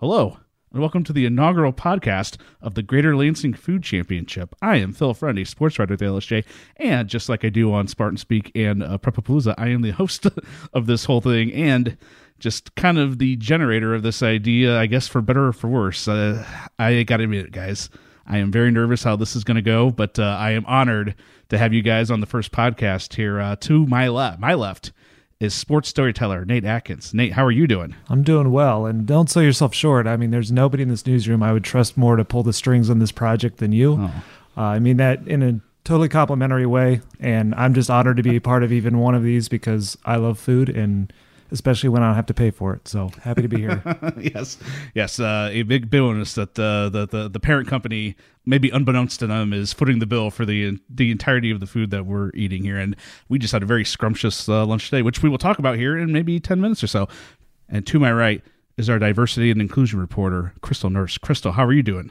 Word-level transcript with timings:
Hello, 0.00 0.38
and 0.72 0.80
welcome 0.80 1.04
to 1.04 1.12
the 1.12 1.26
inaugural 1.26 1.74
podcast 1.74 2.38
of 2.62 2.72
the 2.72 2.82
Greater 2.82 3.14
Lansing 3.14 3.52
Food 3.52 3.82
Championship. 3.82 4.56
I 4.62 4.76
am 4.76 4.94
Phil 4.94 5.12
Friend, 5.12 5.46
sports 5.46 5.78
writer 5.78 5.94
the 5.94 6.06
LSJ, 6.06 6.46
and 6.76 7.06
just 7.06 7.28
like 7.28 7.44
I 7.44 7.50
do 7.50 7.70
on 7.74 7.86
Spartan 7.86 8.16
Speak 8.16 8.50
and 8.54 8.82
uh, 8.82 8.96
Prepapalooza, 8.96 9.54
I 9.58 9.68
am 9.68 9.82
the 9.82 9.90
host 9.90 10.26
of 10.72 10.86
this 10.86 11.04
whole 11.04 11.20
thing 11.20 11.52
and 11.52 11.98
just 12.38 12.74
kind 12.76 12.98
of 12.98 13.18
the 13.18 13.36
generator 13.36 13.94
of 13.94 14.02
this 14.02 14.22
idea, 14.22 14.78
I 14.78 14.86
guess 14.86 15.06
for 15.06 15.20
better 15.20 15.48
or 15.48 15.52
for 15.52 15.68
worse. 15.68 16.08
Uh, 16.08 16.46
I 16.78 17.02
got 17.02 17.18
to 17.18 17.24
admit 17.24 17.44
it, 17.44 17.52
guys. 17.52 17.90
I 18.26 18.38
am 18.38 18.50
very 18.50 18.70
nervous 18.70 19.02
how 19.02 19.16
this 19.16 19.36
is 19.36 19.44
going 19.44 19.56
to 19.56 19.60
go, 19.60 19.90
but 19.90 20.18
uh, 20.18 20.22
I 20.22 20.52
am 20.52 20.64
honored 20.64 21.14
to 21.50 21.58
have 21.58 21.74
you 21.74 21.82
guys 21.82 22.10
on 22.10 22.20
the 22.20 22.26
first 22.26 22.52
podcast 22.52 23.16
here. 23.16 23.38
Uh, 23.38 23.54
to 23.56 23.84
my 23.84 24.08
left, 24.08 24.40
my 24.40 24.54
left 24.54 24.92
is 25.40 25.54
sports 25.54 25.88
storyteller 25.88 26.44
Nate 26.44 26.66
Atkins. 26.66 27.14
Nate, 27.14 27.32
how 27.32 27.44
are 27.44 27.50
you 27.50 27.66
doing? 27.66 27.96
I'm 28.10 28.22
doing 28.22 28.52
well, 28.52 28.84
and 28.84 29.06
don't 29.06 29.30
sell 29.30 29.42
yourself 29.42 29.74
short. 29.74 30.06
I 30.06 30.16
mean, 30.16 30.30
there's 30.30 30.52
nobody 30.52 30.82
in 30.82 30.90
this 30.90 31.06
newsroom 31.06 31.42
I 31.42 31.52
would 31.52 31.64
trust 31.64 31.96
more 31.96 32.16
to 32.16 32.24
pull 32.24 32.42
the 32.42 32.52
strings 32.52 32.90
on 32.90 32.98
this 32.98 33.10
project 33.10 33.56
than 33.56 33.72
you. 33.72 33.96
Oh. 33.98 34.12
Uh, 34.56 34.60
I 34.60 34.78
mean 34.78 34.98
that 34.98 35.26
in 35.26 35.42
a 35.42 35.60
totally 35.84 36.10
complimentary 36.10 36.66
way, 36.66 37.00
and 37.18 37.54
I'm 37.54 37.72
just 37.72 37.88
honored 37.88 38.18
to 38.18 38.22
be 38.22 38.36
a 38.36 38.40
part 38.40 38.62
of 38.62 38.70
even 38.70 38.98
one 38.98 39.14
of 39.14 39.22
these 39.22 39.48
because 39.48 39.96
I 40.04 40.16
love 40.16 40.38
food 40.38 40.68
and 40.68 41.10
especially 41.50 41.88
when 41.88 42.02
I 42.02 42.06
don't 42.06 42.16
have 42.16 42.26
to 42.26 42.34
pay 42.34 42.50
for 42.50 42.74
it. 42.74 42.88
So 42.88 43.10
happy 43.22 43.42
to 43.42 43.48
be 43.48 43.58
here. 43.58 43.82
yes, 44.18 44.58
yes. 44.94 45.20
Uh, 45.20 45.48
a 45.52 45.62
big 45.62 45.90
bonus 45.90 46.34
that 46.34 46.54
the, 46.54 46.88
the 46.92 47.06
the 47.06 47.28
the 47.28 47.40
parent 47.40 47.68
company, 47.68 48.16
maybe 48.46 48.70
unbeknownst 48.70 49.20
to 49.20 49.26
them, 49.26 49.52
is 49.52 49.72
footing 49.72 49.98
the 49.98 50.06
bill 50.06 50.30
for 50.30 50.44
the 50.44 50.78
the 50.88 51.10
entirety 51.10 51.50
of 51.50 51.60
the 51.60 51.66
food 51.66 51.90
that 51.90 52.06
we're 52.06 52.30
eating 52.34 52.62
here. 52.62 52.78
And 52.78 52.96
we 53.28 53.38
just 53.38 53.52
had 53.52 53.62
a 53.62 53.66
very 53.66 53.84
scrumptious 53.84 54.48
uh, 54.48 54.64
lunch 54.66 54.90
today, 54.90 55.02
which 55.02 55.22
we 55.22 55.28
will 55.28 55.38
talk 55.38 55.58
about 55.58 55.76
here 55.76 55.96
in 55.98 56.12
maybe 56.12 56.40
ten 56.40 56.60
minutes 56.60 56.82
or 56.82 56.88
so. 56.88 57.08
And 57.68 57.86
to 57.86 57.98
my 57.98 58.12
right 58.12 58.42
is 58.76 58.88
our 58.88 58.98
diversity 58.98 59.50
and 59.50 59.60
inclusion 59.60 60.00
reporter, 60.00 60.54
Krystal 60.60 60.90
Nurse. 60.90 61.18
Krystal, 61.18 61.52
how 61.52 61.64
are 61.64 61.72
you 61.72 61.82
doing? 61.82 62.10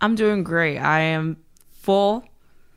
I'm 0.00 0.14
doing 0.14 0.44
great. 0.44 0.78
I 0.78 1.00
am 1.00 1.36
full. 1.70 2.24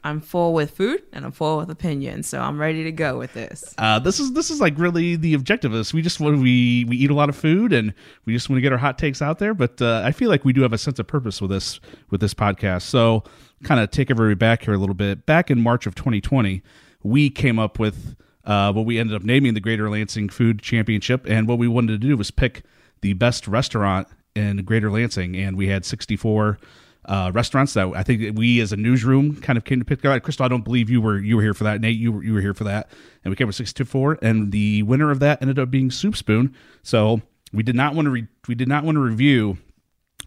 I'm 0.07 0.21
full 0.21 0.53
with 0.53 0.71
food 0.71 1.03
and 1.11 1.25
I'm 1.25 1.33
full 1.33 1.57
with 1.57 1.69
opinions, 1.69 2.29
so 2.29 2.39
I'm 2.39 2.57
ready 2.57 2.85
to 2.85 2.93
go 2.93 3.17
with 3.17 3.33
this. 3.33 3.75
Uh, 3.77 3.99
this 3.99 4.21
is 4.21 4.31
this 4.31 4.49
is 4.49 4.61
like 4.61 4.79
really 4.79 5.17
the 5.17 5.33
objective 5.33 5.73
of 5.73 5.77
this. 5.77 5.93
We 5.93 6.01
just 6.01 6.21
want 6.21 6.37
we 6.37 6.85
we 6.85 6.95
eat 6.95 7.11
a 7.11 7.13
lot 7.13 7.27
of 7.27 7.35
food 7.35 7.73
and 7.73 7.93
we 8.23 8.31
just 8.31 8.49
want 8.49 8.55
to 8.55 8.61
get 8.61 8.71
our 8.71 8.77
hot 8.77 8.97
takes 8.97 9.21
out 9.21 9.39
there. 9.39 9.53
But 9.53 9.81
uh, 9.81 10.03
I 10.05 10.13
feel 10.13 10.29
like 10.29 10.45
we 10.45 10.53
do 10.53 10.61
have 10.61 10.71
a 10.71 10.77
sense 10.77 10.97
of 10.97 11.07
purpose 11.07 11.41
with 11.41 11.51
this 11.51 11.81
with 12.09 12.21
this 12.21 12.33
podcast. 12.33 12.83
So 12.83 13.25
kind 13.63 13.81
of 13.81 13.91
take 13.91 14.09
everybody 14.09 14.35
back 14.35 14.63
here 14.63 14.73
a 14.73 14.77
little 14.77 14.95
bit. 14.95 15.25
Back 15.25 15.51
in 15.51 15.59
March 15.59 15.85
of 15.85 15.93
2020, 15.93 16.63
we 17.03 17.29
came 17.29 17.59
up 17.59 17.77
with 17.77 18.15
uh, 18.45 18.71
what 18.71 18.85
we 18.85 18.99
ended 18.99 19.13
up 19.13 19.23
naming 19.23 19.55
the 19.55 19.59
Greater 19.59 19.89
Lansing 19.89 20.29
Food 20.29 20.61
Championship, 20.61 21.25
and 21.27 21.49
what 21.49 21.57
we 21.57 21.67
wanted 21.67 21.99
to 21.99 22.07
do 22.07 22.15
was 22.15 22.31
pick 22.31 22.63
the 23.01 23.11
best 23.11 23.45
restaurant 23.45 24.07
in 24.37 24.63
Greater 24.63 24.89
Lansing, 24.89 25.35
and 25.35 25.57
we 25.57 25.67
had 25.67 25.83
64 25.83 26.59
uh, 27.07 27.31
restaurants 27.33 27.73
that 27.73 27.87
I 27.95 28.03
think 28.03 28.37
we 28.37 28.59
as 28.59 28.71
a 28.71 28.77
newsroom 28.77 29.37
kind 29.37 29.57
of 29.57 29.63
came 29.63 29.79
to 29.79 29.85
pick. 29.85 30.01
Krystal, 30.01 30.41
I 30.45 30.47
don't 30.47 30.63
believe 30.63 30.89
you 30.89 31.01
were 31.01 31.17
you 31.19 31.37
were 31.37 31.41
here 31.41 31.53
for 31.53 31.63
that. 31.63 31.81
Nate, 31.81 31.97
you 31.97 32.11
were, 32.11 32.23
you 32.23 32.33
were 32.33 32.41
here 32.41 32.53
for 32.53 32.65
that, 32.65 32.89
and 33.23 33.31
we 33.31 33.35
came 33.35 33.47
with 33.47 33.55
six 33.55 33.73
to 33.73 33.85
four, 33.85 34.17
and 34.21 34.51
the 34.51 34.83
winner 34.83 35.09
of 35.11 35.19
that 35.19 35.41
ended 35.41 35.57
up 35.59 35.71
being 35.71 35.89
Soup 35.89 36.15
Spoon. 36.15 36.53
So 36.83 37.21
we 37.53 37.63
did 37.63 37.75
not 37.75 37.95
want 37.95 38.07
to 38.07 38.09
re- 38.11 38.27
we 38.47 38.55
did 38.55 38.67
not 38.67 38.83
want 38.83 38.95
to 38.95 39.01
review 39.01 39.57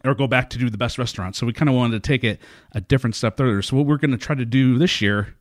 or 0.05 0.15
go 0.15 0.27
back 0.27 0.49
to 0.51 0.59
do 0.59 0.71
the 0.71 0.79
best 0.79 0.99
restaurant. 0.99 1.37
So 1.37 1.47
we 1.47 1.53
kind 1.53 1.69
of 1.69 1.75
wanted 1.75 2.03
to 2.03 2.09
take 2.09 2.25
it 2.25 2.41
a 2.73 2.81
different 2.81 3.15
step 3.15 3.37
further. 3.37 3.61
So 3.61 3.77
what 3.77 3.87
we're 3.87 3.99
going 3.99 4.12
to 4.12 4.17
try 4.17 4.35
to 4.35 4.47
do 4.47 4.79
this 4.79 5.03
year 5.03 5.35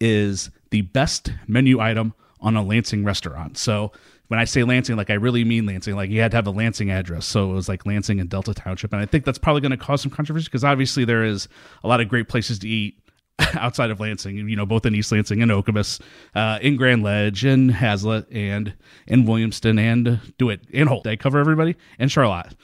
is 0.00 0.50
the 0.70 0.82
best 0.82 1.32
menu 1.46 1.80
item 1.80 2.12
on 2.44 2.56
a 2.56 2.62
Lansing 2.62 3.04
restaurant. 3.04 3.58
So 3.58 3.90
when 4.28 4.38
I 4.38 4.44
say 4.44 4.62
Lansing, 4.62 4.96
like 4.96 5.10
I 5.10 5.14
really 5.14 5.44
mean 5.44 5.66
Lansing. 5.66 5.96
Like 5.96 6.10
you 6.10 6.20
had 6.20 6.30
to 6.30 6.36
have 6.36 6.46
a 6.46 6.50
Lansing 6.50 6.90
address, 6.90 7.26
so 7.26 7.50
it 7.50 7.54
was 7.54 7.68
like 7.68 7.84
Lansing 7.86 8.20
and 8.20 8.28
Delta 8.28 8.54
Township. 8.54 8.92
And 8.92 9.02
I 9.02 9.06
think 9.06 9.24
that's 9.24 9.38
probably 9.38 9.60
going 9.60 9.72
to 9.72 9.76
cause 9.76 10.02
some 10.02 10.10
controversy 10.10 10.44
because 10.44 10.64
obviously 10.64 11.04
there 11.04 11.24
is 11.24 11.48
a 11.82 11.88
lot 11.88 12.00
of 12.00 12.08
great 12.08 12.28
places 12.28 12.58
to 12.60 12.68
eat 12.68 13.00
outside 13.54 13.90
of 13.90 14.00
Lansing. 14.00 14.36
You 14.48 14.56
know, 14.56 14.66
both 14.66 14.86
in 14.86 14.94
East 14.94 15.12
Lansing 15.12 15.42
and 15.42 15.50
Okemos, 15.50 16.00
uh, 16.34 16.58
in 16.62 16.76
Grand 16.76 17.02
Ledge, 17.02 17.44
and 17.44 17.70
Haslett, 17.70 18.26
and 18.30 18.74
in 19.06 19.24
Williamston, 19.24 19.78
and 19.78 20.20
DeWitt 20.38 20.60
and 20.72 20.88
Holt. 20.88 21.04
Did 21.04 21.10
I 21.10 21.16
cover 21.16 21.38
everybody 21.38 21.76
and 21.98 22.10
Charlotte. 22.10 22.54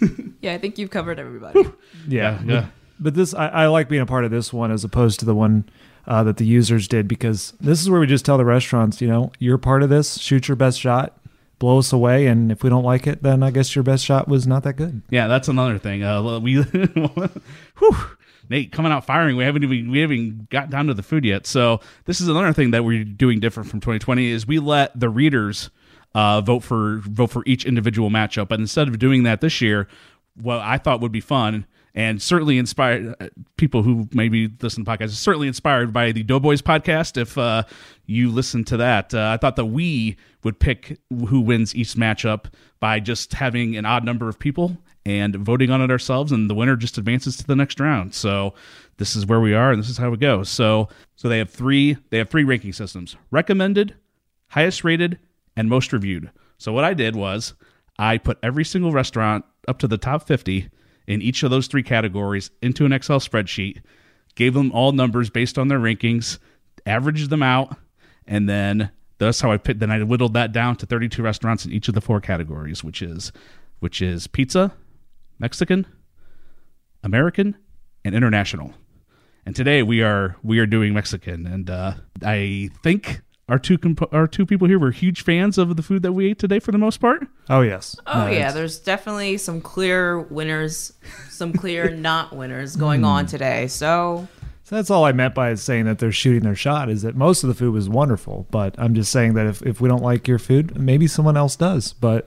Yeah, 0.40 0.52
I 0.52 0.58
think 0.58 0.76
you've 0.76 0.90
covered 0.90 1.18
everybody. 1.18 1.62
yeah, 2.08 2.42
yeah. 2.44 2.66
But 3.00 3.14
this, 3.14 3.32
I, 3.32 3.48
I 3.48 3.66
like 3.68 3.88
being 3.88 4.02
a 4.02 4.06
part 4.06 4.24
of 4.24 4.30
this 4.30 4.52
one 4.52 4.70
as 4.70 4.84
opposed 4.84 5.20
to 5.20 5.24
the 5.26 5.34
one 5.34 5.68
uh, 6.06 6.22
that 6.24 6.36
the 6.36 6.46
users 6.46 6.88
did 6.88 7.08
because 7.08 7.52
this 7.60 7.80
is 7.80 7.88
where 7.88 8.00
we 8.00 8.06
just 8.06 8.24
tell 8.24 8.38
the 8.38 8.44
restaurants, 8.44 9.00
you 9.00 9.08
know, 9.08 9.32
you're 9.38 9.58
part 9.58 9.82
of 9.82 9.88
this. 9.88 10.18
Shoot 10.18 10.48
your 10.48 10.56
best 10.56 10.78
shot, 10.78 11.18
blow 11.58 11.78
us 11.78 11.92
away, 11.92 12.26
and 12.26 12.52
if 12.52 12.62
we 12.62 12.70
don't 12.70 12.84
like 12.84 13.06
it, 13.06 13.22
then 13.22 13.42
I 13.42 13.50
guess 13.50 13.74
your 13.74 13.82
best 13.82 14.04
shot 14.04 14.28
was 14.28 14.46
not 14.46 14.62
that 14.64 14.74
good. 14.74 15.02
Yeah, 15.10 15.26
that's 15.26 15.48
another 15.48 15.78
thing. 15.78 16.02
Uh, 16.02 16.38
we, 16.40 16.62
whew, 17.78 17.96
Nate 18.48 18.72
coming 18.72 18.92
out 18.92 19.04
firing. 19.04 19.36
We 19.36 19.44
haven't 19.44 19.64
even 19.64 19.90
we 19.90 20.00
haven't 20.00 20.50
got 20.50 20.70
down 20.70 20.86
to 20.86 20.94
the 20.94 21.02
food 21.02 21.24
yet. 21.24 21.46
So 21.46 21.80
this 22.04 22.20
is 22.20 22.28
another 22.28 22.52
thing 22.52 22.70
that 22.72 22.84
we're 22.84 23.04
doing 23.04 23.40
different 23.40 23.70
from 23.70 23.80
2020 23.80 24.26
is 24.26 24.46
we 24.46 24.58
let 24.58 24.98
the 24.98 25.08
readers 25.08 25.70
uh, 26.14 26.40
vote 26.40 26.60
for 26.62 26.98
vote 27.04 27.30
for 27.30 27.42
each 27.46 27.64
individual 27.64 28.10
matchup. 28.10 28.48
But 28.48 28.60
instead 28.60 28.88
of 28.88 28.98
doing 28.98 29.22
that 29.22 29.40
this 29.40 29.60
year, 29.60 29.88
what 30.40 30.58
I 30.60 30.78
thought 30.78 31.00
would 31.00 31.12
be 31.12 31.20
fun 31.20 31.66
and 31.94 32.20
certainly 32.20 32.58
inspired 32.58 33.14
uh, 33.20 33.28
people 33.56 33.82
who 33.82 34.08
maybe 34.12 34.50
listen 34.60 34.84
to 34.84 34.90
podcasts, 34.90 35.10
certainly 35.10 35.46
inspired 35.46 35.92
by 35.92 36.12
the 36.12 36.22
Doughboys 36.22 36.60
podcast. 36.60 37.16
If 37.16 37.38
uh, 37.38 37.62
you 38.06 38.30
listen 38.30 38.64
to 38.64 38.76
that, 38.78 39.14
uh, 39.14 39.30
I 39.32 39.36
thought 39.36 39.56
that 39.56 39.66
we 39.66 40.16
would 40.42 40.58
pick 40.58 40.98
who 41.10 41.40
wins 41.40 41.74
each 41.74 41.94
matchup 41.94 42.46
by 42.80 43.00
just 43.00 43.32
having 43.32 43.76
an 43.76 43.86
odd 43.86 44.04
number 44.04 44.28
of 44.28 44.38
people 44.38 44.76
and 45.06 45.36
voting 45.36 45.70
on 45.70 45.82
it 45.82 45.90
ourselves, 45.90 46.32
and 46.32 46.48
the 46.48 46.54
winner 46.54 46.76
just 46.76 46.98
advances 46.98 47.36
to 47.36 47.46
the 47.46 47.56
next 47.56 47.78
round. 47.78 48.14
So 48.14 48.54
this 48.96 49.14
is 49.14 49.26
where 49.26 49.40
we 49.40 49.54
are, 49.54 49.70
and 49.70 49.80
this 49.80 49.90
is 49.90 49.98
how 49.98 50.12
it 50.12 50.20
goes. 50.20 50.48
So 50.48 50.88
so 51.16 51.28
they 51.28 51.38
have 51.38 51.50
three 51.50 51.96
they 52.10 52.18
have 52.18 52.30
three 52.30 52.44
ranking 52.44 52.72
systems: 52.72 53.16
recommended, 53.30 53.94
highest 54.48 54.82
rated, 54.82 55.18
and 55.56 55.68
most 55.68 55.92
reviewed. 55.92 56.30
So 56.58 56.72
what 56.72 56.84
I 56.84 56.94
did 56.94 57.14
was 57.14 57.54
I 57.98 58.18
put 58.18 58.38
every 58.42 58.64
single 58.64 58.92
restaurant 58.92 59.44
up 59.68 59.78
to 59.78 59.88
the 59.88 59.98
top 59.98 60.26
50 60.26 60.68
in 61.06 61.22
each 61.22 61.42
of 61.42 61.50
those 61.50 61.66
three 61.66 61.82
categories 61.82 62.50
into 62.62 62.84
an 62.84 62.92
Excel 62.92 63.20
spreadsheet, 63.20 63.82
gave 64.34 64.54
them 64.54 64.72
all 64.72 64.92
numbers 64.92 65.30
based 65.30 65.58
on 65.58 65.68
their 65.68 65.78
rankings, 65.78 66.38
averaged 66.86 67.30
them 67.30 67.42
out, 67.42 67.76
and 68.26 68.48
then 68.48 68.90
that's 69.18 69.40
how 69.40 69.52
I 69.52 69.56
put 69.56 69.78
then 69.78 69.90
I 69.90 70.02
whittled 70.02 70.34
that 70.34 70.52
down 70.52 70.76
to 70.76 70.86
32 70.86 71.22
restaurants 71.22 71.64
in 71.64 71.72
each 71.72 71.88
of 71.88 71.94
the 71.94 72.00
four 72.00 72.20
categories, 72.20 72.82
which 72.82 73.02
is 73.02 73.32
which 73.80 74.00
is 74.00 74.26
pizza, 74.26 74.72
Mexican, 75.38 75.86
American, 77.02 77.56
and 78.04 78.14
international. 78.14 78.72
And 79.46 79.54
today 79.54 79.82
we 79.82 80.02
are 80.02 80.36
we 80.42 80.58
are 80.58 80.66
doing 80.66 80.94
Mexican, 80.94 81.46
and 81.46 81.68
uh, 81.68 81.94
I 82.22 82.70
think 82.82 83.20
our 83.48 83.58
two 83.58 83.76
comp- 83.76 84.12
our 84.12 84.26
two 84.26 84.46
people 84.46 84.68
here 84.68 84.78
were 84.78 84.90
huge 84.90 85.22
fans 85.22 85.58
of 85.58 85.76
the 85.76 85.82
food 85.82 86.02
that 86.02 86.12
we 86.12 86.30
ate 86.30 86.38
today 86.38 86.58
for 86.58 86.72
the 86.72 86.78
most 86.78 86.98
part. 86.98 87.26
Oh 87.50 87.60
yes. 87.60 87.96
Oh 88.06 88.24
No, 88.24 88.30
yeah, 88.30 88.52
there's 88.52 88.78
definitely 88.78 89.36
some 89.36 89.60
clear 89.60 90.20
winners, 90.20 90.94
some 91.28 91.52
clear 91.52 91.90
not 91.96 92.34
winners 92.34 92.76
going 92.76 93.04
on 93.04 93.24
hmm. 93.24 93.30
today. 93.30 93.66
So 93.66 94.28
So 94.62 94.76
that's 94.76 94.90
all 94.90 95.04
I 95.04 95.12
meant 95.12 95.34
by 95.34 95.54
saying 95.56 95.84
that 95.84 95.98
they're 95.98 96.12
shooting 96.12 96.42
their 96.42 96.54
shot 96.54 96.88
is 96.88 97.02
that 97.02 97.16
most 97.16 97.44
of 97.44 97.48
the 97.48 97.54
food 97.54 97.74
was 97.74 97.88
wonderful, 97.88 98.46
but 98.50 98.74
I'm 98.78 98.94
just 98.94 99.12
saying 99.12 99.34
that 99.34 99.46
if, 99.46 99.62
if 99.62 99.80
we 99.80 99.88
don't 99.88 100.02
like 100.02 100.26
your 100.26 100.38
food, 100.38 100.78
maybe 100.78 101.06
someone 101.06 101.36
else 101.36 101.54
does. 101.54 101.92
But 101.92 102.26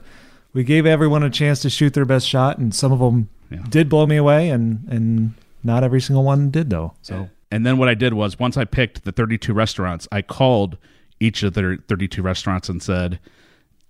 we 0.52 0.62
gave 0.62 0.86
everyone 0.86 1.24
a 1.24 1.30
chance 1.30 1.60
to 1.62 1.70
shoot 1.70 1.94
their 1.94 2.04
best 2.04 2.28
shot, 2.28 2.58
and 2.58 2.74
some 2.74 2.92
of 2.92 3.00
them 3.00 3.28
Yeah. 3.50 3.64
did 3.68 3.88
blow 3.88 4.06
me 4.06 4.16
away, 4.16 4.50
and 4.50 4.86
and 4.88 5.34
not 5.64 5.82
every 5.82 6.00
single 6.00 6.22
one 6.22 6.50
did 6.50 6.70
though. 6.70 6.94
So 7.02 7.28
And 7.50 7.66
then 7.66 7.76
what 7.76 7.88
I 7.88 7.94
did 7.94 8.14
was 8.14 8.38
once 8.38 8.56
I 8.56 8.64
picked 8.64 9.04
the 9.04 9.10
32 9.10 9.52
restaurants, 9.52 10.06
I 10.12 10.22
called 10.22 10.78
each 11.20 11.42
of 11.42 11.54
their 11.54 11.76
32 11.76 12.22
restaurants 12.22 12.68
and 12.68 12.82
said 12.82 13.20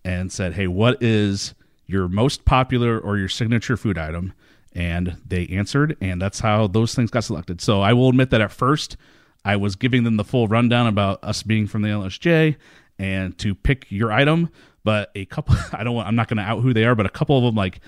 and 0.05 0.33
said, 0.33 0.55
"Hey, 0.55 0.67
what 0.67 1.03
is 1.03 1.55
your 1.89 2.07
most 2.07 2.45
popular 2.45 3.01
or 3.01 3.19
your 3.19 3.29
signature 3.29 3.77
food 3.77 3.99
item. 3.99 4.33
And 4.75 5.17
they 5.27 5.47
answered, 5.47 5.97
and 6.01 6.23
that's 6.23 6.41
how 6.41 6.69
those 6.69 6.95
things 6.95 7.11
got 7.11 7.25
selected. 7.25 7.61
So 7.61 7.81
I 7.81 7.95
will 7.95 8.11
admit 8.11 8.31
that 8.31 8.43
at 8.43 8.53
first, 8.53 8.97
I 9.45 9.57
was 9.57 9.75
giving 9.75 10.05
them 10.05 10.19
the 10.19 10.25
full 10.25 10.47
rundown 10.47 10.87
about 10.87 11.25
us 11.25 11.43
being 11.43 11.67
from 11.67 11.83
the 11.83 11.89
LSJ 11.89 12.57
and 12.99 13.37
to 13.39 13.55
pick 13.55 13.87
your 13.89 14.13
item. 14.13 14.51
But 14.85 15.11
a 15.15 15.25
couple, 15.25 15.57
I 15.73 15.83
don't 15.83 15.95
want, 15.95 16.07
I'm 16.07 16.15
not 16.15 16.29
going 16.29 16.37
to 16.37 16.43
out 16.43 16.61
who 16.61 16.75
they 16.75 16.85
are, 16.85 16.95
but 16.95 17.07
a 17.07 17.11
couple 17.11 17.37
of 17.39 17.45
them 17.45 17.55
like, 17.55 17.81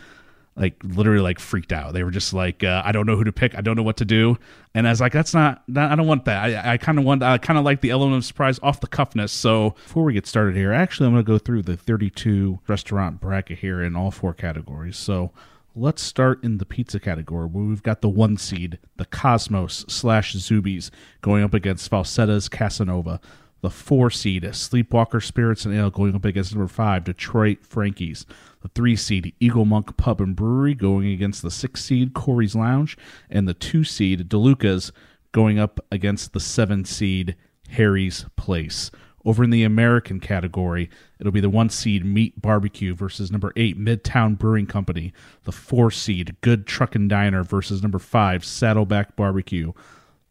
like 0.61 0.75
literally 0.85 1.23
like 1.23 1.41
freaked 1.41 1.73
out. 1.73 1.95
They 1.95 2.05
were 2.05 2.11
just 2.11 2.35
like, 2.35 2.63
uh, 2.63 2.83
I 2.85 2.93
don't 2.93 3.07
know 3.07 3.17
who 3.17 3.25
to 3.25 3.33
pick. 3.33 3.57
I 3.57 3.63
don't 3.63 3.77
know 3.77 3.83
what 3.83 3.97
to 3.97 4.05
do. 4.05 4.37
And 4.75 4.87
I 4.87 4.91
was 4.91 5.01
like, 5.01 5.13
that's 5.13 5.33
not, 5.33 5.63
that, 5.69 5.91
I 5.91 5.97
don't 5.97 6.07
want 6.07 6.27
that. 6.27 6.67
I, 6.67 6.75
I 6.75 6.77
kind 6.77 6.99
of 6.99 7.05
want, 7.07 7.23
I 7.23 7.39
kind 7.39 7.59
of 7.59 7.65
like 7.65 7.81
the 7.81 7.89
element 7.89 8.19
of 8.19 8.25
surprise 8.27 8.61
off 8.63 8.81
the 8.81 8.87
cuffness. 8.87 9.31
So 9.31 9.71
before 9.71 10.05
we 10.05 10.13
get 10.13 10.27
started 10.27 10.55
here, 10.55 10.71
actually, 10.71 11.07
I'm 11.07 11.15
going 11.15 11.25
to 11.25 11.27
go 11.27 11.39
through 11.39 11.63
the 11.63 11.79
32 11.79 12.61
restaurant 12.69 13.23
bracket 13.23 13.61
here 13.61 13.83
in 13.83 13.97
all 13.97 14.11
four 14.11 14.35
categories. 14.35 14.99
So 14.99 15.33
let's 15.75 16.03
start 16.03 16.45
in 16.45 16.59
the 16.59 16.67
pizza 16.67 17.01
category 17.01 17.47
where 17.47 17.65
we've 17.65 17.83
got 17.83 18.03
the 18.03 18.11
one 18.11 18.37
seed, 18.37 18.79
the 18.99 19.07
Cosmos 19.07 19.87
slash 19.89 20.35
Zoobie's, 20.35 20.91
going 21.23 21.43
up 21.43 21.55
against 21.55 21.91
Falsetta's 21.91 22.51
Casa 22.51 22.85
Nova. 22.85 23.19
The 23.63 23.71
four 23.71 24.11
seed, 24.11 24.43
Sleepwalker 24.55 25.21
Spirits 25.23 25.65
and 25.65 25.75
Ale, 25.75 25.91
going 25.91 26.15
up 26.15 26.25
against 26.25 26.55
number 26.55 26.69
five, 26.69 27.05
Detroit 27.05 27.59
Frankie's. 27.63 28.25
The 28.63 28.69
three 28.69 28.97
seed, 28.97 29.35
Eagle 29.39 29.67
Monk 29.67 29.97
Pub 29.97 30.21
and 30.21 30.35
Brewery, 30.35 30.75
going 30.75 31.09
against 31.09 31.43
the 31.43 31.51
six 31.51 31.85
seed, 31.85 32.15
Corey's 32.15 32.55
Lounge. 32.55 32.97
And 33.29 33.47
the 33.47 33.55
two 33.55 33.85
seed, 33.85 34.29
DeLuca's, 34.29 34.93
going 35.33 35.59
up 35.59 35.81
against 35.93 36.33
the 36.33 36.41
seven 36.41 36.85
seed, 36.85 37.37
Harry's 37.71 38.27
Place. 38.37 38.91
Over 39.25 39.45
in 39.45 39.51
the 39.51 39.65
American 39.65 40.19
category, 40.19 40.89
it'll 41.19 41.33
be 41.33 41.43
the 41.43 41.51
one 41.51 41.69
seed 41.69 42.07
Meat 42.07 42.41
Barbecue 42.41 42.95
versus 42.95 43.31
number 43.31 43.53
eight 43.55 43.79
Midtown 43.79 44.39
Brewing 44.39 44.67
Company. 44.67 45.13
The 45.45 45.53
four 45.53 45.91
seed 45.91 46.37
Good 46.41 46.67
Truckin' 46.67 47.09
Diner 47.09 47.45
versus 47.45 47.83
number 47.83 47.99
five 47.99 48.45
Saddleback 48.45 49.17
Barbecue. 49.17 49.73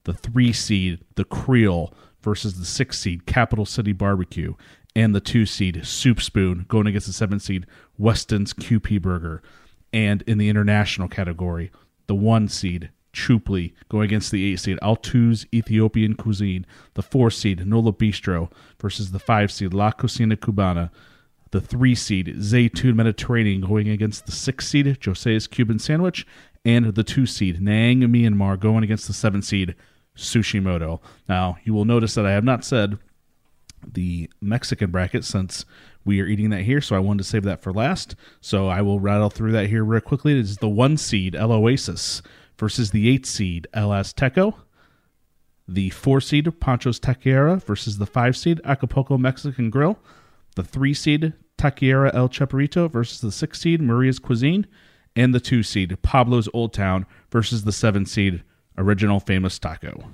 The 0.06 0.14
three 0.14 0.52
seed 0.52 1.04
The 1.16 1.26
Creole 1.26 1.94
versus 2.30 2.60
the 2.60 2.66
six 2.66 3.00
seed 3.00 3.26
Capital 3.26 3.66
City 3.66 3.92
Barbecue. 3.92 4.54
And 4.96 5.16
the 5.16 5.20
two 5.20 5.48
seed 5.48 5.84
Soup 5.84 6.22
Spoon 6.22 6.66
going 6.68 6.86
against 6.86 7.08
the 7.08 7.14
seven 7.14 7.40
seed 7.40 7.66
Weston's 7.98 8.54
Kewpee 8.54 9.02
Burger. 9.02 9.42
And 9.92 10.22
in 10.28 10.38
the 10.38 10.48
international 10.48 11.08
category, 11.08 11.72
the 12.06 12.14
one 12.14 12.48
seed 12.48 12.92
Chupley 13.14 13.74
going 13.90 14.06
against 14.06 14.30
the 14.30 14.52
eight 14.52 14.60
seed 14.60 14.78
Altu's 14.84 15.48
Ethiopian 15.52 16.14
Cuisine, 16.14 16.68
the 16.94 17.02
four 17.02 17.32
seed 17.32 17.66
Nola 17.66 17.92
Bistro 17.92 18.52
versus 18.80 19.10
the 19.10 19.18
five 19.18 19.52
seed 19.52 19.74
La 19.74 19.92
Cocina 19.92 20.38
Cubana, 20.38 20.92
the 21.50 21.60
three 21.60 21.96
seed 21.96 22.28
Zaytoon 22.38 22.94
Mediterranean 22.94 23.62
going 23.62 23.90
against 23.90 24.28
the 24.28 24.32
six 24.32 24.68
seed 24.68 25.00
Jose's 25.04 25.48
Cuban 25.48 25.80
Sandwich, 25.80 26.28
and 26.64 26.94
the 26.94 27.04
two 27.04 27.26
seed 27.26 27.60
Naing 27.60 28.02
Myanmar 28.02 28.60
going 28.60 28.84
against 28.84 29.08
the 29.08 29.14
seven 29.14 29.42
seed 29.42 29.74
Sushimoto. 30.20 31.00
Now 31.28 31.58
you 31.64 31.74
will 31.74 31.86
notice 31.86 32.14
that 32.16 32.26
I 32.26 32.32
have 32.32 32.44
not 32.44 32.64
said 32.64 32.98
the 33.94 34.30
Mexican 34.42 34.92
bracket 34.92 35.24
since 35.24 35.66
we 36.06 36.22
are 36.22 36.26
eating 36.26 36.50
that 36.50 36.64
here, 36.64 36.82
so 36.82 36.96
I 36.96 37.00
wanted 37.00 37.20
to 37.20 37.30
save 37.30 37.44
that 37.44 37.62
for 37.62 37.72
last. 37.72 38.16
So 38.42 38.68
I 38.68 38.82
will 38.82 39.00
rattle 39.00 39.30
through 39.30 39.52
that 39.54 39.68
here 39.68 39.84
real 39.84 40.02
quickly. 40.02 40.34
It 40.34 40.40
is 40.40 40.58
the 40.58 40.70
one 40.70 40.98
seed 40.98 41.36
El 41.36 41.52
Oasis 41.52 42.22
versus 42.58 42.92
the 42.92 43.10
eight 43.10 43.26
seed 43.26 43.68
El 43.74 43.90
Azteco, 43.90 44.56
the 45.68 45.90
four 45.92 46.20
seed 46.20 46.60
Pancho's 46.60 47.00
Taqueria 47.00 47.64
versus 47.64 47.98
the 47.98 48.06
five 48.06 48.36
seed 48.36 48.60
Acapulco 48.64 49.18
Mexican 49.18 49.70
Grill, 49.70 50.00
the 50.56 50.64
three 50.64 50.94
seed 50.94 51.34
Taqueria 51.58 52.14
El 52.14 52.30
Chaparrito 52.30 52.90
versus 52.92 53.22
the 53.22 53.32
six 53.32 53.62
seed 53.62 53.82
Maria's 53.82 54.20
Cuisine, 54.20 54.68
and 55.16 55.34
the 55.34 55.40
two 55.40 55.64
seed 55.64 55.98
Pablo's 56.02 56.50
Old 56.54 56.74
Town 56.74 57.06
versus 57.32 57.64
the 57.64 57.72
seven 57.72 58.06
seed 58.06 58.44
Original 58.80 59.20
Famous 59.20 59.60
Taco. 59.60 60.10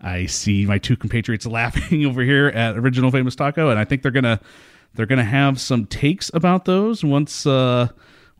I 0.00 0.26
see 0.26 0.66
my 0.66 0.78
two 0.78 0.96
compatriots 0.96 1.46
laughing 1.46 2.04
over 2.04 2.22
here 2.22 2.48
at 2.48 2.76
Original 2.76 3.10
Famous 3.10 3.34
Taco, 3.34 3.70
and 3.70 3.78
I 3.78 3.84
think 3.84 4.02
they're 4.02 4.12
gonna 4.12 4.40
they're 4.94 5.06
gonna 5.06 5.24
have 5.24 5.60
some 5.60 5.86
takes 5.86 6.30
about 6.34 6.64
those 6.66 7.02
once 7.02 7.46
uh, 7.46 7.88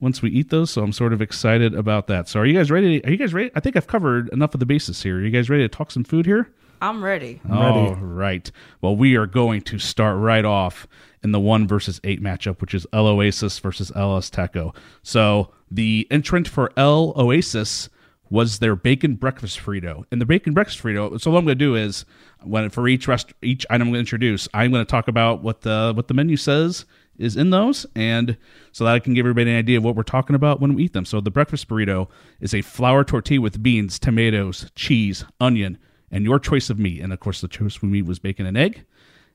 once 0.00 0.22
we 0.22 0.30
eat 0.30 0.50
those. 0.50 0.70
So 0.70 0.82
I'm 0.82 0.92
sort 0.92 1.12
of 1.12 1.22
excited 1.22 1.74
about 1.74 2.06
that. 2.08 2.28
So 2.28 2.40
are 2.40 2.46
you 2.46 2.54
guys 2.54 2.70
ready? 2.70 3.04
Are 3.04 3.10
you 3.10 3.16
guys 3.16 3.32
ready? 3.32 3.50
I 3.54 3.60
think 3.60 3.76
I've 3.76 3.86
covered 3.86 4.28
enough 4.30 4.54
of 4.54 4.60
the 4.60 4.66
bases 4.66 5.02
here. 5.02 5.18
Are 5.18 5.22
you 5.22 5.30
guys 5.30 5.48
ready 5.48 5.62
to 5.64 5.68
talk 5.68 5.90
some 5.90 6.04
food 6.04 6.26
here? 6.26 6.50
I'm 6.80 7.02
ready. 7.02 7.40
All 7.50 7.96
right. 7.96 8.50
Well, 8.80 8.94
we 8.94 9.16
are 9.16 9.26
going 9.26 9.62
to 9.62 9.78
start 9.80 10.16
right 10.18 10.44
off 10.44 10.86
in 11.24 11.32
the 11.32 11.40
one 11.40 11.66
versus 11.66 12.00
eight 12.04 12.22
matchup, 12.22 12.60
which 12.60 12.72
is 12.72 12.86
El 12.92 13.08
Oasis 13.08 13.58
versus 13.58 13.90
El 13.96 14.16
Azteco. 14.16 14.74
So 15.02 15.50
the 15.70 16.06
entrant 16.10 16.46
for 16.46 16.72
El 16.76 17.12
Oasis 17.16 17.88
was 18.30 18.58
their 18.58 18.76
bacon 18.76 19.14
breakfast 19.14 19.58
burrito. 19.60 20.04
And 20.10 20.20
the 20.20 20.26
bacon 20.26 20.52
breakfast 20.52 20.82
burrito. 20.82 21.20
So 21.20 21.30
what 21.30 21.38
I'm 21.38 21.44
going 21.44 21.58
to 21.58 21.64
do 21.64 21.74
is, 21.74 22.04
when 22.42 22.70
for 22.70 22.86
each 22.88 23.08
rest, 23.08 23.32
each 23.42 23.66
item 23.70 23.88
I'm 23.88 23.88
going 23.88 23.94
to 23.94 24.00
introduce, 24.00 24.48
I'm 24.54 24.70
going 24.70 24.84
to 24.84 24.90
talk 24.90 25.08
about 25.08 25.42
what 25.42 25.62
the 25.62 25.92
what 25.94 26.08
the 26.08 26.14
menu 26.14 26.36
says 26.36 26.84
is 27.16 27.36
in 27.36 27.50
those, 27.50 27.84
and 27.96 28.36
so 28.72 28.84
that 28.84 28.94
I 28.94 28.98
can 29.00 29.14
give 29.14 29.26
everybody 29.26 29.50
an 29.50 29.56
idea 29.56 29.78
of 29.78 29.84
what 29.84 29.96
we're 29.96 30.02
talking 30.04 30.36
about 30.36 30.60
when 30.60 30.74
we 30.74 30.84
eat 30.84 30.92
them. 30.92 31.04
So 31.04 31.20
the 31.20 31.30
breakfast 31.30 31.68
burrito 31.68 32.08
is 32.40 32.54
a 32.54 32.62
flour 32.62 33.02
tortilla 33.02 33.40
with 33.40 33.62
beans, 33.62 33.98
tomatoes, 33.98 34.70
cheese, 34.76 35.24
onion, 35.40 35.78
and 36.10 36.24
your 36.24 36.38
choice 36.38 36.70
of 36.70 36.78
meat. 36.78 37.00
And 37.00 37.12
of 37.12 37.20
course, 37.20 37.40
the 37.40 37.48
choice 37.48 37.76
of 37.76 37.82
meat 37.84 38.04
was 38.04 38.18
bacon 38.18 38.46
and 38.46 38.56
egg, 38.56 38.84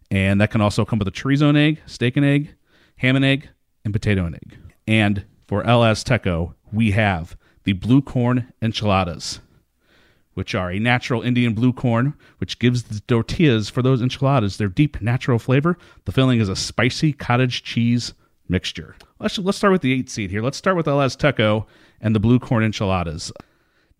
and 0.10 0.40
that 0.40 0.52
can 0.52 0.62
also 0.62 0.86
come 0.86 1.00
with 1.00 1.08
a 1.08 1.12
chorizo 1.12 1.50
and 1.50 1.58
egg, 1.58 1.82
steak 1.86 2.16
and 2.16 2.26
egg, 2.26 2.56
ham 2.98 3.16
and 3.16 3.26
egg, 3.26 3.50
and 3.84 3.94
potato 3.94 4.26
and 4.26 4.36
egg. 4.36 4.58
And 4.88 5.26
for 5.48 5.66
El 5.66 5.82
Azteco, 5.82 6.54
we 6.72 6.92
have 6.92 7.36
the 7.64 7.74
blue 7.74 8.02
corn 8.02 8.54
enchiladas, 8.62 9.40
which 10.34 10.56
are 10.56 10.72
a 10.72 10.80
natural 10.80 11.22
Indian 11.22 11.54
blue 11.54 11.74
corn, 11.74 12.14
which 12.40 12.60
gives 12.60 12.84
the 12.84 13.00
tortillas 13.02 13.70
for 13.70 13.82
those 13.82 14.02
enchiladas 14.02 14.58
their 14.58 14.68
deep 14.68 15.02
natural 15.02 15.40
flavor. 15.40 15.78
The 16.06 16.12
filling 16.12 16.40
is 16.40 16.50
a 16.50 16.56
spicy 16.56 17.14
cottage 17.14 17.64
cheese 17.64 18.14
mixture. 18.50 18.96
Let's 19.20 19.38
let's 19.38 19.58
start 19.58 19.72
with 19.72 19.82
the 19.82 19.94
eight 19.94 20.10
seed 20.10 20.32
here. 20.32 20.42
Let's 20.42 20.58
start 20.58 20.76
with 20.76 20.88
El 20.88 20.98
Azteco 20.98 21.66
and 22.02 22.14
the 22.14 22.20
blue 22.20 22.40
corn 22.40 22.64
enchiladas. 22.64 23.32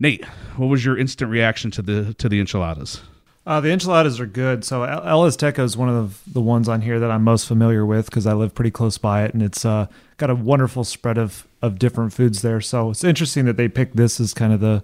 Nate, 0.00 0.24
what 0.56 0.66
was 0.66 0.84
your 0.84 0.98
instant 0.98 1.30
reaction 1.30 1.70
to 1.72 1.82
the 1.82 2.14
to 2.14 2.28
the 2.28 2.40
enchiladas? 2.40 3.00
Uh, 3.46 3.60
the 3.60 3.70
enchiladas 3.70 4.20
are 4.20 4.26
good. 4.26 4.64
So 4.64 4.84
El 4.84 5.22
Azteco 5.22 5.60
is 5.60 5.76
one 5.76 5.90
of 5.90 6.22
the 6.26 6.40
ones 6.40 6.68
on 6.68 6.80
here 6.80 6.98
that 6.98 7.10
I'm 7.10 7.22
most 7.22 7.46
familiar 7.46 7.84
with 7.84 8.06
because 8.06 8.26
I 8.26 8.32
live 8.32 8.54
pretty 8.54 8.70
close 8.70 8.96
by 8.96 9.24
it, 9.24 9.34
and 9.34 9.42
it's 9.42 9.64
uh, 9.64 9.86
got 10.16 10.30
a 10.30 10.34
wonderful 10.34 10.84
spread 10.84 11.18
of 11.18 11.46
of 11.64 11.78
different 11.78 12.12
foods 12.12 12.42
there. 12.42 12.60
So 12.60 12.90
it's 12.90 13.04
interesting 13.04 13.44
that 13.46 13.56
they 13.56 13.68
picked 13.68 13.96
this 13.96 14.20
as 14.20 14.34
kind 14.34 14.52
of 14.52 14.60
the 14.60 14.82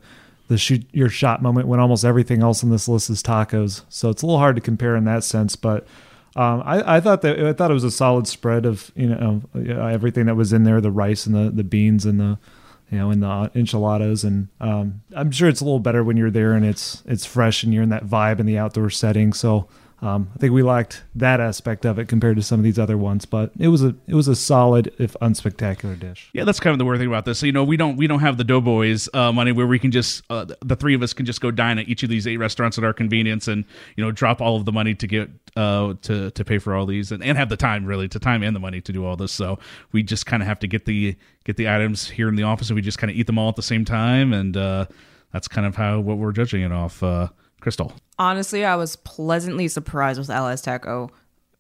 the 0.48 0.58
shoot 0.58 0.84
your 0.92 1.08
shot 1.08 1.40
moment 1.42 1.68
when 1.68 1.78
almost 1.78 2.04
everything 2.04 2.42
else 2.42 2.64
on 2.64 2.70
this 2.70 2.88
list 2.88 3.08
is 3.08 3.22
tacos. 3.22 3.84
So 3.88 4.10
it's 4.10 4.22
a 4.22 4.26
little 4.26 4.40
hard 4.40 4.56
to 4.56 4.62
compare 4.62 4.96
in 4.96 5.04
that 5.04 5.24
sense, 5.24 5.56
but. 5.56 5.86
Um, 6.36 6.62
I, 6.64 6.96
I 6.96 7.00
thought 7.00 7.22
that 7.22 7.40
I 7.40 7.52
thought 7.52 7.72
it 7.72 7.74
was 7.74 7.82
a 7.82 7.90
solid 7.90 8.28
spread 8.28 8.64
of 8.64 8.92
you 8.94 9.08
know 9.08 9.42
everything 9.52 10.26
that 10.26 10.36
was 10.36 10.52
in 10.52 10.62
there, 10.62 10.80
the 10.80 10.92
rice 10.92 11.26
and 11.26 11.34
the, 11.34 11.50
the 11.50 11.64
beans 11.64 12.06
and 12.06 12.20
the 12.20 12.38
you 12.90 12.98
know, 12.98 13.10
in 13.10 13.20
the 13.20 13.50
enchiladas, 13.54 14.24
and 14.24 14.48
um, 14.60 15.02
I'm 15.14 15.30
sure 15.30 15.48
it's 15.48 15.60
a 15.60 15.64
little 15.64 15.78
better 15.78 16.02
when 16.02 16.16
you're 16.16 16.30
there 16.30 16.54
and 16.54 16.64
it's 16.64 17.02
it's 17.06 17.24
fresh 17.24 17.62
and 17.62 17.72
you're 17.72 17.84
in 17.84 17.88
that 17.90 18.04
vibe 18.04 18.40
in 18.40 18.46
the 18.46 18.58
outdoor 18.58 18.90
setting. 18.90 19.32
So 19.32 19.68
um, 20.02 20.30
I 20.34 20.38
think 20.38 20.54
we 20.54 20.62
lacked 20.62 21.02
that 21.14 21.40
aspect 21.40 21.84
of 21.84 21.98
it 21.98 22.08
compared 22.08 22.36
to 22.36 22.42
some 22.42 22.58
of 22.58 22.64
these 22.64 22.78
other 22.78 22.96
ones, 22.96 23.26
but 23.26 23.52
it 23.58 23.68
was 23.68 23.84
a 23.84 23.94
it 24.06 24.14
was 24.14 24.28
a 24.28 24.34
solid 24.34 24.94
if 24.98 25.14
unspectacular 25.20 25.98
dish. 25.98 26.30
Yeah, 26.32 26.44
that's 26.44 26.58
kind 26.58 26.72
of 26.72 26.78
the 26.78 26.86
weird 26.86 26.98
thing 26.98 27.08
about 27.08 27.26
this. 27.26 27.38
So, 27.40 27.46
you 27.46 27.52
know, 27.52 27.64
we 27.64 27.76
don't 27.76 27.96
we 27.96 28.06
don't 28.06 28.20
have 28.20 28.38
the 28.38 28.44
Doughboys 28.44 29.10
uh, 29.12 29.30
money 29.30 29.52
where 29.52 29.66
we 29.66 29.78
can 29.78 29.90
just 29.90 30.22
uh, 30.30 30.46
the 30.64 30.74
three 30.74 30.94
of 30.94 31.02
us 31.02 31.12
can 31.12 31.26
just 31.26 31.42
go 31.42 31.50
dine 31.50 31.78
at 31.78 31.86
each 31.88 32.02
of 32.02 32.08
these 32.08 32.26
eight 32.26 32.38
restaurants 32.38 32.78
at 32.78 32.84
our 32.84 32.94
convenience 32.94 33.46
and 33.46 33.64
you 33.96 34.02
know 34.02 34.10
drop 34.10 34.40
all 34.40 34.56
of 34.56 34.64
the 34.64 34.72
money 34.72 34.94
to 34.94 35.06
get 35.06 35.28
uh, 35.56 35.92
to 36.00 36.30
to 36.30 36.44
pay 36.46 36.56
for 36.56 36.74
all 36.74 36.86
these 36.86 37.12
and, 37.12 37.22
and 37.22 37.36
have 37.36 37.50
the 37.50 37.56
time 37.56 37.84
really 37.84 38.08
to 38.08 38.18
time 38.18 38.42
and 38.42 38.56
the 38.56 38.60
money 38.60 38.80
to 38.80 38.92
do 38.92 39.04
all 39.04 39.16
this. 39.16 39.32
So 39.32 39.58
we 39.92 40.02
just 40.02 40.24
kind 40.24 40.42
of 40.42 40.46
have 40.46 40.60
to 40.60 40.66
get 40.66 40.86
the 40.86 41.14
get 41.44 41.58
the 41.58 41.68
items 41.68 42.08
here 42.08 42.28
in 42.28 42.36
the 42.36 42.44
office 42.44 42.70
and 42.70 42.74
we 42.74 42.80
just 42.80 42.98
kind 42.98 43.10
of 43.10 43.18
eat 43.18 43.26
them 43.26 43.38
all 43.38 43.50
at 43.50 43.56
the 43.56 43.62
same 43.62 43.84
time 43.84 44.32
and 44.32 44.56
uh, 44.56 44.86
that's 45.30 45.46
kind 45.46 45.66
of 45.66 45.76
how 45.76 46.00
what 46.00 46.16
we're 46.16 46.32
judging 46.32 46.62
it 46.62 46.72
off. 46.72 47.02
Uh, 47.02 47.28
Krystal. 47.60 47.92
Honestly, 48.18 48.64
I 48.64 48.76
was 48.76 48.96
pleasantly 48.96 49.68
surprised 49.68 50.18
with 50.18 50.30
El 50.30 50.56
Taco. 50.56 51.10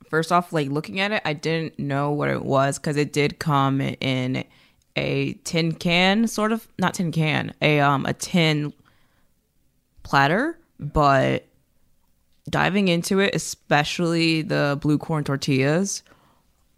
First 0.08 0.32
off, 0.32 0.52
like 0.52 0.68
looking 0.68 0.98
at 1.00 1.12
it, 1.12 1.22
I 1.24 1.34
didn't 1.34 1.78
know 1.78 2.10
what 2.10 2.28
it 2.28 2.42
was 2.42 2.78
because 2.78 2.96
it 2.96 3.12
did 3.12 3.38
come 3.38 3.80
in 3.80 4.44
a 4.96 5.34
tin 5.44 5.72
can, 5.72 6.26
sort 6.26 6.52
of 6.52 6.66
not 6.78 6.94
tin 6.94 7.12
can, 7.12 7.54
a 7.62 7.80
um 7.80 8.06
a 8.06 8.12
tin 8.12 8.72
platter. 10.02 10.58
But 10.78 11.46
diving 12.48 12.88
into 12.88 13.20
it, 13.20 13.34
especially 13.34 14.42
the 14.42 14.78
blue 14.80 14.98
corn 14.98 15.24
tortillas, 15.24 16.02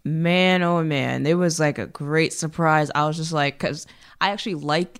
man, 0.03 0.61
oh 0.61 0.83
man, 0.83 1.25
it 1.25 1.35
was 1.35 1.59
like 1.59 1.77
a 1.77 1.87
great 1.87 2.33
surprise. 2.33 2.91
I 2.93 3.05
was 3.07 3.17
just 3.17 3.31
like, 3.31 3.57
because 3.57 3.87
I 4.19 4.29
actually 4.29 4.55
like 4.55 4.99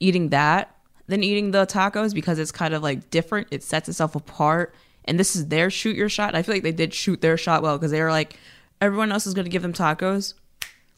eating 0.00 0.28
that 0.28 0.73
than 1.06 1.22
eating 1.22 1.50
the 1.50 1.66
tacos 1.66 2.14
because 2.14 2.38
it's 2.38 2.52
kind 2.52 2.74
of 2.74 2.82
like 2.82 3.10
different. 3.10 3.48
It 3.50 3.62
sets 3.62 3.88
itself 3.88 4.14
apart. 4.14 4.74
And 5.04 5.20
this 5.20 5.36
is 5.36 5.48
their 5.48 5.68
shoot 5.68 5.96
your 5.96 6.08
shot. 6.08 6.34
I 6.34 6.42
feel 6.42 6.54
like 6.54 6.62
they 6.62 6.72
did 6.72 6.94
shoot 6.94 7.20
their 7.20 7.36
shot 7.36 7.62
well 7.62 7.76
because 7.76 7.90
they 7.90 8.00
were 8.00 8.10
like, 8.10 8.38
everyone 8.80 9.12
else 9.12 9.26
is 9.26 9.34
going 9.34 9.44
to 9.44 9.50
give 9.50 9.62
them 9.62 9.74
tacos. 9.74 10.34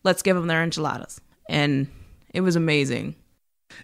Let's 0.04 0.22
give 0.22 0.36
them 0.36 0.46
their 0.46 0.62
enchiladas. 0.62 1.20
and 1.48 1.88
it 2.36 2.42
was 2.42 2.54
amazing. 2.54 3.16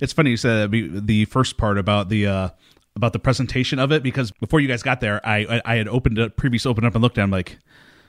It's 0.01 0.13
funny 0.13 0.31
you 0.31 0.37
said 0.37 0.71
that 0.71 1.07
the 1.07 1.25
first 1.25 1.57
part 1.57 1.79
about 1.79 2.11
the 2.11 2.27
uh, 2.27 2.49
about 2.95 3.15
the 3.15 3.19
presentation 3.19 3.79
of 3.79 3.91
it 3.93 4.03
because 4.03 4.31
before 4.31 4.61
you 4.61 4.69
guys 4.69 4.83
got 4.83 5.01
there, 5.01 5.27
I 5.27 5.39
I, 5.39 5.63
I 5.65 5.75
had 5.77 5.89
opened 5.89 6.19
it, 6.19 6.37
previous 6.37 6.67
opened 6.67 6.87
up 6.87 6.95
and 6.95 7.03
looked 7.03 7.17
at. 7.19 7.23
Them 7.23 7.31
like 7.31 7.59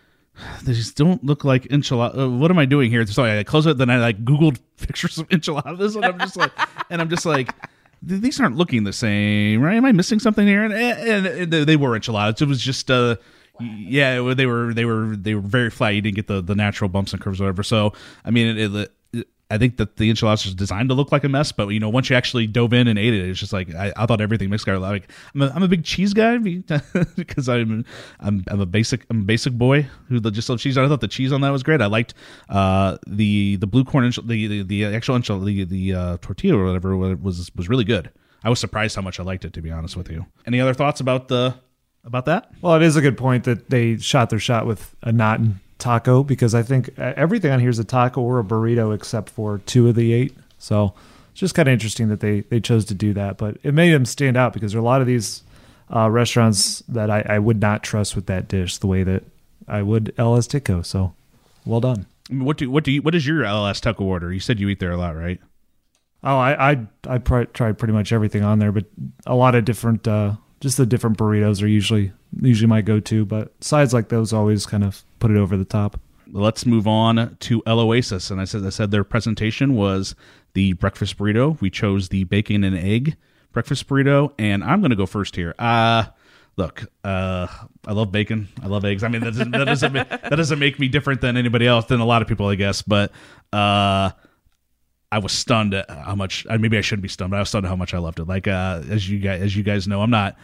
these 0.63 0.91
don't 0.93 1.24
look 1.24 1.46
like 1.46 1.72
enchiladas. 1.72 2.20
Uh, 2.20 2.29
what 2.29 2.51
am 2.51 2.60
I 2.60 2.65
doing 2.65 2.91
here? 2.91 3.05
So 3.08 3.24
I 3.24 3.43
close 3.43 3.65
it, 3.65 3.77
then 3.77 3.89
I 3.89 3.98
like 3.98 4.24
Googled 4.25 4.60
pictures 4.77 5.17
of 5.17 5.32
enchiladas, 5.32 5.96
and 5.96 6.05
I'm 6.05 6.20
just 6.20 6.36
like, 6.36 6.51
and 6.89 7.01
I'm 7.01 7.10
just 7.10 7.25
like. 7.25 7.53
These 8.06 8.42
aren't 8.42 8.58
looking 8.58 8.84
the 8.84 8.92
same, 8.94 9.62
right? 9.62 9.76
Am 9.76 9.86
I 9.86 9.94
missing 9.94 10.20
something 10.20 10.46
here? 10.46 10.64
And, 10.64 10.74
and, 10.74 11.26
and 11.26 11.52
they 11.52 11.78
were 11.78 11.96
enchiladas. 11.96 12.42
It 12.42 12.48
was 12.48 12.62
just, 12.62 12.92
uh, 12.92 13.16
yeah, 13.62 14.16
they 14.34 14.46
were 14.46 14.74
they 14.74 14.84
were 14.84 15.16
they 15.16 15.36
were 15.36 15.42
very 15.42 15.70
flat. 15.70 15.90
You 15.96 16.02
didn't 16.02 16.16
get 16.16 16.28
the 16.28 16.42
the 16.42 16.56
natural 16.56 16.90
bumps 16.90 17.14
and 17.14 17.22
curves, 17.22 17.40
or 17.40 17.46
whatever. 17.46 17.64
So, 17.64 17.94
I 18.26 18.32
mean, 18.32 18.58
it, 18.58 18.76
it, 18.76 18.92
I 19.54 19.60
think 19.60 19.78
that 19.78 19.98
the 19.98 20.10
enchiladas 20.10 20.46
was 20.46 20.56
designed 20.56 20.90
to 20.90 20.96
look 20.96 21.12
like 21.12 21.24
a 21.24 21.30
mess, 21.30 21.52
but 21.52 21.68
you 21.68 21.80
know, 21.80 21.88
once 21.88 22.10
you 22.10 22.16
actually 22.16 22.48
dove 22.48 22.74
in 22.74 22.88
and 22.88 22.98
ate 22.98 23.14
it, 23.14 23.30
it's 23.30 23.40
just 23.40 23.54
like 23.54 23.74
I, 23.76 23.94
I 23.96 24.08
thought 24.08 24.20
everything 24.20 24.50
mixed 24.50 24.66
together. 24.66 24.80
Like 24.80 25.12
I'm 25.36 25.44
a, 25.44 25.50
I'm 25.50 25.62
a 25.62 25.68
big 25.68 25.84
cheese 25.84 26.12
guy 26.12 26.38
because 27.16 27.48
I'm, 27.48 27.86
I'm 28.20 28.44
I'm 28.48 28.62
a 28.62 28.66
basic 28.66 29.06
I'm 29.12 29.22
a 29.22 29.26
basic 29.26 29.54
boy 29.54 29.88
who 30.10 30.20
just 30.32 30.50
loves 30.50 30.64
cheese. 30.64 30.76
I 30.76 30.88
thought 30.88 31.02
the 31.02 31.08
cheese 31.08 31.32
on 31.32 31.42
that 31.42 31.52
was 31.52 31.62
great. 31.62 31.82
I 31.82 31.86
liked 31.86 32.16
uh, 32.50 32.98
the 33.06 33.58
the 33.58 33.68
blue 33.68 33.84
corn 33.84 34.10
enchil- 34.10 34.28
the, 34.28 34.48
the 34.48 34.64
the 34.64 34.86
actual 34.86 35.20
enchilada 35.20 35.46
the 35.46 35.64
the 35.66 35.94
uh, 35.94 36.18
tortilla 36.20 36.58
or 36.58 36.66
whatever 36.66 36.98
was 36.98 37.52
was 37.56 37.70
really 37.70 37.86
good. 37.86 38.10
I 38.44 38.50
was 38.50 38.60
surprised 38.60 38.96
how 38.96 39.04
much 39.04 39.20
I 39.20 39.24
liked 39.24 39.46
it 39.46 39.54
to 39.54 39.62
be 39.62 39.70
honest 39.70 39.96
with 39.96 40.10
you. 40.10 40.26
Any 40.48 40.62
other 40.62 40.74
thoughts 40.74 41.00
about 41.00 41.28
the 41.28 41.54
about 42.04 42.26
that? 42.26 42.52
Well, 42.62 42.74
it 42.74 42.82
is 42.82 42.96
a 42.96 43.02
good 43.02 43.18
point 43.18 43.44
that 43.44 43.70
they 43.70 43.98
shot 43.98 44.32
their 44.32 44.40
shot 44.40 44.66
with 44.66 44.96
a 45.04 45.12
not 45.12 45.40
taco 45.84 46.24
because 46.24 46.56
I 46.56 46.63
think 46.63 46.98
uh, 46.98 47.13
everything 47.18 47.52
on 47.52 47.60
here 47.60 47.70
is 47.70 47.78
a 47.78 47.84
taco 47.84 48.22
or 48.22 48.40
a 48.40 48.44
burrito 48.44 48.96
except 48.96 49.30
for 49.30 49.58
two 49.60 49.90
of 49.90 49.96
the 49.96 50.13
eight. 50.13 50.36
So 50.58 50.94
it's 51.32 51.42
just 51.42 51.56
kind 51.56 51.68
of 51.68 51.74
interesting 51.74 52.08
that 52.08 52.22
they 52.22 52.42
they 52.42 52.62
chose 52.62 52.86
to 52.86 52.94
do 52.94 53.13
that, 53.13 53.38
but 53.38 53.58
it 53.63 53.74
made 53.74 53.92
them 53.92 54.06
stand 54.06 54.38
out 54.38 54.54
because 54.54 54.72
there 54.72 54.80
are 54.80 54.82
a 54.82 54.86
lot 54.86 55.02
of 55.02 55.08
these 55.08 55.44
uh, 55.94 56.10
restaurants 56.10 56.80
that 56.88 57.12
I, 57.12 57.22
I 57.28 57.40
would 57.40 57.60
not 57.60 57.84
trust 57.84 58.16
with 58.16 58.28
that 58.28 58.48
dish 58.48 58.78
the 58.78 58.88
way 58.88 59.04
that 59.04 59.24
I 59.68 59.82
would 59.82 60.13
El 60.18 60.38
Azteco. 60.38 60.86
So 60.86 61.13
well 61.66 61.82
done. 61.82 62.06
What 62.30 62.58
do 62.58 62.72
what 62.72 62.86
do 62.86 62.92
you 62.92 63.02
what 63.02 63.13
is 63.13 63.28
your 63.28 63.44
El 63.44 63.63
Azteco 63.63 64.02
order? 64.02 64.32
You 64.32 64.40
said 64.40 64.60
you 64.60 64.70
eat 64.70 64.80
there 64.80 64.92
a 64.92 64.98
lot, 64.98 65.18
right? 65.18 65.42
Oh, 66.24 66.38
I 66.38 66.72
I 66.72 66.88
I 67.08 67.18
pr- 67.18 67.52
tried 67.54 67.78
pretty 67.78 67.94
much 67.94 68.13
everything 68.13 68.44
on 68.44 68.60
there, 68.60 68.72
but 68.72 68.86
a 69.25 69.36
lot 69.36 69.56
of 69.56 69.66
different 69.66 70.08
uh, 70.08 70.36
just 70.63 70.77
the 70.77 70.86
different 70.86 71.17
burritos 71.17 71.62
are 71.62 71.67
usually 71.67 72.13
usually 72.41 72.67
my 72.67 72.82
go-to, 72.82 73.25
but 73.25 73.51
sides 73.62 73.93
like 73.93 74.08
those 74.08 74.32
always 74.32 74.65
kind 74.65 74.86
of 74.86 75.03
put 75.20 75.29
it 75.29 75.36
over 75.36 75.58
the 75.58 75.65
top. 75.65 76.00
Let's 76.32 76.65
move 76.65 76.88
on 76.88 77.36
to 77.41 77.62
El 77.67 77.82
Oasis, 77.82 78.32
and 78.32 78.39
I 78.39 78.46
said 78.46 78.65
I 78.65 78.70
said 78.70 78.89
their 78.89 79.03
presentation 79.03 79.75
was 79.75 80.15
the 80.53 80.72
breakfast 80.74 81.17
burrito. 81.17 81.60
We 81.60 81.70
chose 81.70 82.08
the 82.08 82.24
bacon 82.24 82.63
and 82.63 82.77
egg 82.77 83.17
breakfast 83.51 83.89
burrito, 83.89 84.32
and 84.39 84.63
I'm 84.63 84.79
going 84.79 84.91
to 84.91 84.96
go 84.96 85.05
first 85.05 85.36
here. 85.36 85.53
Uh 85.60 86.05
look, 86.55 86.86
uh, 87.03 87.48
I 87.86 87.91
love 87.91 88.12
bacon. 88.12 88.48
I 88.62 88.67
love 88.67 88.86
eggs. 88.86 89.03
I 89.03 89.10
mean, 89.10 89.22
that 89.22 89.32
doesn't 89.32 89.51
that 89.51 89.65
doesn't, 89.65 89.93
that 89.93 90.36
doesn't 90.36 90.60
make 90.60 90.79
me 90.79 90.88
different 90.88 91.20
than 91.20 91.36
anybody 91.36 91.67
else 91.67 91.86
than 91.86 92.00
a 92.00 92.05
lot 92.05 92.22
of 92.22 92.29
people, 92.29 92.48
I 92.48 92.55
guess. 92.55 92.82
But 92.82 93.12
uh, 93.51 94.12
I 95.13 95.20
was 95.20 95.32
stunned 95.32 95.75
at 95.75 95.88
how 95.91 96.15
much. 96.15 96.48
Maybe 96.48 96.75
I 96.75 96.82
shouldn't 96.82 97.03
be 97.03 97.08
stunned, 97.08 97.29
but 97.29 97.38
I 97.38 97.41
was 97.41 97.50
stunned 97.50 97.67
at 97.67 97.70
how 97.70 97.75
much 97.75 97.93
I 97.93 98.00
loved 98.00 98.20
it. 98.20 98.27
Like 98.27 98.48
uh, 98.48 98.82
as 98.89 99.08
you 99.08 99.20
guys 99.20 99.43
as 99.43 99.55
you 99.55 99.62
guys 99.62 99.88
know, 99.88 100.01
I'm 100.01 100.10
not. 100.10 100.36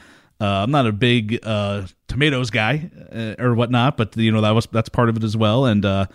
Uh, 0.41 0.63
I'm 0.63 0.71
not 0.71 0.87
a 0.87 0.93
big 0.93 1.37
uh, 1.43 1.85
tomatoes 2.07 2.49
guy 2.49 2.89
uh, 3.11 3.43
or 3.43 3.55
whatnot, 3.55 3.97
but 3.97 4.15
you 4.15 4.31
know 4.31 4.39
that 4.41 4.51
was 4.51 4.67
that's 4.71 4.87
part 4.87 5.09
of 5.09 5.17
it 5.17 5.23
as 5.23 5.35
well, 5.35 5.65
and 5.65 5.83
uh, 5.83 6.05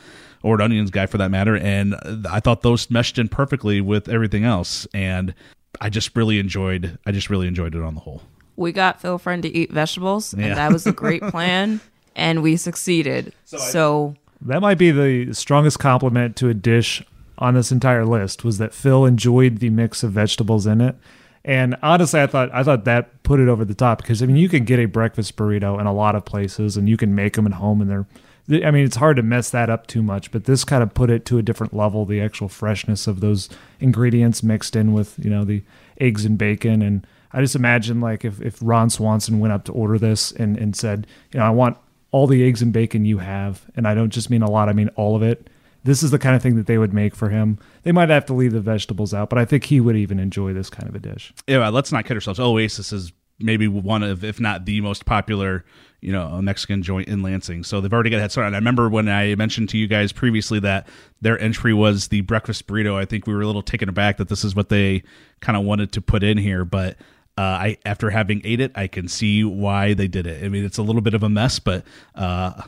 or 0.42 0.54
an 0.54 0.61
onions 0.61 0.90
guy 0.90 1.06
for 1.06 1.18
that 1.18 1.30
matter. 1.30 1.56
And 1.56 1.96
I 2.30 2.40
thought 2.40 2.62
those 2.62 2.90
meshed 2.90 3.18
in 3.18 3.28
perfectly 3.28 3.80
with 3.80 4.08
everything 4.08 4.44
else, 4.44 4.87
and 4.94 5.34
I 5.80 5.90
just 5.90 6.16
really 6.16 6.38
enjoyed. 6.38 6.96
I 7.04 7.11
just 7.11 7.28
really 7.28 7.49
enjoyed 7.49 7.75
it 7.75 7.82
on 7.82 7.94
the 7.94 8.00
whole. 8.00 8.23
We 8.56 8.70
got 8.70 9.00
Phil 9.00 9.18
Friend 9.18 9.42
to 9.42 9.49
eat 9.49 9.73
vegetables, 9.73 10.32
yeah. 10.32 10.46
and 10.46 10.56
that 10.56 10.73
was 10.73 10.87
a 10.87 10.92
great 10.92 11.23
plan, 11.28 11.80
and 12.14 12.42
we 12.42 12.56
succeeded. 12.56 13.34
So, 13.46 13.58
so 13.58 14.14
that 14.42 14.62
might 14.62 14.78
be 14.78 14.92
the 14.92 15.34
strongest 15.34 15.80
compliment 15.80 16.37
to 16.37 16.49
a 16.49 16.54
dish 16.54 17.02
on 17.38 17.55
this 17.55 17.73
entire 17.73 18.05
list 18.05 18.45
was 18.45 18.59
that 18.59 18.75
Phil 18.75 19.05
enjoyed 19.05 19.59
the 19.59 19.71
mix 19.71 20.03
of 20.03 20.12
vegetables 20.12 20.67
in 20.67 20.81
it. 20.81 20.97
And 21.45 21.76
honestly, 21.83 22.21
I 22.21 22.26
thought 22.26 22.50
I 22.55 22.62
thought 22.62 22.85
that 22.85 23.23
put 23.23 23.41
it 23.41 23.49
over 23.49 23.64
the 23.64 23.75
top 23.75 23.99
because 23.99 24.23
I 24.23 24.26
mean 24.26 24.37
you 24.37 24.49
can 24.49 24.64
get 24.64 24.79
a 24.79 24.87
breakfast 24.87 25.37
burrito 25.37 25.79
in 25.79 25.87
a 25.87 25.93
lot 25.93 26.14
of 26.14 26.25
places 26.25 26.76
and 26.76 26.88
you 26.88 26.97
can 26.97 27.14
make 27.14 27.35
them 27.35 27.47
at 27.47 27.55
home 27.55 27.81
and 27.81 27.91
they're 27.91 28.67
I 28.67 28.71
mean 28.71 28.85
it's 28.85 28.97
hard 28.97 29.17
to 29.17 29.23
mess 29.23 29.50
that 29.50 29.69
up 29.69 29.87
too 29.87 30.03
much, 30.03 30.31
but 30.31 30.45
this 30.45 30.64
kind 30.64 30.83
of 30.83 30.95
put 30.95 31.11
it 31.11 31.26
to 31.26 31.38
a 31.38 31.43
different 31.43 31.75
level. 31.75 32.07
The 32.07 32.21
actual 32.21 32.49
freshness 32.49 33.07
of 33.07 33.21
those 33.21 33.50
ingredients 33.79 34.43
mixed 34.43 34.75
in 34.75 34.95
with 34.95 35.19
you 35.23 35.31
know 35.31 35.45
the 35.45 35.62
eggs 36.00 36.25
and 36.25 36.38
bacon 36.38 36.81
and 36.81 37.07
I 37.35 37.41
just 37.41 37.57
imagine 37.57 38.00
like 38.00 38.25
if, 38.25 38.41
if 38.41 38.59
Ron 38.62 38.91
Swanson 38.91 39.41
went 39.41 39.53
up 39.53 39.64
to 39.64 39.73
order 39.73 39.99
this 39.99 40.31
and, 40.31 40.57
and 40.57 40.76
said, 40.76 41.09
you 41.33 41.41
know, 41.41 41.45
I 41.45 41.50
want 41.50 41.76
all 42.12 42.29
the 42.29 42.45
eggs 42.45 42.62
and 42.62 42.73
bacon 42.73 43.05
you 43.05 43.19
have, 43.19 43.64
and 43.75 43.88
I 43.88 43.95
don't 43.95 44.11
just 44.11 44.31
mean 44.31 44.43
a 44.43 44.49
lot, 44.49 44.69
I 44.69 44.73
mean 44.73 44.88
all 44.91 45.17
of 45.17 45.23
it 45.25 45.50
this 45.85 46.03
is 46.03 46.11
the 46.11 46.19
kind 46.19 46.35
of 46.35 46.43
thing 46.43 46.57
that 46.57 46.67
they 46.67 46.79
would 46.79 46.93
make 46.93 47.14
for 47.14 47.29
him. 47.29 47.59
They 47.83 47.93
might 47.93 48.09
have 48.09 48.26
to 48.26 48.35
leave 48.35 48.53
the 48.53 48.61
vegetables 48.61 49.14
out, 49.14 49.31
but 49.31 49.38
I 49.38 49.45
think 49.45 49.64
he 49.64 49.81
would 49.81 49.97
even 49.97 50.19
enjoy 50.19 50.53
this 50.53 50.71
kind 50.71 50.88
of 50.88 50.95
a 50.95 50.99
dish. 50.99 51.33
Yeah, 51.47 51.69
let's 51.69 51.93
not 51.93 52.05
kid 52.07 52.14
ourselves. 52.14 52.41
Oasis 52.41 52.93
is 52.93 53.12
maybe 53.38 53.69
one 53.69 54.03
of, 54.03 54.25
if 54.25 54.41
not 54.41 54.64
the 54.64 54.81
most 54.81 55.05
popular, 55.05 55.64
you 56.00 56.12
know, 56.12 56.41
Mexican 56.41 56.83
joint 56.83 57.09
in 57.09 57.23
Lansing. 57.23 57.64
So 57.64 57.81
they've 57.81 57.93
already 57.93 58.11
got 58.11 58.19
a 58.19 58.21
head 58.21 58.33
start. 58.33 58.47
And 58.47 58.57
I 58.57 58.59
remember 58.59 58.88
when 58.88 59.09
I 59.09 59.35
mentioned 59.35 59.69
to 59.71 59.79
you 59.79 59.87
guys 59.87 60.12
previously 60.12 60.59
that 60.61 60.88
their 61.21 61.38
entry 61.38 61.75
was 61.75 62.09
the 62.09 62.23
breakfast 62.23 62.67
burrito. 62.67 62.95
I 62.95 63.05
think 63.05 63.26
we 63.26 63.35
were 63.35 63.43
a 63.43 63.47
little 63.47 63.62
taken 63.62 63.88
aback 63.88 64.17
that 64.17 64.29
this 64.29 64.45
is 64.45 64.55
what 64.55 64.71
they 64.71 65.03
kind 65.41 65.57
of 65.57 65.64
wanted 65.64 65.93
to 65.93 66.00
put 66.00 66.23
in 66.23 66.38
here, 66.38 66.64
but. 66.64 66.97
Uh, 67.37 67.43
I 67.43 67.79
after 67.85 68.11
having 68.11 68.43
ate 68.45 68.61
it, 68.61 68.71
I 68.76 68.87
can 68.87 69.09
see 69.09 69.43
why 69.43 69.93
they 69.93 70.07
did 70.07 70.25
it. 70.25 70.45
I 70.45 70.49
mean, 70.49 70.64
it's 70.64 70.79
a 70.79 70.85
little 70.85 71.00
bit 71.03 71.14
of 71.14 71.25
a 71.25 71.29
mess, 71.29 71.59
but 71.59 71.85
uh, 72.14 72.62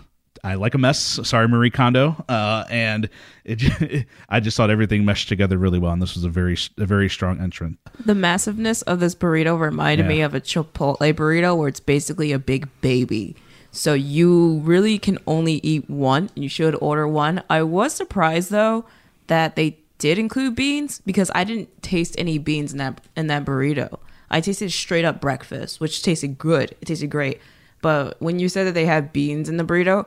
I 0.47 0.55
like 0.55 0.75
a 0.75 0.79
mess. 0.79 1.19
Sorry, 1.25 1.49
Marie 1.49 1.71
Kondo. 1.71 2.25
Uh, 2.29 2.65
and 2.71 3.09
it, 3.45 4.07
I 4.29 4.39
just 4.39 4.57
thought 4.57 4.71
everything 4.71 5.05
meshed 5.05 5.29
together 5.29 5.59
really 5.59 5.81
well, 5.81 5.93
and 5.93 6.01
this 6.01 6.15
was 6.15 6.23
a 6.23 6.29
very, 6.29 6.57
a 6.79 6.87
very 6.87 7.09
strong 7.09 7.41
entrant. 7.41 7.79
The 8.05 8.15
massiveness 8.15 8.83
of 8.83 9.01
this 9.01 9.17
burrito 9.17 9.59
reminded 9.59 10.05
yeah. 10.05 10.09
me 10.09 10.21
of 10.21 10.37
a 10.37 10.41
Chipotle 10.41 11.13
burrito, 11.15 11.57
where 11.59 11.67
it's 11.67 11.81
basically 11.81 12.31
a 12.31 12.39
big 12.39 12.69
baby. 12.81 13.35
So 13.73 13.93
you 13.93 14.59
really 14.59 14.99
can 14.99 15.19
only 15.27 15.55
eat 15.65 15.91
one. 15.91 16.31
You 16.37 16.49
should 16.49 16.77
order 16.81 17.09
one. 17.09 17.43
I 17.51 17.65
was 17.65 17.93
surprised 17.93 18.51
though 18.51 18.85
that 19.27 19.57
they 19.57 19.79
did 19.99 20.17
include 20.17 20.55
beans 20.55 21.03
because 21.05 21.31
I 21.35 21.43
didn't 21.43 21.83
taste 21.83 22.15
any 22.19 22.39
beans 22.39 22.71
in 22.71 22.79
that 22.79 23.01
in 23.17 23.27
that 23.27 23.45
burrito. 23.45 23.99
I 24.31 24.41
tasted 24.41 24.71
straight 24.71 25.05
up 25.05 25.21
breakfast, 25.21 25.81
which 25.81 26.03
tasted 26.03 26.39
good. 26.39 26.71
It 26.81 26.87
tasted 26.87 27.11
great. 27.11 27.41
But 27.83 28.21
when 28.23 28.39
you 28.39 28.49
said 28.49 28.67
that 28.67 28.75
they 28.75 28.87
had 28.87 29.13
beans 29.13 29.49
in 29.49 29.59
the 29.59 29.65
burrito, 29.65 30.07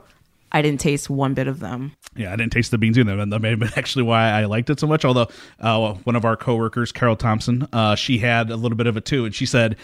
I 0.52 0.62
didn't 0.62 0.80
taste 0.80 1.10
one 1.10 1.34
bit 1.34 1.48
of 1.48 1.60
them. 1.60 1.94
Yeah, 2.16 2.34
I 2.34 2.36
didn't 2.36 2.52
taste 2.52 2.72
the 2.72 2.78
beans 2.78 2.98
either. 2.98 3.18
And 3.18 3.32
that 3.32 3.40
may 3.40 3.52
have 3.52 3.60
been 3.60 3.72
actually 3.76 4.04
why 4.04 4.30
I 4.30 4.46
liked 4.46 4.70
it 4.70 4.80
so 4.80 4.88
much. 4.88 5.06
Although 5.06 5.28
uh, 5.60 5.94
one 6.04 6.16
of 6.16 6.26
our 6.26 6.36
coworkers, 6.36 6.92
Carol 6.92 7.16
Thompson, 7.16 7.68
uh, 7.74 7.96
she 7.96 8.18
had 8.20 8.50
a 8.50 8.56
little 8.56 8.78
bit 8.78 8.88
of 8.88 8.98
it 8.98 9.06
too, 9.06 9.26
and 9.26 9.34
she 9.34 9.46
said 9.46 9.78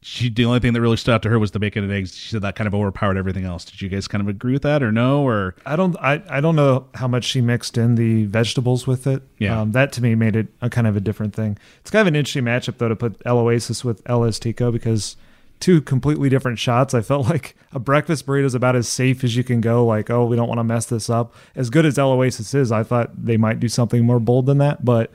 she 0.00 0.30
the 0.30 0.44
only 0.44 0.60
thing 0.60 0.72
that 0.72 0.80
really 0.80 0.96
stood 0.96 1.12
out 1.12 1.22
to 1.22 1.28
her 1.28 1.38
was 1.38 1.50
the 1.50 1.58
bacon 1.58 1.82
and 1.84 1.92
eggs. 1.92 2.16
She 2.16 2.30
said 2.30 2.42
that 2.42 2.54
kind 2.54 2.68
of 2.68 2.74
overpowered 2.74 3.16
everything 3.16 3.44
else. 3.44 3.64
Did 3.64 3.82
you 3.82 3.88
guys 3.88 4.06
kind 4.06 4.22
of 4.22 4.28
agree 4.28 4.52
with 4.52 4.62
that, 4.62 4.82
or 4.82 4.92
no? 4.92 5.22
Or 5.22 5.54
I 5.66 5.76
don't, 5.76 5.96
I, 5.98 6.22
I 6.28 6.40
don't 6.40 6.56
know 6.56 6.86
how 6.94 7.08
much 7.08 7.24
she 7.24 7.40
mixed 7.40 7.76
in 7.76 7.96
the 7.96 8.24
vegetables 8.26 8.86
with 8.86 9.06
it. 9.06 9.22
Yeah, 9.38 9.60
um, 9.60 9.72
that 9.72 9.92
to 9.92 10.02
me 10.02 10.14
made 10.14 10.36
it 10.36 10.48
a 10.60 10.70
kind 10.70 10.86
of 10.86 10.96
a 10.96 11.00
different 11.00 11.34
thing. 11.34 11.58
It's 11.80 11.90
kind 11.90 12.00
of 12.00 12.06
an 12.06 12.16
interesting 12.16 12.44
matchup 12.44 12.78
though 12.78 12.88
to 12.88 12.96
put 12.96 13.20
El 13.24 13.38
Oasis 13.38 13.84
with 13.84 14.00
El 14.06 14.20
Azteco 14.20 14.72
because 14.72 15.16
two 15.60 15.80
completely 15.80 16.28
different 16.28 16.58
shots. 16.58 16.94
I 16.94 17.00
felt 17.00 17.26
like 17.30 17.56
a 17.72 17.78
breakfast 17.78 18.26
burrito 18.26 18.44
is 18.44 18.54
about 18.54 18.76
as 18.76 18.88
safe 18.88 19.24
as 19.24 19.36
you 19.36 19.44
can 19.44 19.60
go. 19.60 19.84
Like, 19.84 20.10
oh, 20.10 20.26
we 20.26 20.36
don't 20.36 20.48
want 20.48 20.58
to 20.58 20.64
mess 20.64 20.86
this 20.86 21.10
up. 21.10 21.34
As 21.54 21.70
good 21.70 21.86
as 21.86 21.98
El 21.98 22.12
Oasis 22.12 22.54
is, 22.54 22.72
I 22.72 22.82
thought 22.82 23.24
they 23.24 23.36
might 23.36 23.60
do 23.60 23.68
something 23.68 24.04
more 24.04 24.20
bold 24.20 24.46
than 24.46 24.58
that, 24.58 24.84
but 24.84 25.10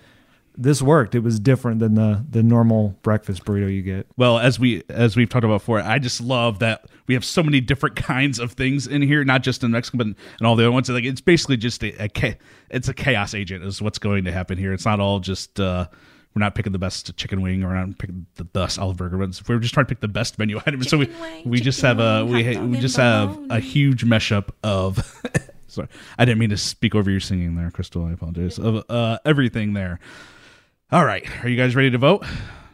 this 0.55 0.81
worked. 0.81 1.15
It 1.15 1.21
was 1.21 1.39
different 1.39 1.79
than 1.79 1.95
the 1.95 2.23
the 2.29 2.43
normal 2.43 2.95
breakfast 3.01 3.43
burrito 3.43 3.73
you 3.73 3.81
get. 3.81 4.05
Well, 4.17 4.37
as 4.37 4.59
we 4.59 4.83
as 4.89 5.15
we've 5.15 5.29
talked 5.29 5.45
about 5.45 5.61
before, 5.61 5.81
I 5.81 5.97
just 5.97 6.21
love 6.21 6.59
that 6.59 6.85
we 7.07 7.15
have 7.15 7.25
so 7.25 7.41
many 7.41 7.59
different 7.59 7.95
kinds 8.13 8.39
of 8.39 8.51
things 8.51 8.85
in 8.85 9.01
here, 9.01 9.23
not 9.23 9.41
just 9.41 9.63
in 9.63 9.71
Mexico, 9.71 9.97
but 9.97 10.07
in 10.07 10.45
all 10.45 10.55
the 10.55 10.63
other 10.63 10.71
ones. 10.71 10.89
Like 10.89 11.05
it's 11.05 11.21
basically 11.21 11.57
just 11.57 11.83
a, 11.83 12.03
a 12.03 12.37
it's 12.69 12.87
a 12.87 12.93
chaos 12.93 13.33
agent 13.33 13.63
is 13.63 13.81
what's 13.81 13.97
going 13.97 14.25
to 14.25 14.31
happen 14.31 14.57
here. 14.57 14.73
It's 14.73 14.85
not 14.85 14.99
all 14.99 15.19
just. 15.19 15.59
uh 15.59 15.87
we're 16.33 16.39
not 16.39 16.55
picking 16.55 16.71
the 16.71 16.79
best 16.79 17.15
chicken 17.15 17.41
wing 17.41 17.63
or 17.63 17.67
we're 17.67 17.85
not 17.85 17.97
picking 17.97 18.25
the 18.35 18.43
best 18.43 18.79
olive 18.79 18.97
burger 18.97 19.17
but 19.17 19.39
we're 19.47 19.59
just 19.59 19.73
trying 19.73 19.85
to 19.85 19.89
pick 19.89 19.99
the 19.99 20.07
best 20.07 20.39
menu 20.39 20.59
item. 20.65 20.83
So 20.83 20.97
we 20.97 21.05
wing, 21.05 21.49
we 21.49 21.59
just 21.59 21.81
have 21.81 21.99
a 21.99 22.25
we 22.25 22.57
we 22.57 22.79
just 22.79 22.97
have 22.97 23.37
a 23.49 23.59
huge 23.59 24.05
mashup 24.05 24.49
of 24.63 24.99
sorry 25.67 25.87
i 26.17 26.25
didn't 26.25 26.39
mean 26.39 26.49
to 26.49 26.57
speak 26.57 26.95
over 26.95 27.09
your 27.09 27.19
singing 27.19 27.55
there 27.55 27.69
Krystal. 27.69 28.09
I 28.09 28.13
apologize. 28.13 28.59
Of 28.59 28.83
uh, 28.89 29.19
everything 29.25 29.73
there. 29.73 29.99
All 30.91 31.05
right. 31.05 31.25
Are 31.43 31.49
you 31.49 31.57
guys 31.57 31.75
ready 31.75 31.89
to 31.89 31.97
vote? 31.97 32.23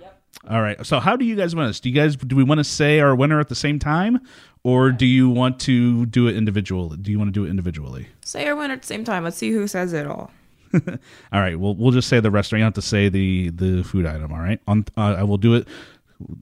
Yep. 0.01 0.21
all 0.49 0.61
right. 0.61 0.85
So 0.85 0.99
how 0.99 1.15
do 1.15 1.23
you 1.25 1.35
guys 1.35 1.55
want 1.55 1.69
us 1.69 1.79
do 1.79 1.89
you 1.89 1.95
guys 1.95 2.15
do 2.15 2.35
we 2.35 2.43
want 2.43 2.59
to 2.59 2.63
say 2.63 2.99
our 2.99 3.15
winner 3.15 3.39
at 3.39 3.49
the 3.49 3.55
same 3.55 3.79
time? 3.79 4.19
Or 4.63 4.91
do 4.91 5.05
you 5.05 5.29
want 5.29 5.61
to 5.61 6.05
do 6.05 6.27
it 6.27 6.35
individually 6.35 6.97
do 6.97 7.11
you 7.11 7.17
want 7.17 7.29
to 7.29 7.31
do 7.33 7.45
it 7.45 7.49
individually? 7.49 8.07
Say 8.25 8.47
our 8.47 8.55
winner 8.55 8.73
at 8.73 8.81
the 8.81 8.87
same 8.87 9.03
time. 9.03 9.23
Let's 9.23 9.37
see 9.37 9.51
who 9.51 9.67
says 9.67 9.93
it 9.93 10.05
all 10.05 10.31
all 11.33 11.39
right, 11.41 11.59
well, 11.59 11.75
we'll 11.75 11.91
just 11.91 12.07
say 12.07 12.19
the 12.19 12.31
restaurant. 12.31 12.59
You 12.59 12.63
don't 12.65 12.75
have 12.75 12.83
to 12.83 12.87
say 12.87 13.09
the 13.09 13.49
the 13.49 13.83
food 13.83 14.05
item. 14.05 14.31
All 14.31 14.39
right, 14.39 14.59
on 14.67 14.85
uh, 14.97 15.15
I 15.17 15.23
will 15.23 15.37
do 15.37 15.55
it 15.55 15.67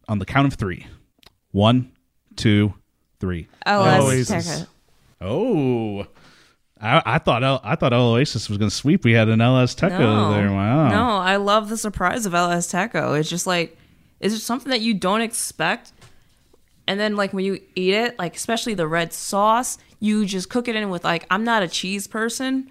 on 0.07 0.19
the 0.19 0.25
count 0.25 0.47
of 0.47 0.53
three. 0.55 0.85
One, 1.51 1.91
two, 2.35 2.73
three. 3.19 3.47
El 3.65 4.03
Oasis. 4.05 4.65
Oh, 5.21 6.05
I, 6.79 7.01
I 7.05 7.17
thought 7.17 7.43
El, 7.43 7.59
I 7.63 7.75
thought 7.75 7.93
Oasis 7.93 8.49
was 8.49 8.57
going 8.57 8.69
to 8.69 8.75
sweep. 8.75 9.03
We 9.03 9.13
had 9.13 9.29
an 9.29 9.41
El 9.41 9.55
Azteco 9.55 9.97
No. 9.99 10.31
there. 10.33 10.51
Wow. 10.51 10.89
No, 10.89 11.17
I 11.17 11.37
love 11.37 11.69
the 11.69 11.77
surprise 11.77 12.25
of 12.25 12.33
El 12.33 12.49
Azteco. 12.49 13.19
It's 13.19 13.29
just 13.29 13.47
like 13.47 13.77
it's 14.19 14.33
just 14.33 14.45
something 14.45 14.69
that 14.69 14.81
you 14.81 14.93
don't 14.93 15.21
expect. 15.21 15.93
And 16.87 16.99
then 16.99 17.15
like 17.15 17.33
when 17.33 17.45
you 17.45 17.59
eat 17.75 17.93
it, 17.93 18.19
like 18.19 18.35
especially 18.35 18.73
the 18.73 18.87
red 18.87 19.11
sauce, 19.13 19.77
you 19.99 20.25
just 20.25 20.49
cook 20.49 20.67
it 20.67 20.75
in 20.75 20.89
with 20.89 21.03
like 21.03 21.25
I'm 21.29 21.43
not 21.43 21.63
a 21.63 21.67
cheese 21.67 22.07
person. 22.07 22.69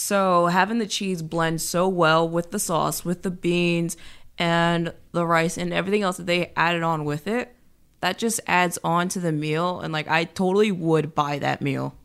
So 0.00 0.46
having 0.46 0.78
the 0.78 0.86
cheese 0.86 1.22
blend 1.22 1.60
so 1.60 1.88
well 1.88 2.26
with 2.26 2.52
the 2.52 2.60
sauce, 2.60 3.04
with 3.04 3.22
the 3.22 3.32
beans 3.32 3.96
and 4.38 4.94
the 5.10 5.26
rice 5.26 5.58
and 5.58 5.74
everything 5.74 6.02
else 6.02 6.18
that 6.18 6.26
they 6.26 6.52
added 6.56 6.84
on 6.84 7.04
with 7.04 7.26
it, 7.26 7.56
that 8.00 8.16
just 8.16 8.38
adds 8.46 8.78
on 8.84 9.08
to 9.08 9.18
the 9.18 9.32
meal 9.32 9.80
and 9.80 9.92
like 9.92 10.06
I 10.06 10.22
totally 10.22 10.70
would 10.70 11.16
buy 11.16 11.40
that 11.40 11.60
meal. 11.60 11.96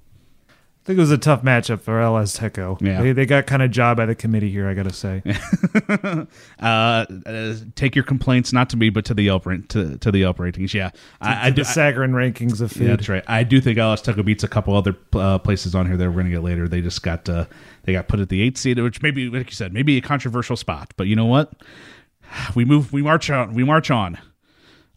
I 0.83 0.85
think 0.85 0.97
it 0.97 1.01
was 1.01 1.11
a 1.11 1.17
tough 1.17 1.43
matchup 1.43 1.79
for 1.79 2.01
El 2.01 2.15
Azteco. 2.15 2.81
Yeah. 2.81 3.01
They, 3.01 3.13
they 3.13 3.25
got 3.25 3.47
kind 3.47 3.61
of 3.61 3.71
job 3.71 3.95
by 3.95 4.05
the 4.05 4.15
committee 4.15 4.51
here, 4.51 4.67
I 4.67 4.73
got 4.73 4.83
to 4.83 4.93
say. 4.93 5.23
Uh, 6.59 7.05
uh, 7.25 7.55
take 7.75 7.95
your 7.95 8.03
complaints 8.03 8.53
not 8.53 8.69
to 8.69 8.77
me, 8.77 8.89
but 8.89 9.03
to 9.05 9.13
the 9.13 9.23
Yelp 9.23 9.45
rate- 9.45 9.67
to, 9.69 9.97
to 9.97 10.11
the 10.11 10.19
Yelp 10.19 10.39
ratings. 10.39 10.73
Yeah, 10.73 10.91
I, 11.19 11.47
I 11.47 11.49
the 11.49 11.57
do. 11.57 11.61
Sagarin 11.63 12.11
rankings 12.11 12.61
of 12.61 12.71
food. 12.71 12.83
Yeah, 12.83 12.95
that's 12.95 13.09
right. 13.09 13.23
I 13.27 13.43
do 13.43 13.59
think 13.59 13.77
El 13.77 13.93
Azteco 13.95 14.23
beats 14.23 14.43
a 14.43 14.47
couple 14.47 14.75
other 14.75 14.95
uh, 15.13 15.39
places 15.39 15.75
on 15.75 15.87
here 15.87 15.97
that 15.97 16.05
we're 16.07 16.13
going 16.13 16.25
to 16.25 16.31
get 16.31 16.43
later. 16.43 16.67
They 16.67 16.79
just 16.81 17.01
got 17.03 17.27
uh, 17.27 17.45
they 17.83 17.93
got 17.93 18.07
put 18.07 18.19
at 18.19 18.29
the 18.29 18.41
eighth 18.41 18.57
seed, 18.57 18.79
which 18.79 19.01
maybe, 19.01 19.29
like 19.29 19.47
you 19.47 19.55
said, 19.55 19.73
maybe 19.73 19.97
a 19.97 20.01
controversial 20.01 20.55
spot. 20.55 20.93
But 20.95 21.07
you 21.07 21.15
know 21.15 21.25
what? 21.25 21.53
We 22.55 22.65
move. 22.65 22.91
We 22.93 23.01
march 23.01 23.29
on. 23.29 23.53
We 23.53 23.63
march 23.63 23.91
on. 23.91 24.17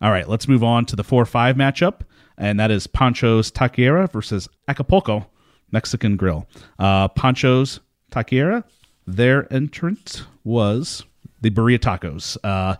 All 0.00 0.10
right, 0.10 0.28
let's 0.28 0.46
move 0.48 0.62
on 0.62 0.86
to 0.86 0.96
the 0.96 1.04
four 1.04 1.26
five 1.26 1.56
matchup, 1.56 2.00
and 2.38 2.58
that 2.60 2.70
is 2.70 2.86
Pancho's 2.86 3.50
Taqueria 3.50 4.10
versus 4.10 4.48
Acapulco 4.68 5.26
Mexican 5.72 6.16
Grill. 6.16 6.46
Uh, 6.78 7.08
Pancho's 7.08 7.80
Taquera, 8.10 8.64
their 9.06 9.52
entrant 9.52 10.24
was 10.44 11.04
the 11.40 11.50
Burrito 11.50 11.78
Tacos. 11.78 12.36
Uh, 12.42 12.76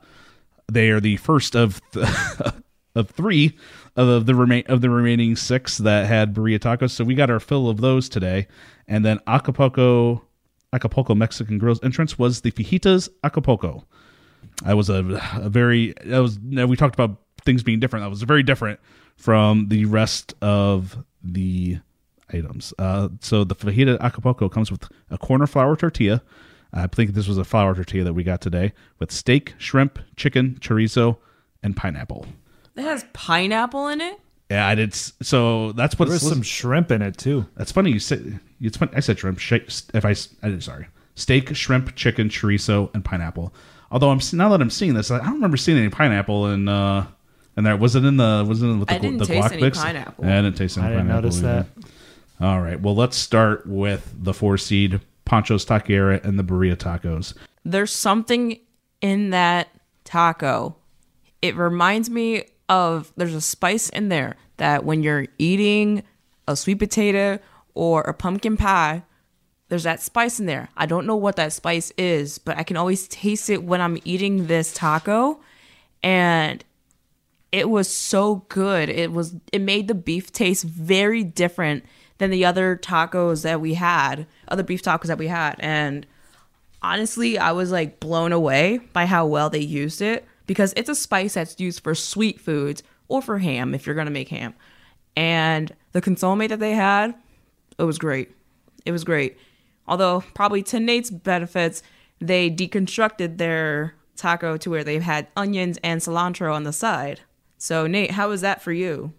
they 0.71 0.91
are 0.91 1.01
the 1.01 1.17
first 1.17 1.55
of 1.55 1.81
the, 1.93 2.55
of 2.95 3.11
three 3.11 3.57
of 3.95 4.27
the 4.27 4.35
remain 4.35 4.65
of 4.67 4.81
the 4.81 4.91
remaining 4.91 5.37
six 5.37 5.79
that 5.79 6.07
had 6.07 6.35
burrito 6.35 6.59
tacos. 6.59 6.91
So 6.91 7.05
we 7.05 7.15
got 7.15 7.31
our 7.31 7.41
fill 7.41 7.69
of 7.69 7.81
those 7.81 8.09
today. 8.09 8.49
And 8.89 9.05
then 9.05 9.21
Acapulco 9.27 10.23
Acapulco 10.73 11.15
Mexican 11.15 11.59
Grill's 11.59 11.83
entrance 11.83 12.19
was 12.19 12.41
the 12.41 12.51
Fajitas 12.51 13.09
Acapulco. 13.25 13.85
That 14.65 14.77
was 14.77 14.91
a, 14.91 15.21
a 15.35 15.49
very 15.49 15.95
that 16.05 16.19
was 16.19 16.39
we 16.39 16.77
talked 16.77 16.95
about 16.95 17.17
things 17.45 17.63
being 17.63 17.81
different. 17.81 18.05
That 18.05 18.11
was 18.11 18.23
very 18.23 18.43
different 18.43 18.81
from 19.17 19.69
the 19.69 19.85
rest 19.85 20.35
of 20.43 21.03
the 21.23 21.79
items. 22.33 22.73
Uh, 22.79 23.09
so 23.21 23.45
the 23.45 23.55
fajita 23.55 23.99
Acapulco 24.01 24.49
comes 24.49 24.71
with 24.71 24.89
a 25.11 25.19
corner 25.19 25.47
flour 25.47 25.77
tortilla. 25.77 26.23
I 26.73 26.87
think 26.89 27.13
this 27.15 27.29
was 27.29 27.39
a 27.39 27.45
flour 27.45 27.75
tortilla 27.75 28.05
that 28.05 28.13
we 28.15 28.23
got 28.25 28.41
today 28.41 28.73
with 28.99 29.11
steak, 29.13 29.55
shrimp, 29.59 29.99
chicken, 30.17 30.59
chorizo, 30.61 31.17
and 31.63 31.77
pineapple. 31.77 32.27
It 32.77 32.83
has 32.83 33.05
pineapple 33.13 33.89
in 33.89 34.01
it. 34.01 34.21
Yeah, 34.51 34.67
I 34.69 34.75
did. 34.75 34.93
s- 34.93 35.13
So 35.23 35.73
that's 35.73 35.99
what 35.99 36.09
There's 36.09 36.29
some 36.29 36.43
shrimp 36.43 36.91
in 36.91 37.03
it, 37.03 37.17
too. 37.17 37.47
That's 37.57 37.73
funny. 37.73 37.91
You 37.93 37.99
said 37.99 38.39
it's 38.61 38.77
funny. 38.77 38.93
I 38.95 39.01
said 39.01 39.19
shrimp. 39.19 39.39
Sh- 39.39 39.53
if 39.95 40.05
I, 40.05 40.11
s- 40.11 40.29
I 40.43 40.49
did 40.51 40.63
sorry, 40.63 40.87
steak, 41.15 41.55
shrimp, 41.57 41.95
chicken, 41.97 42.29
chorizo, 42.29 42.93
and 42.95 43.05
pineapple. 43.05 43.55
Although 43.91 44.11
I'm 44.11 44.21
now 44.35 44.49
that 44.51 44.61
I'm 44.61 44.71
seeing 44.71 44.95
this, 44.95 45.11
I 45.11 45.19
don't 45.19 45.35
remember 45.35 45.57
seeing 45.57 45.79
any 45.79 45.89
pineapple 45.89 46.49
in. 46.53 46.69
uh 46.69 47.07
And 47.57 47.65
there 47.65 47.77
was 47.77 47.97
it 47.97 48.05
in 48.05 48.19
the 48.19 48.45
was 48.47 48.63
it 48.63 48.67
in 48.67 48.79
with 48.81 48.89
the, 48.89 48.95
I 48.95 48.99
didn't 48.99 49.19
the 49.19 49.27
taste 49.27 49.49
guac 49.49 49.53
any 49.53 49.63
mix? 49.63 49.79
pineapple. 49.83 50.25
Yeah, 50.27 50.39
I 50.39 50.43
didn't 50.43 50.57
taste 50.57 50.77
any 50.79 50.87
I 50.87 50.91
didn't 50.91 51.07
pineapple. 51.07 51.23
notice 51.23 51.39
either. 51.39 51.67
that. 51.77 51.87
All 52.41 52.61
right. 52.61 52.81
Well, 52.81 52.95
let's 52.95 53.17
start 53.17 53.67
with 53.67 54.15
the 54.19 54.35
four 54.35 54.59
seed 54.59 55.01
Pancho's 55.25 55.65
Taqueria 55.65 56.23
and 56.25 56.39
the 56.39 56.45
birria 56.45 56.77
tacos. 56.77 57.35
there's 57.65 57.93
something 57.93 58.59
in 59.01 59.31
that 59.31 59.69
taco. 60.05 60.77
It 61.43 61.57
reminds 61.57 62.09
me 62.11 62.45
of 62.69 63.13
there's 63.17 63.35
a 63.35 63.41
spice 63.41 63.89
in 63.89 64.09
there 64.09 64.37
that 64.57 64.85
when 64.85 65.03
you're 65.03 65.27
eating 65.39 66.03
a 66.49 66.57
sweet 66.57 66.79
potato 66.79 67.39
or 67.75 68.03
a 68.03 68.15
pumpkin 68.15 68.57
pie, 68.57 69.03
there's 69.69 69.83
that 69.83 70.01
spice 70.01 70.39
in 70.39 70.47
there. 70.47 70.69
I 70.77 70.87
don't 70.87 71.07
know 71.07 71.17
what 71.17 71.37
that 71.37 71.53
spice 71.53 71.93
is, 71.99 72.39
but 72.39 72.57
I 72.57 72.63
can 72.63 72.77
always 72.77 73.09
taste 73.09 73.51
it 73.51 73.65
when 73.65 73.81
I'm 73.81 73.99
eating 74.05 74.47
this 74.47 74.73
taco 74.73 75.41
and 76.03 76.65
it 77.53 77.69
was 77.69 77.89
so 77.89 78.45
good. 78.49 78.89
It 78.89 79.13
was 79.13 79.35
it 79.53 79.61
made 79.61 79.89
the 79.89 79.95
beef 79.95 80.33
taste 80.33 80.65
very 80.65 81.25
different 81.25 81.85
than 82.19 82.31
the 82.31 82.45
other 82.45 82.77
tacos 82.77 83.43
that 83.43 83.61
we 83.61 83.75
had, 83.75 84.27
other 84.49 84.63
beef 84.63 84.83
tacos 84.83 85.07
that 85.07 85.19
we 85.19 85.29
had 85.29 85.57
and 85.59 86.07
honestly, 86.83 87.39
I 87.39 87.53
was 87.53 87.71
like 87.71 88.01
blown 88.01 88.33
away 88.33 88.79
by 88.93 89.07
how 89.07 89.27
well 89.27 89.51
they 89.51 89.61
used 89.61 90.01
it 90.01 90.25
because 90.47 90.73
it's 90.77 90.89
a 90.89 90.95
spice 90.95 91.35
that's 91.35 91.59
used 91.59 91.83
for 91.83 91.95
sweet 91.95 92.41
foods 92.41 92.83
or 93.09 93.21
for 93.21 93.39
ham 93.39 93.75
if 93.75 93.87
you're 93.87 93.95
going 93.95 94.07
to 94.07 94.13
make 94.13 94.29
ham. 94.29 94.55
And 95.17 95.75
the 95.93 96.01
consomme 96.01 96.47
that 96.47 96.61
they 96.61 96.73
had, 96.73 97.15
it 97.79 97.85
was 97.85 97.99
great. 97.99 98.31
It 98.85 98.93
was 98.93 99.05
great. 99.05 99.37
Although, 99.89 100.25
probably 100.35 100.63
to 100.65 100.81
Nate's 100.81 101.11
benefits, 101.11 101.83
they 102.21 102.51
deconstructed 102.51 103.39
their 103.39 103.95
taco 104.17 104.57
to 104.57 104.71
where 104.71 104.85
they 104.85 104.99
had 104.99 105.29
onions 105.37 105.79
and 105.83 106.01
cilantro 106.01 106.55
on 106.55 106.65
the 106.65 106.73
side. 106.73 107.21
So, 107.59 107.87
Nate, 107.87 108.13
how 108.13 108.29
was 108.29 108.41
that 108.43 108.63
for 108.63 108.73
you? 108.73 109.13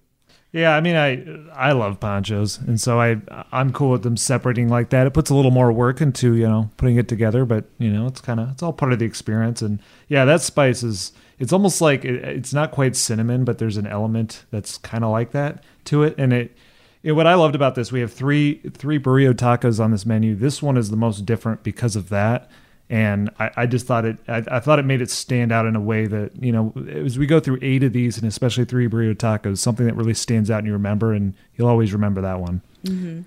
Yeah, 0.53 0.75
I 0.75 0.81
mean, 0.81 0.95
I 0.95 1.69
I 1.69 1.73
love 1.73 1.99
Pancho's, 1.99 2.57
and 2.57 2.79
so 2.79 2.99
I 3.01 3.17
I'm 3.51 3.73
cool 3.73 3.91
with 3.91 4.03
them 4.03 4.15
separating 4.15 4.69
like 4.69 4.89
that. 4.91 5.05
It 5.05 5.13
puts 5.13 5.29
a 5.29 5.35
little 5.35 5.51
more 5.51 5.71
work 5.71 5.99
into 5.99 6.35
you 6.35 6.47
know 6.47 6.69
putting 6.77 6.95
it 6.95 7.07
together, 7.07 7.43
but 7.45 7.65
you 7.77 7.91
know 7.91 8.07
it's 8.07 8.21
kind 8.21 8.39
of 8.39 8.51
it's 8.51 8.63
all 8.63 8.73
part 8.73 8.93
of 8.93 8.99
the 8.99 9.05
experience. 9.05 9.61
And 9.61 9.79
yeah, 10.07 10.23
that 10.25 10.41
spice 10.41 10.83
is 10.83 11.11
it's 11.37 11.51
almost 11.51 11.81
like 11.81 12.05
it, 12.05 12.23
it's 12.23 12.53
not 12.53 12.71
quite 12.71 12.95
cinnamon, 12.95 13.43
but 13.43 13.57
there's 13.57 13.77
an 13.77 13.87
element 13.87 14.45
that's 14.49 14.77
kind 14.77 15.03
of 15.03 15.11
like 15.11 15.31
that 15.31 15.63
to 15.85 16.03
it. 16.03 16.15
And 16.17 16.31
it, 16.31 16.55
it 17.03 17.11
what 17.11 17.27
I 17.27 17.33
loved 17.33 17.55
about 17.55 17.75
this, 17.75 17.91
we 17.91 17.99
have 17.99 18.13
three 18.13 18.61
three 18.71 18.99
birria 18.99 19.33
tacos 19.33 19.83
on 19.83 19.91
this 19.91 20.05
menu. 20.05 20.33
This 20.33 20.61
one 20.61 20.77
is 20.77 20.89
the 20.89 20.97
most 20.97 21.25
different 21.25 21.61
because 21.61 21.95
of 21.97 22.07
that. 22.09 22.49
And 22.89 23.29
I, 23.37 23.51
I 23.57 23.65
just 23.65 23.85
thought 23.85 24.05
it, 24.05 24.17
I, 24.27 24.43
I 24.49 24.59
thought 24.61 24.79
it 24.79 24.85
made 24.85 25.01
it 25.01 25.09
stand 25.09 25.51
out 25.51 25.65
in 25.65 25.75
a 25.75 25.81
way 25.81 26.07
that, 26.07 26.41
you 26.41 26.53
know, 26.53 26.73
as 26.89 27.19
we 27.19 27.25
go 27.25 27.39
through 27.41 27.59
eight 27.61 27.83
of 27.83 27.91
these 27.91 28.17
and 28.17 28.25
especially 28.25 28.63
three 28.63 28.87
birria 28.87 29.13
tacos, 29.13 29.57
something 29.57 29.85
that 29.85 29.95
really 29.95 30.13
stands 30.13 30.49
out 30.49 30.59
and 30.59 30.67
you 30.67 30.73
remember, 30.73 31.11
and 31.11 31.33
you'll 31.55 31.67
always 31.67 31.91
remember 31.91 32.21
that 32.21 32.39
one. 32.39 32.61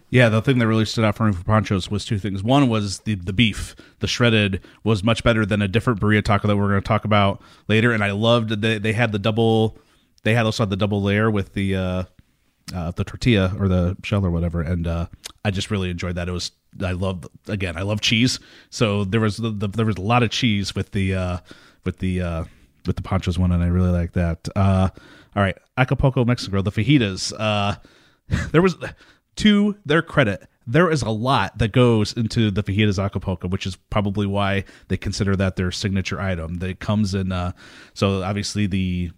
Yeah, 0.09 0.31
the 0.31 0.41
thing 0.41 0.59
that 0.59 0.67
really 0.67 0.87
stood 0.87 1.05
out 1.05 1.17
for 1.17 1.27
me 1.27 1.35
for 1.35 1.45
Pancho's 1.45 1.91
was 1.91 2.07
two 2.07 2.19
things. 2.19 2.43
One 2.43 2.71
was 2.71 3.01
the 3.01 3.15
the 3.15 3.35
beef, 3.35 3.77
the 3.99 4.07
shredded 4.07 4.63
was 4.85 5.05
much 5.05 5.23
better 5.23 5.45
than 5.45 5.61
a 5.61 5.69
different 5.69 6.01
birria 6.01 6.25
taco 6.25 6.49
that 6.49 6.57
we're 6.57 6.69
going 6.69 6.81
to 6.81 6.89
talk 6.89 7.05
about 7.05 7.43
later. 7.69 7.93
And 7.93 8.03
I 8.03 8.13
loved 8.13 8.49
that 8.49 8.63
they, 8.63 8.79
they 8.79 8.95
had 8.95 9.13
the 9.13 9.19
double, 9.19 9.77
they 10.23 10.33
had 10.33 10.47
also 10.47 10.63
had 10.63 10.71
the 10.71 10.77
double 10.77 11.03
layer 11.03 11.31
with 11.31 11.53
the 11.53 11.77
uh, 11.77 12.05
uh, 12.75 12.91
the 12.93 13.05
tortilla 13.05 13.55
or 13.59 13.69
the 13.69 13.97
shell 14.03 14.25
or 14.25 14.31
whatever. 14.31 14.63
And 14.63 14.87
uh, 14.87 15.07
I 15.45 15.51
just 15.51 15.71
really 15.71 15.91
enjoyed 15.91 16.15
that. 16.17 16.29
It 16.29 16.33
was 16.33 16.53
I 16.83 16.93
love 16.93 17.27
again 17.49 17.77
I 17.77 17.83
love 17.83 18.01
cheese, 18.01 18.39
so 18.71 19.05
there 19.05 19.21
was 19.21 19.39
the, 19.39 19.51
the, 19.51 19.69
there 19.69 19.87
was 19.87 19.97
a 19.97 20.03
lot 20.03 20.23
of 20.23 20.31
cheese 20.31 20.75
with 20.75 20.93
the 20.93 21.15
uh, 21.15 21.39
with 21.85 21.99
the 21.99 22.21
uh, 22.21 22.45
with 22.87 22.97
the 22.97 23.03
Pancho's 23.03 23.39
one, 23.39 23.53
and 23.53 23.63
I 23.63 23.67
really 23.67 23.91
like 23.91 24.13
that. 24.13 24.49
Uh, 24.55 24.89
all 25.35 25.43
right, 25.43 25.57
Acapulco, 25.77 26.25
Mexico, 26.25 26.63
the 26.63 26.71
fajitas. 26.73 27.33
Uh, 27.37 27.77
there 28.53 28.63
was 28.63 28.77
to 29.37 29.77
their 29.85 30.03
credit 30.03 30.47
there 30.67 30.91
is 30.91 31.03
a 31.03 31.11
lot 31.11 31.57
that 31.59 31.73
goes 31.73 32.13
into 32.13 32.51
the 32.51 32.63
fajitas 32.63 33.03
acapulco 33.03 33.49
which 33.49 33.67
is 33.67 33.77
probably 33.77 34.27
why 34.27 34.65
they 34.89 34.97
consider 34.97 35.35
that 35.35 35.57
their 35.57 35.71
signature 35.71 36.21
item 36.21 36.57
that 36.57 36.79
comes 36.79 37.15
in 37.15 37.33
uh 37.33 37.51
so 37.95 38.23
obviously 38.23 38.67
the 38.67 39.11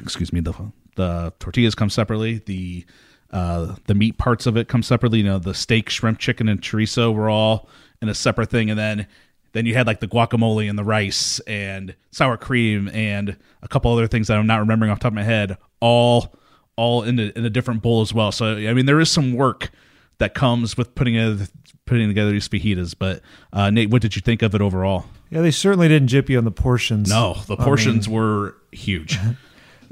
excuse 0.00 0.32
me 0.32 0.40
the 0.40 0.52
the 0.96 1.32
tortillas 1.38 1.74
come 1.74 1.90
separately 1.90 2.38
the 2.46 2.84
uh 3.30 3.74
the 3.86 3.94
meat 3.94 4.18
parts 4.18 4.46
of 4.46 4.56
it 4.56 4.68
come 4.68 4.82
separately 4.82 5.18
you 5.18 5.24
know 5.24 5.38
the 5.38 5.54
steak 5.54 5.90
shrimp 5.90 6.18
chicken 6.18 6.48
and 6.48 6.60
chorizo 6.60 7.12
were 7.12 7.28
all 7.28 7.68
in 8.02 8.08
a 8.08 8.14
separate 8.14 8.50
thing 8.50 8.70
and 8.70 8.78
then 8.78 9.06
then 9.52 9.66
you 9.66 9.74
had 9.74 9.86
like 9.86 10.00
the 10.00 10.08
guacamole 10.08 10.68
and 10.68 10.78
the 10.78 10.84
rice 10.84 11.40
and 11.40 11.94
sour 12.10 12.36
cream 12.36 12.88
and 12.88 13.36
a 13.62 13.68
couple 13.68 13.92
other 13.92 14.08
things 14.08 14.26
that 14.28 14.36
I'm 14.36 14.46
not 14.46 14.58
remembering 14.60 14.90
off 14.90 14.98
the 14.98 15.04
top 15.04 15.12
of 15.12 15.14
my 15.14 15.22
head 15.22 15.56
all 15.80 16.34
all 16.76 17.02
in 17.02 17.18
a, 17.18 17.32
in 17.36 17.44
a 17.44 17.50
different 17.50 17.82
bowl 17.82 18.00
as 18.00 18.12
well. 18.12 18.32
So 18.32 18.56
I 18.56 18.74
mean, 18.74 18.86
there 18.86 19.00
is 19.00 19.10
some 19.10 19.34
work 19.34 19.70
that 20.18 20.34
comes 20.34 20.76
with 20.76 20.94
putting 20.94 21.16
a, 21.16 21.46
putting 21.86 22.08
together 22.08 22.30
these 22.30 22.48
fajitas. 22.48 22.94
But 22.98 23.20
uh, 23.52 23.70
Nate, 23.70 23.90
what 23.90 24.02
did 24.02 24.16
you 24.16 24.22
think 24.22 24.42
of 24.42 24.54
it 24.54 24.60
overall? 24.60 25.06
Yeah, 25.30 25.40
they 25.42 25.50
certainly 25.50 25.88
didn't 25.88 26.08
jip 26.08 26.28
you 26.28 26.38
on 26.38 26.44
the 26.44 26.50
portions. 26.50 27.08
No, 27.08 27.34
the 27.46 27.56
I 27.56 27.64
portions 27.64 28.08
mean, 28.08 28.16
were 28.16 28.56
huge. 28.72 29.18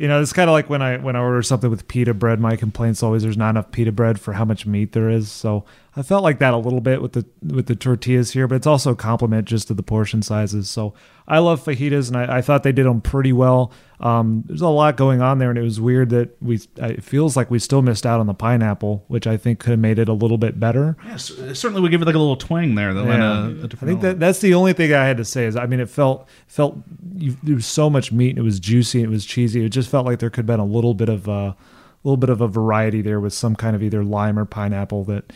You 0.03 0.09
know, 0.09 0.21
it's 0.21 0.33
kind 0.33 0.51
of 0.51 0.53
like 0.53 0.69
when 0.69 0.83
I 0.83 0.97
when 0.97 1.15
I 1.15 1.21
order 1.21 1.43
something 1.43 1.71
with 1.71 1.87
pita 1.87 2.13
bread. 2.13 2.41
My 2.41 2.57
complaint's 2.57 3.05
always 3.05 3.23
there's 3.23 3.37
not 3.37 3.51
enough 3.51 3.71
pita 3.71 3.93
bread 3.93 4.19
for 4.19 4.33
how 4.33 4.45
much 4.45 4.67
meat 4.67 4.91
there 4.95 5.09
is. 5.09 5.31
So 5.31 5.65
I 5.95 6.03
felt 6.03 6.25
like 6.25 6.41
that 6.41 6.53
a 6.53 6.57
little 6.57 6.81
bit 6.81 7.01
with 7.01 7.13
the 7.13 7.25
with 7.41 7.67
the 7.67 7.77
tortillas 7.77 8.33
here, 8.33 8.49
but 8.49 8.57
it's 8.57 8.67
also 8.67 8.91
a 8.91 8.97
compliment 8.97 9.47
just 9.47 9.69
to 9.69 9.75
the 9.75 9.83
portion 9.85 10.21
sizes. 10.21 10.69
So 10.69 10.93
I 11.29 11.39
love 11.39 11.65
fajitas, 11.65 12.09
and 12.09 12.17
I, 12.17 12.39
I 12.39 12.43
thought 12.43 12.63
they 12.65 12.73
did 12.73 12.85
them 12.87 13.01
pretty 13.01 13.33
well. 13.33 13.73
Um, 14.01 14.43
there's 14.47 14.61
a 14.61 14.69
lot 14.69 14.97
going 14.97 15.23
on 15.23 15.39
there, 15.39 15.49
and 15.51 15.59
it 15.59 15.63
was 15.63 15.81
weird 15.81 16.11
that 16.11 16.31
we. 16.43 16.61
It 16.77 17.05
feels 17.05 17.37
like 17.37 17.51
we 17.51 17.59
still 17.61 17.81
missed 17.83 18.05
out 18.05 18.19
on 18.19 18.27
the 18.27 18.35
pineapple, 18.35 19.05
which 19.07 19.27
I 19.29 19.37
think 19.37 19.61
could 19.61 19.71
have 19.71 19.79
made 19.79 19.99
it 20.01 20.09
a 20.09 20.13
little 20.13 20.39
bit 20.39 20.59
better. 20.59 20.97
Yeah, 21.07 21.17
certainly 21.17 21.81
would 21.81 21.93
give 21.93 22.03
it 22.03 22.07
like 22.07 22.17
a 22.17 22.19
little 22.19 22.37
twang 22.37 22.75
there. 22.75 22.93
That 22.93 23.05
went 23.05 23.21
Yeah. 23.21 23.39
a, 23.39 23.45
a 23.45 23.49
I 23.49 23.53
different 23.69 23.79
think 23.81 24.01
that 24.01 24.19
that's 24.19 24.41
the 24.41 24.55
only 24.55 24.73
thing 24.73 24.93
I 24.93 25.07
had 25.07 25.17
to 25.19 25.25
say 25.25 25.45
is 25.47 25.55
I 25.57 25.67
mean 25.67 25.79
it 25.79 25.89
felt 25.89 26.29
felt 26.49 26.79
you, 27.17 27.37
there 27.45 27.55
was 27.55 27.67
so 27.67 27.89
much 27.89 28.11
meat 28.11 28.31
and 28.31 28.39
it 28.39 28.43
was 28.43 28.59
juicy 28.59 28.99
and 29.03 29.07
it 29.07 29.15
was 29.15 29.25
cheesy. 29.25 29.65
It 29.65 29.69
just 29.69 29.89
felt 29.89 30.05
like 30.05 30.19
there 30.19 30.31
could 30.31 30.39
have 30.43 30.47
been 30.47 30.59
a 30.61 30.65
little 30.65 30.95
bit 30.95 31.09
of 31.09 31.29
a 31.29 31.55
little 32.03 32.17
bit 32.17 32.31
of 32.31 32.41
a 32.41 32.49
variety 32.49 33.01
there 33.03 33.21
with 33.21 33.33
some 33.33 33.55
kind 33.55 33.77
of 33.77 33.83
either 33.85 34.03
lime 34.03 34.37
or 34.37 34.45
pineapple 34.45 35.05
that 35.05 35.33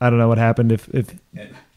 I 0.00 0.08
don't 0.10 0.20
know 0.20 0.28
what 0.28 0.38
happened 0.38 0.70
if 0.70 0.88
if 0.94 1.12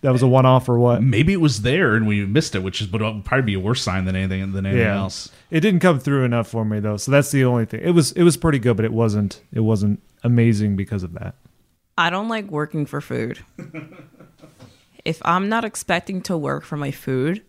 that 0.02 0.12
was 0.12 0.22
a 0.22 0.28
one 0.28 0.46
off 0.46 0.68
or 0.68 0.78
what. 0.80 1.02
Maybe 1.04 1.32
it 1.34 1.42
was 1.42 1.62
there 1.62 1.96
and 1.96 2.06
we 2.08 2.26
missed 2.26 2.56
it, 2.56 2.64
which 2.64 2.82
is 2.82 2.92
would 2.92 3.02
probably 3.26 3.42
be 3.44 3.54
a 3.54 3.60
worse 3.60 3.82
sign 3.82 4.06
than 4.06 4.16
anything 4.16 4.52
than 4.52 4.66
anything 4.66 4.86
Yeah. 4.86 4.98
else. 4.98 5.30
It 5.50 5.60
didn't 5.62 5.80
come 5.82 6.00
through 6.00 6.24
enough 6.24 6.48
for 6.48 6.66
me 6.66 6.80
though, 6.80 6.98
so 6.98 7.12
that's 7.12 7.32
the 7.32 7.44
only 7.46 7.66
thing. 7.66 7.82
It 7.84 7.92
was 7.92 8.12
it 8.14 8.24
was 8.24 8.38
pretty 8.38 8.60
good, 8.60 8.76
but 8.76 8.86
it 8.86 8.94
wasn't 8.94 9.42
it 9.54 9.62
wasn't 9.62 10.02
amazing 10.24 10.76
because 10.76 11.04
of 11.04 11.14
that. 11.14 11.36
I 11.98 12.10
don't 12.10 12.30
like 12.30 12.50
working 12.50 12.86
for 12.86 13.02
food. 13.02 13.40
if 15.06 15.22
I'm 15.26 15.50
not 15.50 15.66
expecting 15.66 16.22
to 16.24 16.38
work 16.38 16.64
for 16.64 16.78
my 16.78 16.92
food, 16.92 17.44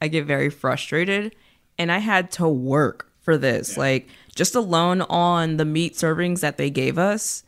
I 0.00 0.08
get 0.08 0.26
very 0.26 0.50
frustrated. 0.50 1.34
And 1.78 1.90
I 1.90 1.98
had 1.98 2.30
to 2.32 2.48
work 2.48 3.08
for 3.20 3.38
this. 3.38 3.76
Like, 3.78 4.08
just 4.34 4.54
alone 4.54 5.00
on 5.02 5.56
the 5.56 5.64
meat 5.64 5.94
servings 5.94 6.40
that 6.40 6.58
they 6.58 6.70
gave 6.70 6.98
us, 6.98 7.44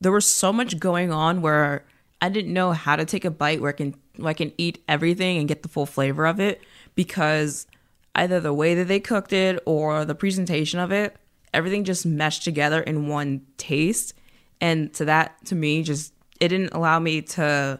there 0.00 0.12
was 0.12 0.26
so 0.26 0.52
much 0.52 0.78
going 0.80 1.12
on 1.12 1.42
where 1.42 1.84
I 2.26 2.28
didn't 2.28 2.52
know 2.52 2.72
how 2.72 2.96
to 2.96 3.04
take 3.04 3.24
a 3.24 3.30
bite 3.30 3.60
where 3.60 3.70
I 3.70 3.72
can, 3.72 3.94
where 4.16 4.30
I 4.30 4.34
can 4.34 4.52
eat 4.58 4.82
everything 4.88 5.38
and 5.38 5.46
get 5.46 5.62
the 5.62 5.68
full 5.68 5.86
flavor 5.86 6.26
of 6.26 6.40
it 6.40 6.60
because 6.96 7.68
either 8.16 8.40
the 8.40 8.52
way 8.52 8.74
that 8.74 8.88
they 8.88 8.98
cooked 8.98 9.32
it 9.32 9.62
or 9.64 10.04
the 10.04 10.16
presentation 10.16 10.80
of 10.80 10.90
it, 10.90 11.14
everything 11.54 11.84
just 11.84 12.04
meshed 12.04 12.42
together 12.42 12.80
in 12.80 13.06
one 13.06 13.46
taste. 13.58 14.12
And 14.60 14.92
to 14.94 15.04
that, 15.04 15.36
to 15.44 15.54
me, 15.54 15.84
just 15.84 16.14
it 16.40 16.48
didn't 16.48 16.72
allow 16.72 16.98
me 16.98 17.22
to 17.22 17.78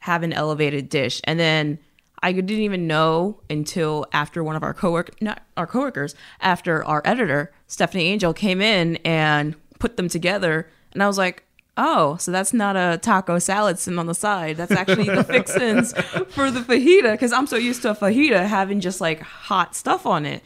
have 0.00 0.24
an 0.24 0.32
elevated 0.32 0.88
dish. 0.88 1.20
And 1.22 1.38
then 1.38 1.78
I 2.24 2.32
didn't 2.32 2.50
even 2.50 2.88
know 2.88 3.40
until 3.48 4.04
after 4.12 4.42
one 4.42 4.56
of 4.56 4.64
our 4.64 4.74
cowork 4.74 5.10
not 5.22 5.42
our 5.56 5.68
coworkers, 5.68 6.16
after 6.40 6.84
our 6.84 7.02
editor, 7.04 7.52
Stephanie 7.68 8.06
Angel, 8.06 8.34
came 8.34 8.60
in 8.60 8.96
and 9.04 9.54
put 9.78 9.96
them 9.96 10.08
together. 10.08 10.68
And 10.92 11.04
I 11.04 11.06
was 11.06 11.18
like, 11.18 11.44
oh, 11.76 12.16
so 12.16 12.30
that's 12.30 12.52
not 12.52 12.76
a 12.76 12.98
taco 12.98 13.38
salad 13.38 13.78
sitting 13.78 13.98
on 13.98 14.06
the 14.06 14.14
side. 14.14 14.56
That's 14.56 14.72
actually 14.72 15.06
the 15.14 15.24
fixins 15.24 15.92
for 16.30 16.50
the 16.50 16.60
fajita. 16.60 17.12
Because 17.12 17.32
I'm 17.32 17.46
so 17.46 17.56
used 17.56 17.82
to 17.82 17.90
a 17.90 17.94
fajita 17.94 18.46
having 18.46 18.80
just 18.80 19.00
like 19.00 19.20
hot 19.20 19.74
stuff 19.74 20.06
on 20.06 20.26
it. 20.26 20.42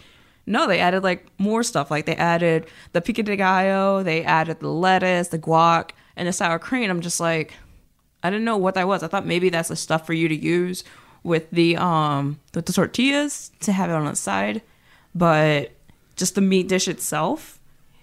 No, 0.47 0.67
they 0.67 0.81
added 0.81 1.03
like 1.03 1.27
more 1.38 1.62
stuff. 1.62 1.91
Like 1.91 2.07
they 2.07 2.17
added 2.17 2.67
the 2.93 3.01
pico 3.01 3.23
de 3.23 3.37
gallo, 3.37 4.03
they 4.03 4.25
added 4.25 4.61
the 4.61 4.69
lettuce, 4.69 5.29
the 5.29 5.38
guac, 5.38 5.91
and 6.17 6.27
the 6.27 6.33
sour 6.33 6.59
cream. 6.59 6.91
I'm 6.91 7.03
just 7.03 7.21
like, 7.21 7.53
I 8.23 8.31
didn't 8.31 8.47
know 8.47 8.57
what 8.57 8.75
that 8.75 8.88
was. 8.88 9.03
I 9.03 9.09
thought 9.09 9.27
maybe 9.27 9.51
that's 9.51 9.69
the 9.69 9.77
stuff 9.77 10.07
for 10.07 10.14
you 10.14 10.29
to 10.29 10.35
use 10.35 10.85
with 11.23 11.51
the 11.51 11.77
um 11.77 12.41
with 12.55 12.67
the 12.67 12.73
tortillas 12.73 13.51
to 13.61 13.73
have 13.73 13.91
it 13.91 13.93
on 13.93 14.07
the 14.07 14.17
side, 14.17 14.62
but 15.14 15.73
just 16.17 16.35
the 16.35 16.41
meat 16.41 16.69
dish 16.69 16.88
itself, 16.88 17.58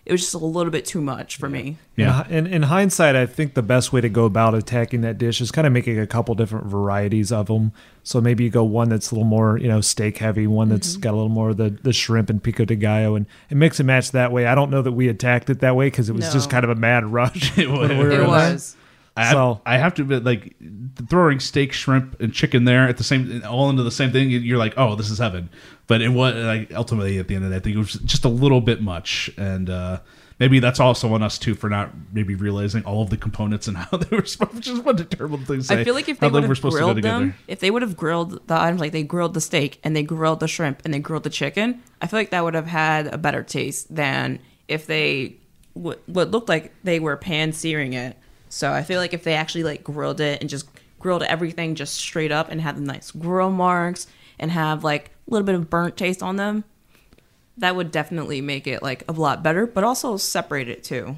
it 0.05 0.11
was 0.11 0.21
just 0.21 0.35
a 0.35 0.37
little 0.37 0.71
bit 0.71 0.85
too 0.85 1.01
much 1.01 1.37
for 1.37 1.49
me. 1.49 1.77
Yeah. 1.95 2.27
In, 2.27 2.45
in 2.45 2.63
hindsight, 2.63 3.15
I 3.15 3.25
think 3.25 3.55
the 3.55 3.63
best 3.63 3.91
way 3.91 4.01
to 4.01 4.09
go 4.09 4.25
about 4.25 4.53
attacking 4.53 5.01
that 5.01 5.17
dish 5.17 5.41
is 5.41 5.51
kind 5.51 5.65
of 5.65 5.73
making 5.73 5.99
a 5.99 6.05
couple 6.05 6.35
different 6.35 6.67
varieties 6.67 7.31
of 7.31 7.47
them. 7.47 7.71
So 8.03 8.21
maybe 8.21 8.43
you 8.43 8.51
go 8.51 8.63
one 8.63 8.89
that's 8.89 9.09
a 9.09 9.15
little 9.15 9.27
more, 9.27 9.57
you 9.57 9.67
know, 9.67 9.81
steak 9.81 10.19
heavy, 10.19 10.45
one 10.45 10.69
that's 10.69 10.91
mm-hmm. 10.91 11.01
got 11.01 11.11
a 11.13 11.17
little 11.17 11.29
more 11.29 11.49
of 11.49 11.57
the, 11.57 11.71
the 11.71 11.91
shrimp 11.91 12.29
and 12.29 12.41
pico 12.41 12.65
de 12.65 12.75
gallo, 12.75 13.15
and, 13.15 13.25
and 13.49 13.59
mix 13.59 13.79
and 13.79 13.87
match 13.87 14.11
that 14.11 14.31
way. 14.31 14.45
I 14.45 14.53
don't 14.53 14.69
know 14.69 14.83
that 14.83 14.91
we 14.91 15.07
attacked 15.07 15.49
it 15.49 15.61
that 15.61 15.75
way 15.75 15.87
because 15.87 16.07
it 16.07 16.13
was 16.13 16.31
just 16.31 16.51
kind 16.51 16.63
of 16.63 16.69
a 16.69 16.75
mad 16.75 17.05
rush. 17.05 17.57
It 17.65 17.69
was. 17.69 17.89
when 17.89 17.97
we 17.97 18.03
were 18.03 18.11
It 18.11 18.27
was. 18.27 18.75
I 19.17 19.23
have, 19.25 19.33
So- 19.33 19.61
I 19.65 19.77
have 19.77 19.93
to 19.95 20.01
admit, 20.01 20.23
like 20.23 20.55
throwing 21.09 21.39
steak, 21.39 21.71
shrimp, 21.73 22.19
and 22.19 22.33
chicken 22.33 22.65
there 22.65 22.87
at 22.87 22.97
the 22.97 23.03
same, 23.03 23.43
all 23.47 23.69
into 23.69 23.83
the 23.83 23.91
same 23.91 24.11
thing. 24.11 24.29
You're 24.29 24.57
like, 24.57 24.73
oh, 24.77 24.95
this 24.95 25.09
is 25.09 25.19
heaven. 25.19 25.49
But 25.87 26.01
it 26.01 26.09
was 26.09 26.35
like 26.35 26.73
ultimately 26.73 27.17
at 27.19 27.27
the 27.27 27.35
end 27.35 27.45
of 27.45 27.49
the 27.49 27.55
day, 27.55 27.59
I 27.59 27.63
think 27.63 27.75
it 27.75 27.79
was 27.79 27.93
just 27.93 28.25
a 28.25 28.29
little 28.29 28.59
bit 28.59 28.81
much, 28.81 29.29
and 29.37 29.69
uh, 29.69 29.99
maybe 30.39 30.59
that's 30.59 30.79
also 30.79 31.13
on 31.13 31.21
us 31.23 31.37
too 31.37 31.53
for 31.55 31.69
not 31.69 31.91
maybe 32.11 32.35
realizing 32.35 32.83
all 32.83 33.01
of 33.03 33.09
the 33.09 33.17
components 33.17 33.67
and 33.67 33.77
how 33.91 33.97
they 33.97 34.17
were 34.17 34.25
supposed. 34.25 34.55
Which 34.55 34.67
is 34.67 34.79
what 34.79 34.99
a 34.99 35.05
terrible 35.05 35.37
thing 35.37 35.59
to 35.59 35.63
say. 35.63 35.81
I 35.81 35.83
feel 35.83 35.93
like 35.93 36.09
if 36.09 36.19
how 36.19 36.29
they 36.29 36.33
would 36.39 36.43
have 36.49 36.57
supposed 36.57 36.75
to 36.77 36.83
grilled 36.83 37.01
them, 37.03 37.35
if 37.47 37.59
they 37.59 37.71
would 37.71 37.83
have 37.83 37.95
grilled 37.95 38.45
the 38.47 38.55
items 38.59 38.81
like 38.81 38.91
they 38.91 39.03
grilled 39.03 39.33
the 39.35 39.41
steak 39.41 39.79
and 39.83 39.95
they 39.95 40.03
grilled 40.03 40.39
the 40.39 40.47
shrimp 40.47 40.81
and 40.83 40.93
they 40.93 40.99
grilled 40.99 41.23
the 41.23 41.29
chicken, 41.29 41.81
I 42.01 42.07
feel 42.07 42.19
like 42.19 42.31
that 42.31 42.43
would 42.43 42.55
have 42.55 42.67
had 42.67 43.07
a 43.07 43.17
better 43.17 43.43
taste 43.43 43.93
than 43.95 44.39
if 44.67 44.87
they 44.87 45.35
what, 45.73 46.01
what 46.07 46.31
looked 46.31 46.49
like 46.49 46.73
they 46.83 46.99
were 46.99 47.15
pan 47.15 47.53
searing 47.53 47.93
it. 47.93 48.17
So 48.49 48.71
I 48.71 48.83
feel 48.83 48.99
like 48.99 49.13
if 49.13 49.23
they 49.23 49.33
actually 49.33 49.63
like 49.63 49.83
grilled 49.83 50.21
it 50.21 50.41
and 50.41 50.49
just 50.49 50.67
grilled 50.99 51.23
everything 51.23 51.75
just 51.75 51.95
straight 51.95 52.31
up 52.31 52.49
and 52.49 52.61
had 52.61 52.77
the 52.77 52.81
nice 52.81 53.11
grill 53.11 53.51
marks 53.51 54.07
and 54.39 54.51
have 54.51 54.83
like 54.83 55.11
a 55.27 55.31
little 55.31 55.45
bit 55.45 55.55
of 55.55 55.69
burnt 55.69 55.97
taste 55.97 56.23
on 56.23 56.35
them, 56.35 56.63
that 57.57 57.75
would 57.75 57.91
definitely 57.91 58.41
make 58.41 58.67
it 58.67 58.81
like 58.81 59.03
a 59.07 59.11
lot 59.11 59.43
better, 59.43 59.65
but 59.65 59.83
also 59.83 60.17
separate 60.17 60.67
it 60.67 60.83
too. 60.83 61.17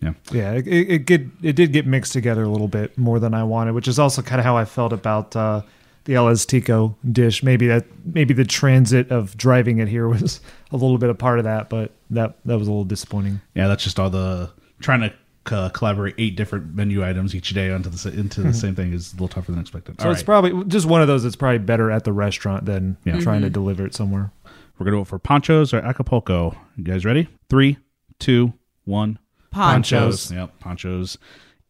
Yeah. 0.00 0.12
Yeah, 0.30 0.52
it, 0.52 0.66
it, 0.66 0.90
it 0.90 0.98
get 1.06 1.26
it 1.42 1.56
did 1.56 1.72
get 1.72 1.86
mixed 1.86 2.12
together 2.12 2.42
a 2.42 2.48
little 2.48 2.68
bit 2.68 2.96
more 2.98 3.18
than 3.18 3.34
I 3.34 3.44
wanted, 3.44 3.74
which 3.74 3.88
is 3.88 3.98
also 3.98 4.22
kind 4.22 4.38
of 4.38 4.44
how 4.44 4.56
I 4.56 4.64
felt 4.64 4.92
about 4.92 5.34
uh, 5.34 5.62
the 6.04 6.14
El 6.14 6.26
Azteco 6.26 6.94
dish. 7.10 7.42
Maybe 7.42 7.66
that 7.68 7.86
maybe 8.04 8.34
the 8.34 8.44
transit 8.44 9.10
of 9.10 9.36
driving 9.36 9.78
it 9.78 9.88
here 9.88 10.08
was 10.08 10.40
a 10.70 10.76
little 10.76 10.98
bit 10.98 11.08
a 11.10 11.14
part 11.14 11.38
of 11.38 11.44
that, 11.44 11.68
but 11.68 11.92
that 12.10 12.36
that 12.44 12.58
was 12.58 12.68
a 12.68 12.70
little 12.70 12.84
disappointing. 12.84 13.40
Yeah, 13.54 13.68
that's 13.68 13.84
just 13.84 13.98
all 13.98 14.10
the 14.10 14.50
trying 14.80 15.00
to 15.00 15.12
uh, 15.52 15.68
collaborate 15.70 16.14
eight 16.18 16.36
different 16.36 16.74
menu 16.74 17.04
items 17.04 17.34
each 17.34 17.50
day 17.50 17.70
onto 17.70 17.88
the 17.90 18.12
into 18.18 18.42
the 18.42 18.52
same 18.52 18.74
thing 18.74 18.92
is 18.92 19.12
a 19.12 19.14
little 19.16 19.28
tougher 19.28 19.52
than 19.52 19.60
expected. 19.60 19.92
Mm-hmm. 19.96 20.02
So 20.02 20.06
All 20.08 20.12
it's 20.12 20.20
right. 20.20 20.26
probably 20.26 20.64
just 20.66 20.86
one 20.86 21.00
of 21.02 21.08
those 21.08 21.22
that's 21.22 21.36
probably 21.36 21.58
better 21.58 21.90
at 21.90 22.04
the 22.04 22.12
restaurant 22.12 22.64
than 22.66 22.96
Yeah. 23.04 23.18
trying 23.20 23.42
to 23.42 23.50
deliver 23.50 23.84
it 23.86 23.94
somewhere. 23.94 24.30
We're 24.78 24.84
gonna 24.84 24.98
go 24.98 25.04
for 25.04 25.18
Pancho's 25.18 25.72
or 25.72 25.78
Acapulco. 25.78 26.56
You 26.76 26.84
guys 26.84 27.04
ready? 27.04 27.28
Three, 27.48 27.78
two, 28.18 28.52
one. 28.84 29.18
Pancho's. 29.50 30.30
Yep, 30.30 30.60
Pancho's 30.60 31.16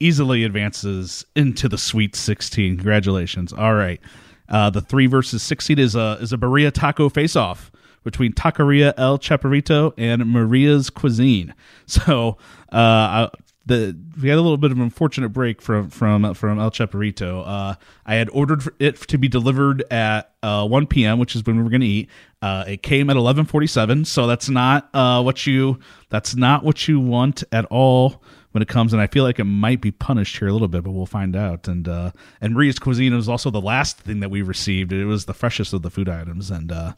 easily 0.01 0.43
advances 0.45 1.25
into 1.37 1.69
the 1.69 1.79
Sweet 1.79 2.17
16. 2.17 2.77
Congratulations. 2.77 3.53
All 3.53 3.75
right. 3.75 4.01
Uh, 4.49 4.71
the 4.71 4.81
three 4.81 5.07
versus 5.07 5.43
six 5.43 5.65
seed 5.67 5.79
is 5.79 5.95
a 5.95 6.19
is 6.21 6.33
a 6.33 6.37
birria 6.37 6.73
taco 6.73 7.09
face 7.09 7.35
off 7.37 7.71
between 8.05 8.33
Taqueria 8.33 8.93
El 8.97 9.19
Chaparrito 9.19 9.93
and 9.97 10.23
Maria's 10.23 10.91
Cuisine. 10.91 11.55
So 11.89 12.37
uh, 12.73 12.77
I- 12.77 13.31
the 13.67 13.97
we 14.23 14.29
had 14.29 14.39
a 14.39 14.41
little 14.41 14.57
bit 14.57 14.71
of 14.71 14.79
an 14.79 14.85
unfortunate 14.85 15.31
break 15.31 15.61
from 15.61 15.91
from 15.91 16.33
from 16.35 16.59
El 16.59 16.71
Chaparrito. 16.71 17.43
Uh, 17.47 17.75
I 18.07 18.15
had 18.15 18.31
ordered 18.31 18.63
it 18.79 18.97
to 19.09 19.19
be 19.19 19.29
delivered 19.29 19.85
at 19.93 20.33
uh, 20.43 20.67
1 20.67 20.87
p.m., 20.87 21.19
which 21.19 21.35
is 21.35 21.45
when 21.45 21.57
we 21.57 21.63
were 21.65 21.71
going 21.71 21.81
to 21.81 21.87
eat. 21.87 22.09
Uh, 22.41 22.65
it 22.69 22.83
came 22.83 23.11
at 23.11 23.17
11:47, 23.17 24.07
so 24.07 24.27
that's 24.29 24.49
not 24.49 24.89
uh, 24.95 25.21
what 25.21 25.47
you 25.47 25.81
that's 26.11 26.37
not 26.37 26.63
what 26.63 26.87
you 26.87 27.01
want 27.01 27.43
at 27.51 27.65
all 27.67 28.23
when 28.53 28.63
it 28.63 28.69
comes. 28.69 28.93
And 28.93 29.03
I 29.03 29.09
feel 29.09 29.25
like 29.25 29.41
it 29.41 29.45
might 29.45 29.81
be 29.81 29.91
punished 29.91 30.39
here 30.39 30.49
a 30.49 30.53
little 30.53 30.69
bit, 30.69 30.85
but 30.85 30.93
we'll 30.93 31.05
find 31.05 31.35
out. 31.35 31.67
And 31.67 31.89
uh, 31.89 32.13
and 32.41 32.55
Maria's 32.55 32.79
Cuisine 32.79 33.17
was 33.17 33.29
also 33.29 33.51
the 33.51 33.61
last 33.61 33.99
thing 33.99 34.21
that 34.21 34.31
we 34.31 34.43
received. 34.43 34.93
It 34.93 35.07
was 35.07 35.25
the 35.25 35.35
freshest 35.35 35.73
of 35.73 35.83
the 35.83 35.91
food 35.91 36.09
items, 36.09 36.53
and 36.53 36.71
uh, 36.71 36.93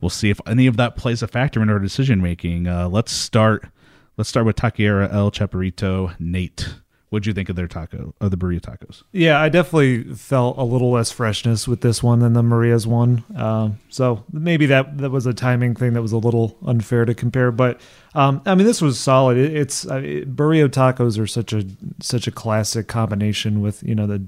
we'll 0.00 0.10
see 0.10 0.30
if 0.30 0.40
any 0.46 0.68
of 0.68 0.76
that 0.76 0.94
plays 0.94 1.22
a 1.22 1.28
factor 1.28 1.60
in 1.60 1.70
our 1.70 1.80
decision 1.80 2.22
making. 2.22 2.68
Uh, 2.68 2.88
let's 2.88 3.10
start. 3.10 3.68
Let's 4.16 4.28
start 4.28 4.46
with 4.46 4.54
Taqueria 4.54 5.12
El 5.12 5.32
Chaparrito. 5.32 6.14
Nate, 6.20 6.76
what'd 7.10 7.26
you 7.26 7.32
think 7.32 7.48
of 7.48 7.56
their 7.56 7.66
taco, 7.66 8.14
of 8.20 8.30
the 8.30 8.36
birria 8.36 8.60
tacos? 8.60 9.02
Yeah, 9.10 9.40
I 9.40 9.48
definitely 9.48 10.04
felt 10.14 10.56
a 10.56 10.62
little 10.62 10.92
less 10.92 11.10
freshness 11.10 11.66
with 11.66 11.80
this 11.80 12.00
one 12.00 12.20
than 12.20 12.32
the 12.32 12.42
Maria's 12.42 12.86
one. 12.86 13.24
Um, 13.34 13.80
so 13.88 14.22
maybe 14.32 14.66
that 14.66 14.98
that 14.98 15.10
was 15.10 15.26
a 15.26 15.34
timing 15.34 15.74
thing 15.74 15.94
that 15.94 16.02
was 16.02 16.12
a 16.12 16.18
little 16.18 16.56
unfair 16.64 17.04
to 17.04 17.12
compare. 17.12 17.50
But 17.50 17.80
um, 18.14 18.40
I 18.46 18.54
mean, 18.54 18.68
this 18.68 18.80
was 18.80 19.00
solid. 19.00 19.36
It, 19.36 19.56
it's 19.56 19.84
uh, 19.84 19.96
it, 19.96 20.36
birria 20.36 20.68
tacos 20.68 21.18
are 21.18 21.26
such 21.26 21.52
a 21.52 21.64
such 22.00 22.28
a 22.28 22.30
classic 22.30 22.86
combination 22.86 23.62
with 23.62 23.82
you 23.82 23.96
know 23.96 24.06
the 24.06 24.24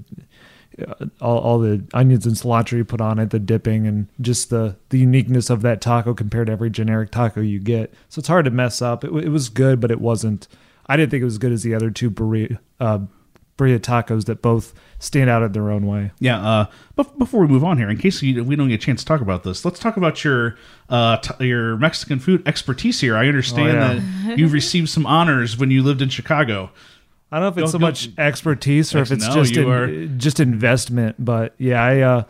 all, 1.21 1.37
all 1.39 1.59
the 1.59 1.83
onions 1.93 2.25
and 2.25 2.35
cilantro 2.35 2.73
you 2.73 2.85
put 2.85 3.01
on 3.01 3.19
it, 3.19 3.29
the 3.31 3.39
dipping, 3.39 3.87
and 3.87 4.07
just 4.21 4.49
the 4.49 4.75
the 4.89 4.99
uniqueness 4.99 5.49
of 5.49 5.61
that 5.63 5.81
taco 5.81 6.13
compared 6.13 6.47
to 6.47 6.53
every 6.53 6.69
generic 6.69 7.11
taco 7.11 7.41
you 7.41 7.59
get. 7.59 7.93
So 8.09 8.19
it's 8.19 8.27
hard 8.27 8.45
to 8.45 8.51
mess 8.51 8.81
up. 8.81 9.03
It, 9.03 9.11
it 9.13 9.29
was 9.29 9.49
good, 9.49 9.79
but 9.79 9.91
it 9.91 9.99
wasn't. 10.01 10.47
I 10.87 10.95
didn't 10.95 11.11
think 11.11 11.21
it 11.21 11.25
was 11.25 11.33
as 11.35 11.39
good 11.39 11.51
as 11.51 11.63
the 11.63 11.73
other 11.75 11.89
two 11.89 12.09
birria 12.11 12.59
uh, 12.79 12.99
birria 13.57 13.79
tacos 13.79 14.25
that 14.25 14.41
both 14.43 14.73
stand 14.99 15.29
out 15.29 15.41
in 15.43 15.51
their 15.51 15.71
own 15.71 15.85
way. 15.87 16.11
Yeah, 16.19 16.39
uh, 16.39 16.65
but 16.95 17.17
before 17.17 17.41
we 17.41 17.47
move 17.47 17.63
on 17.63 17.77
here, 17.77 17.89
in 17.89 17.97
case 17.97 18.21
you, 18.21 18.43
we 18.43 18.55
don't 18.55 18.67
get 18.69 18.75
a 18.75 18.85
chance 18.85 19.01
to 19.01 19.05
talk 19.05 19.19
about 19.21 19.43
this, 19.43 19.65
let's 19.65 19.79
talk 19.79 19.97
about 19.97 20.23
your 20.23 20.57
uh, 20.89 21.17
t- 21.17 21.45
your 21.47 21.75
Mexican 21.77 22.19
food 22.19 22.47
expertise 22.47 23.01
here. 23.01 23.17
I 23.17 23.27
understand 23.27 23.69
Oh, 23.69 23.71
yeah. 23.93 24.27
that 24.29 24.37
you've 24.37 24.53
received 24.53 24.89
some 24.89 25.05
honors 25.07 25.57
when 25.57 25.71
you 25.71 25.81
lived 25.81 26.01
in 26.03 26.09
Chicago. 26.09 26.69
I 27.31 27.39
don't 27.39 27.43
know 27.43 27.47
if 27.49 27.57
it's 27.57 27.71
Go- 27.73 27.77
so 27.77 27.79
go- 27.79 27.85
much 27.87 28.09
expertise 28.17 28.95
or 28.95 28.99
if 28.99 29.11
it's 29.11 29.27
No, 29.27 29.33
just 29.33 29.55
in- 29.57 29.69
are- 29.69 30.05
just 30.17 30.39
investment, 30.39 31.15
but 31.23 31.53
yeah, 31.57 31.83
I 31.83 31.99
uh, 32.01 32.23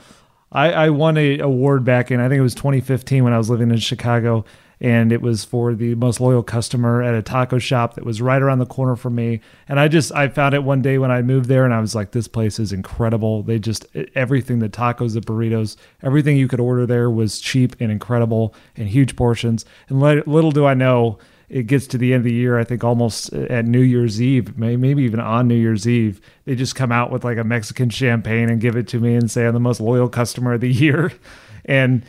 I, 0.52 0.72
I 0.72 0.90
won 0.90 1.18
a 1.18 1.40
award 1.40 1.84
back 1.84 2.10
in 2.12 2.20
I 2.20 2.28
think 2.30 2.40
it 2.40 2.44
was 2.44 2.56
2015 2.56 3.24
when 3.24 3.34
I 3.34 3.38
was 3.38 3.50
living 3.50 3.70
in 3.70 3.78
Chicago, 3.78 4.46
and 4.80 5.12
it 5.12 5.22
was 5.22 5.44
for 5.44 5.76
the 5.76 5.94
most 5.96 6.20
loyal 6.22 6.42
customer 6.42 7.04
at 7.04 7.14
a 7.14 7.22
taco 7.22 7.58
shop 7.60 7.96
that 7.96 8.06
was 8.06 8.22
right 8.22 8.42
around 8.42 8.60
the 8.60 8.66
corner 8.66 8.96
from 8.96 9.14
me. 9.16 9.42
And 9.68 9.80
I 9.80 9.88
just 9.88 10.12
I 10.16 10.30
found 10.30 10.54
it 10.56 10.64
one 10.64 10.82
day 10.82 10.98
when 10.98 11.12
I 11.12 11.22
moved 11.22 11.48
there, 11.48 11.66
and 11.66 11.74
I 11.74 11.80
was 11.82 11.94
like, 11.94 12.12
this 12.12 12.28
place 12.28 12.58
is 12.60 12.72
incredible. 12.72 13.44
They 13.44 13.60
just 13.60 13.86
everything 14.16 14.60
the 14.60 14.70
tacos, 14.70 15.14
the 15.14 15.22
burritos, 15.22 15.76
everything 16.02 16.38
you 16.38 16.48
could 16.48 16.60
order 16.62 16.86
there 16.88 17.12
was 17.12 17.40
cheap 17.40 17.76
and 17.80 17.92
incredible 17.92 18.56
and 18.76 18.88
huge 18.88 19.16
portions. 19.16 19.64
And 19.90 20.00
li- 20.02 20.24
little 20.26 20.52
do 20.52 20.66
I 20.66 20.74
know 20.74 21.20
it 21.50 21.64
gets 21.68 21.88
to 21.88 21.98
the 21.98 22.14
end 22.14 22.22
of 22.22 22.24
the 22.26 22.34
year, 22.34 22.58
I 22.60 22.64
think 22.64 22.84
almost 22.84 23.32
at 23.34 23.66
New 23.66 23.80
Year's 23.82 24.22
Eve, 24.22 24.58
maybe 24.58 25.04
even 25.04 25.20
on 25.20 25.48
New 25.48 25.56
Year's 25.56 25.88
Eve, 25.88 26.20
they 26.46 26.56
just 26.56 26.76
come 26.76 26.92
out 26.92 27.12
with 27.12 27.24
like 27.24 27.38
a 27.38 27.44
Mexican 27.44 27.90
champagne 27.90 28.50
and 28.50 28.60
give 28.60 28.76
it 28.76 28.88
to 28.90 29.00
me 29.00 29.16
and 29.16 29.32
say 29.32 29.46
I'm 29.48 29.54
the 29.54 29.60
most 29.60 29.80
loyal 29.80 30.10
customer 30.10 30.54
of 30.54 30.62
the 30.62 30.72
year. 30.72 31.12
And 31.70 32.04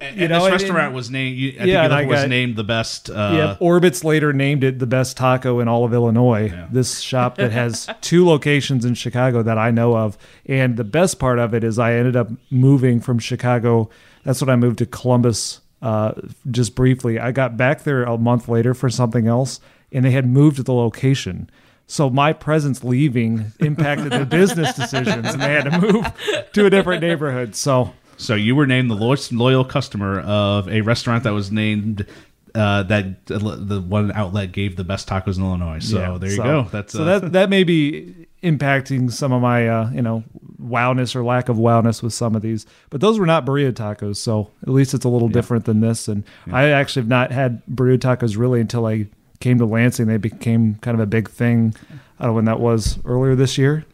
And, 0.00 0.16
You 0.16 0.22
and 0.24 0.30
know, 0.32 0.44
this 0.44 0.62
restaurant 0.62 0.94
was 0.94 1.10
named. 1.10 1.36
You, 1.36 1.54
I 1.60 1.64
Yeah, 1.64 1.88
think 1.88 2.02
it 2.02 2.08
was 2.08 2.20
got- 2.20 2.28
named 2.28 2.56
the 2.56 2.64
best. 2.64 3.10
Uh, 3.10 3.32
yeah, 3.34 3.56
Orbitz 3.60 4.02
later 4.04 4.32
named 4.32 4.62
it 4.64 4.78
the 4.78 4.86
best 4.86 5.16
taco 5.16 5.58
in 5.60 5.66
all 5.68 5.84
of 5.84 5.92
Illinois. 5.92 6.52
This 6.70 7.00
shop 7.00 7.36
that 7.36 7.50
has 7.52 7.88
two 8.00 8.24
locations 8.24 8.84
in 8.84 8.94
Chicago 8.94 9.42
that 9.42 9.58
I 9.58 9.70
know 9.72 9.96
of. 9.96 10.16
And 10.46 10.76
the 10.76 10.84
best 10.84 11.18
part 11.18 11.38
of 11.40 11.54
it 11.54 11.64
is 11.64 11.78
I 11.78 11.94
ended 11.94 12.14
up 12.16 12.28
moving 12.50 13.00
from 13.00 13.18
Chicago. 13.18 13.90
That's 14.24 14.40
when 14.40 14.48
I 14.48 14.56
moved 14.56 14.78
to 14.78 14.86
Columbus 14.86 15.60
uh, 15.82 16.12
just 16.50 16.74
briefly. 16.74 17.18
I 17.18 17.32
got 17.32 17.56
back 17.56 17.84
there 17.84 18.02
a 18.04 18.16
month 18.18 18.48
later 18.48 18.74
for 18.74 18.90
something 18.90 19.26
else, 19.26 19.60
and 19.92 20.04
they 20.04 20.10
had 20.10 20.26
moved 20.26 20.64
the 20.64 20.74
location. 20.74 21.50
So 21.86 22.08
my 22.08 22.32
presence 22.32 22.84
leaving 22.84 23.46
impacted 23.58 24.12
their 24.12 24.24
business 24.40 24.74
decisions, 24.76 25.26
and 25.34 25.40
they 25.40 25.52
had 25.52 25.64
to 25.70 25.80
move 25.80 26.50
to 26.52 26.66
a 26.66 26.70
different 26.70 27.00
neighborhood. 27.02 27.56
So 27.56 27.92
So 28.16 28.34
you 28.34 28.54
were 28.54 28.66
named 28.66 28.90
the 28.90 28.94
loyal, 28.94 29.18
loyal 29.32 29.64
customer 29.64 30.20
of 30.20 30.68
a 30.68 30.82
restaurant 30.82 31.24
that 31.24 31.32
was 31.32 31.50
named 31.50 32.06
uh, 32.54 32.82
that 32.84 33.26
the 33.26 33.80
one 33.80 34.12
outlet 34.12 34.52
gave 34.52 34.76
the 34.76 34.84
best 34.84 35.08
tacos 35.08 35.36
in 35.38 35.42
Illinois. 35.42 35.78
So 35.80 35.98
Yeah, 35.98 36.18
there 36.18 36.30
you 36.30 36.36
so- 36.36 36.42
go. 36.42 36.62
That's 36.70 36.92
so 36.92 37.02
uh, 37.02 37.18
that 37.18 37.32
that 37.32 37.50
may 37.50 37.64
be 37.64 38.26
impacting 38.42 39.10
some 39.10 39.32
of 39.32 39.42
my 39.42 39.68
uh, 39.68 39.90
you 39.90 40.02
know 40.02 40.22
wowness 40.60 41.16
or 41.16 41.24
lack 41.24 41.48
of 41.48 41.56
wowness 41.56 42.02
with 42.02 42.12
some 42.12 42.34
of 42.36 42.42
these. 42.42 42.66
But 42.90 43.00
those 43.00 43.18
were 43.18 43.26
not 43.26 43.44
birria 43.44 43.72
tacos, 43.72 44.16
so 44.16 44.50
at 44.62 44.68
least 44.68 44.94
it's 44.94 45.04
a 45.04 45.08
little 45.08 45.28
different 45.28 45.64
than 45.64 45.80
this. 45.80 46.08
And 46.08 46.24
I 46.52 46.68
actually 46.68 47.02
have 47.02 47.08
not 47.08 47.32
had 47.32 47.62
birria 47.66 47.98
tacos 47.98 48.36
really 48.36 48.60
until 48.60 48.86
I 48.86 49.06
came 49.40 49.58
to 49.58 49.66
Lansing. 49.66 50.06
They 50.06 50.18
became 50.18 50.76
kind 50.76 50.94
of 50.94 51.00
a 51.00 51.06
big 51.06 51.28
thing. 51.30 51.74
I 52.18 52.24
don't 52.24 52.32
know 52.32 52.34
when 52.34 52.44
that 52.44 52.60
was 52.60 52.98
earlier 53.04 53.34
this 53.34 53.58
year. 53.58 53.84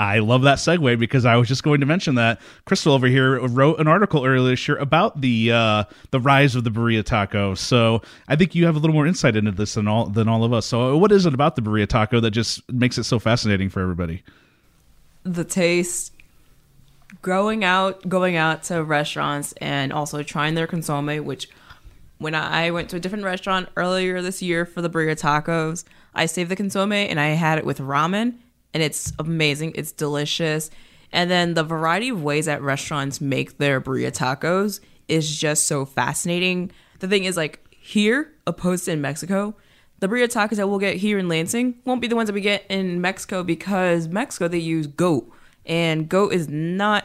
I 0.00 0.20
love 0.20 0.42
that 0.42 0.56
segue 0.56 0.98
because 0.98 1.26
I 1.26 1.36
was 1.36 1.46
just 1.46 1.62
going 1.62 1.80
to 1.80 1.86
mention 1.86 2.14
that 2.14 2.40
Krystal 2.66 2.92
over 2.92 3.06
here 3.06 3.38
wrote 3.46 3.78
an 3.80 3.86
article 3.86 4.24
earlier 4.24 4.48
this 4.48 4.66
year 4.66 4.78
about 4.78 5.20
the 5.20 5.52
uh, 5.52 5.84
the 6.10 6.18
rise 6.18 6.56
of 6.56 6.64
the 6.64 6.70
birria 6.70 7.04
taco. 7.04 7.54
So 7.54 8.00
I 8.26 8.34
think 8.34 8.54
you 8.54 8.64
have 8.64 8.76
a 8.76 8.78
little 8.78 8.94
more 8.94 9.06
insight 9.06 9.36
into 9.36 9.50
this 9.50 9.74
than 9.74 9.86
all 9.86 10.06
than 10.06 10.26
all 10.26 10.42
of 10.42 10.54
us. 10.54 10.64
So 10.64 10.96
what 10.96 11.12
is 11.12 11.26
it 11.26 11.34
about 11.34 11.54
the 11.54 11.60
birria 11.60 11.86
taco 11.86 12.18
that 12.20 12.30
just 12.30 12.66
makes 12.72 12.96
it 12.96 13.04
so 13.04 13.18
fascinating 13.18 13.68
for 13.68 13.82
everybody? 13.82 14.22
The 15.24 15.44
taste 15.44 16.12
going 17.22 17.64
out 17.64 18.08
going 18.08 18.36
out 18.36 18.62
to 18.64 18.82
restaurants 18.82 19.52
and 19.60 19.92
also 19.92 20.22
trying 20.22 20.54
their 20.54 20.68
consomme 20.68 21.24
which 21.24 21.48
when 22.18 22.36
i 22.36 22.70
went 22.70 22.88
to 22.88 22.94
a 22.94 23.00
different 23.00 23.24
restaurant 23.24 23.68
earlier 23.76 24.22
this 24.22 24.40
year 24.40 24.64
for 24.64 24.80
the 24.80 24.88
birria 24.88 25.20
tacos 25.20 25.82
i 26.14 26.24
saved 26.24 26.48
the 26.48 26.54
consomme 26.54 26.92
and 26.92 27.18
i 27.18 27.30
had 27.30 27.58
it 27.58 27.66
with 27.66 27.78
ramen 27.78 28.32
and 28.72 28.82
it's 28.82 29.12
amazing 29.18 29.72
it's 29.74 29.92
delicious. 29.92 30.70
And 31.12 31.30
then 31.30 31.54
the 31.54 31.64
variety 31.64 32.10
of 32.10 32.22
ways 32.22 32.46
that 32.46 32.62
restaurants 32.62 33.20
make 33.20 33.58
their 33.58 33.80
birria 33.80 34.12
tacos 34.12 34.80
is 35.08 35.36
just 35.36 35.66
so 35.66 35.84
fascinating. 35.84 36.70
The 37.00 37.08
thing 37.08 37.24
is 37.24 37.36
like 37.36 37.60
here 37.70 38.32
opposed 38.46 38.84
to 38.84 38.92
in 38.92 39.00
mexico 39.00 39.54
the 40.00 40.08
birria 40.08 40.26
tacos 40.28 40.56
that 40.56 40.68
we'll 40.68 40.78
get 40.78 40.96
here 40.96 41.18
in 41.18 41.28
Lansing 41.28 41.74
won't 41.84 42.00
be 42.00 42.08
the 42.08 42.16
ones 42.16 42.26
that 42.28 42.32
we 42.34 42.40
get 42.40 42.64
in 42.68 43.00
Mexico 43.00 43.42
because 43.42 44.08
Mexico 44.08 44.48
they 44.48 44.58
use 44.58 44.86
goat 44.86 45.30
and 45.66 46.08
goat 46.08 46.32
is 46.32 46.48
not 46.48 47.04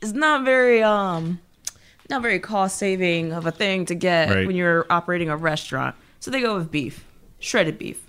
is 0.00 0.12
not 0.12 0.44
very 0.44 0.82
um 0.82 1.40
not 2.10 2.22
very 2.22 2.38
cost 2.38 2.78
saving 2.78 3.32
of 3.32 3.44
a 3.46 3.50
thing 3.50 3.84
to 3.86 3.94
get 3.94 4.30
Right. 4.30 4.46
when 4.46 4.56
you're 4.56 4.86
operating 4.88 5.28
a 5.28 5.36
restaurant. 5.36 5.94
So 6.20 6.30
they 6.30 6.40
go 6.40 6.56
with 6.56 6.70
beef, 6.70 7.04
shredded 7.38 7.78
beef. 7.78 8.00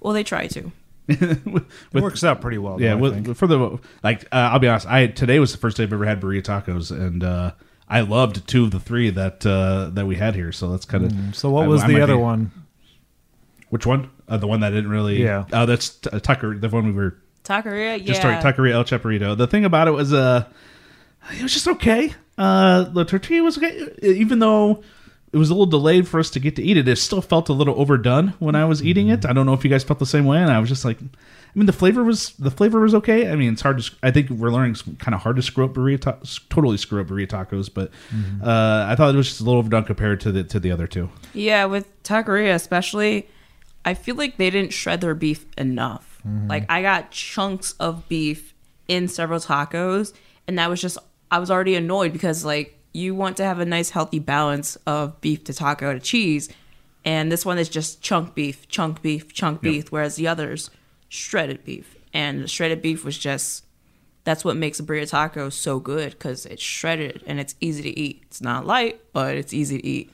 Well, 0.00 0.12
they 0.12 0.22
try 0.24 0.46
to. 0.48 0.70
With- 1.08 1.66
It 1.92 2.02
works 2.02 2.22
out 2.24 2.40
pretty 2.40 2.58
well. 2.58 2.80
yeah, 2.80 2.90
though, 2.94 2.98
with, 2.98 3.36
for 3.36 3.46
the 3.46 3.78
like, 4.02 4.24
uh, 4.32 4.50
I'll 4.52 4.58
be 4.58 4.68
honest. 4.68 4.86
I 4.86 5.06
today 5.08 5.38
was 5.38 5.52
the 5.52 5.58
first 5.58 5.76
day 5.76 5.82
I've 5.82 5.92
ever 5.92 6.04
had 6.06 6.20
birria 6.20 6.42
tacos, 6.42 6.90
and 6.90 7.22
uh, 7.24 7.52
I 7.88 8.00
loved 8.00 8.46
two 8.48 8.64
of 8.64 8.70
the 8.70 8.80
three 8.80 9.10
that 9.10 9.44
uh, 9.44 9.90
that 9.94 10.06
we 10.06 10.16
had 10.16 10.34
here. 10.34 10.52
So 10.52 10.70
that's 10.70 10.84
kind 10.86 11.04
of. 11.04 11.12
Mm, 11.12 11.34
so 11.34 11.50
what 11.50 11.66
was 11.68 11.84
the 11.84 12.00
other 12.00 12.16
one? 12.18 12.50
Which 13.74 13.86
one? 13.86 14.08
Uh, 14.28 14.36
the 14.36 14.46
one 14.46 14.60
that 14.60 14.70
didn't 14.70 14.90
really. 14.90 15.20
Yeah. 15.20 15.46
Oh, 15.52 15.66
that's 15.66 15.90
t- 15.96 16.20
Tucker. 16.20 16.56
The 16.56 16.68
one 16.68 16.86
we 16.86 16.92
were 16.92 17.18
Taqueria, 17.42 17.98
yeah. 17.98 18.04
just 18.04 18.22
sorry, 18.22 18.36
Taqueria 18.36 18.70
El 18.70 18.84
Chaparrito. 18.84 19.36
The 19.36 19.48
thing 19.48 19.64
about 19.64 19.88
it 19.88 19.90
was, 19.90 20.12
uh, 20.12 20.44
it 21.36 21.42
was 21.42 21.52
just 21.52 21.66
okay. 21.66 22.14
Uh, 22.38 22.84
the 22.84 23.04
tortilla 23.04 23.42
was 23.42 23.58
okay, 23.58 23.88
even 24.00 24.38
though 24.38 24.84
it 25.32 25.38
was 25.38 25.50
a 25.50 25.54
little 25.54 25.66
delayed 25.66 26.06
for 26.06 26.20
us 26.20 26.30
to 26.30 26.38
get 26.38 26.54
to 26.54 26.62
eat 26.62 26.76
it. 26.76 26.86
It 26.86 26.98
still 26.98 27.20
felt 27.20 27.48
a 27.48 27.52
little 27.52 27.74
overdone 27.80 28.34
when 28.38 28.54
I 28.54 28.64
was 28.64 28.80
eating 28.80 29.08
it. 29.08 29.26
I 29.26 29.32
don't 29.32 29.44
know 29.44 29.54
if 29.54 29.64
you 29.64 29.70
guys 29.70 29.82
felt 29.82 29.98
the 29.98 30.06
same 30.06 30.24
way, 30.24 30.38
and 30.38 30.52
I 30.52 30.60
was 30.60 30.68
just 30.68 30.84
like, 30.84 31.00
I 31.02 31.58
mean, 31.58 31.66
the 31.66 31.72
flavor 31.72 32.04
was 32.04 32.30
the 32.34 32.52
flavor 32.52 32.78
was 32.78 32.94
okay. 32.94 33.28
I 33.28 33.34
mean, 33.34 33.54
it's 33.54 33.62
hard 33.62 33.82
to. 33.82 33.92
I 34.04 34.12
think 34.12 34.30
we're 34.30 34.50
learning 34.50 34.70
it's 34.70 34.82
kind 35.00 35.16
of 35.16 35.20
hard 35.22 35.34
to 35.34 35.42
screw 35.42 35.64
up 35.64 35.74
birria, 35.74 36.00
ta- 36.00 36.18
totally 36.48 36.76
screw 36.76 37.00
up 37.00 37.08
birria 37.08 37.26
tacos, 37.26 37.68
but 37.74 37.90
uh, 38.40 38.86
I 38.88 38.94
thought 38.94 39.12
it 39.12 39.16
was 39.16 39.26
just 39.26 39.40
a 39.40 39.42
little 39.42 39.58
overdone 39.58 39.82
compared 39.82 40.20
to 40.20 40.30
the 40.30 40.44
to 40.44 40.60
the 40.60 40.70
other 40.70 40.86
two. 40.86 41.10
Yeah, 41.32 41.64
with 41.64 41.88
taqueria 42.04 42.54
especially, 42.54 43.28
I 43.84 43.94
feel 43.94 44.14
like 44.14 44.36
they 44.36 44.50
didn't 44.50 44.72
shred 44.72 45.00
their 45.00 45.14
beef 45.14 45.46
enough. 45.58 46.20
Mm-hmm. 46.26 46.48
Like 46.48 46.66
I 46.70 46.82
got 46.82 47.10
chunks 47.10 47.72
of 47.78 48.08
beef 48.08 48.54
in 48.88 49.08
several 49.08 49.40
tacos, 49.40 50.12
and 50.46 50.58
that 50.58 50.70
was 50.70 50.80
just 50.80 50.98
I 51.30 51.38
was 51.38 51.50
already 51.50 51.74
annoyed 51.74 52.12
because 52.12 52.44
like 52.44 52.78
you 52.92 53.14
want 53.14 53.36
to 53.38 53.44
have 53.44 53.58
a 53.58 53.64
nice 53.64 53.90
healthy 53.90 54.18
balance 54.20 54.76
of 54.86 55.20
beef 55.20 55.44
to 55.44 55.52
taco 55.52 55.92
to 55.92 56.00
cheese, 56.00 56.48
and 57.04 57.30
this 57.30 57.44
one 57.44 57.58
is 57.58 57.68
just 57.68 58.00
chunk 58.02 58.34
beef, 58.34 58.68
chunk 58.68 59.02
beef, 59.02 59.32
chunk 59.32 59.60
beef, 59.60 59.90
whereas 59.90 60.16
the 60.16 60.28
others 60.28 60.70
shredded 61.08 61.64
beef, 61.64 61.96
and 62.12 62.42
the 62.42 62.48
shredded 62.48 62.80
beef 62.80 63.04
was 63.04 63.18
just 63.18 63.64
that's 64.24 64.44
what 64.44 64.56
makes 64.56 64.80
a 64.80 64.82
birria 64.82 65.08
taco 65.08 65.50
so 65.50 65.78
good 65.78 66.12
because 66.12 66.46
it's 66.46 66.62
shredded 66.62 67.22
and 67.26 67.38
it's 67.38 67.54
easy 67.60 67.82
to 67.82 67.98
eat. 67.98 68.22
It's 68.26 68.40
not 68.40 68.66
light, 68.66 69.00
but 69.12 69.36
it's 69.36 69.52
easy 69.52 69.78
to 69.78 69.86
eat. 69.86 70.10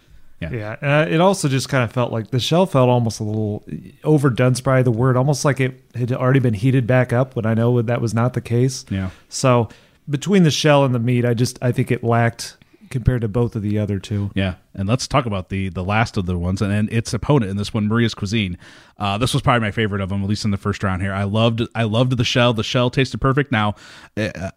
Yeah, 0.48 0.76
uh, 0.80 1.06
it 1.08 1.20
also 1.20 1.48
just 1.48 1.68
kind 1.68 1.84
of 1.84 1.92
felt 1.92 2.12
like 2.12 2.30
the 2.30 2.40
shell 2.40 2.64
felt 2.64 2.88
almost 2.88 3.20
a 3.20 3.24
little 3.24 3.64
overdone's 4.04 4.60
probably 4.60 4.84
the 4.84 4.90
word, 4.90 5.16
almost 5.16 5.44
like 5.44 5.60
it 5.60 5.82
had 5.94 6.12
already 6.12 6.40
been 6.40 6.54
heated 6.54 6.86
back 6.86 7.12
up. 7.12 7.36
When 7.36 7.44
I 7.44 7.54
know 7.54 7.82
that 7.82 8.00
was 8.00 8.14
not 8.14 8.32
the 8.32 8.40
case. 8.40 8.86
Yeah. 8.88 9.10
So 9.28 9.68
between 10.08 10.44
the 10.44 10.50
shell 10.50 10.84
and 10.84 10.94
the 10.94 10.98
meat, 10.98 11.24
I 11.24 11.34
just 11.34 11.58
I 11.62 11.72
think 11.72 11.90
it 11.90 12.02
lacked 12.02 12.56
compared 12.90 13.20
to 13.20 13.28
both 13.28 13.54
of 13.54 13.62
the 13.62 13.78
other 13.78 13.98
two. 13.98 14.30
Yeah, 14.34 14.56
and 14.74 14.88
let's 14.88 15.06
talk 15.06 15.26
about 15.26 15.48
the 15.48 15.68
the 15.68 15.84
last 15.84 16.16
of 16.16 16.26
the 16.26 16.36
ones 16.36 16.60
and, 16.60 16.72
and 16.72 16.92
its 16.92 17.14
opponent 17.14 17.50
in 17.50 17.56
this 17.56 17.72
one, 17.72 17.86
Maria's 17.88 18.14
Cuisine. 18.14 18.58
Uh, 18.98 19.16
this 19.16 19.32
was 19.32 19.42
probably 19.42 19.60
my 19.60 19.70
favorite 19.70 20.00
of 20.00 20.08
them, 20.08 20.22
at 20.22 20.28
least 20.28 20.44
in 20.44 20.50
the 20.50 20.56
first 20.56 20.82
round 20.82 21.00
here. 21.02 21.12
I 21.12 21.24
loved 21.24 21.62
I 21.74 21.84
loved 21.84 22.16
the 22.16 22.24
shell. 22.24 22.52
The 22.52 22.64
shell 22.64 22.90
tasted 22.90 23.20
perfect. 23.20 23.52
Now, 23.52 23.74
uh, 24.16 24.50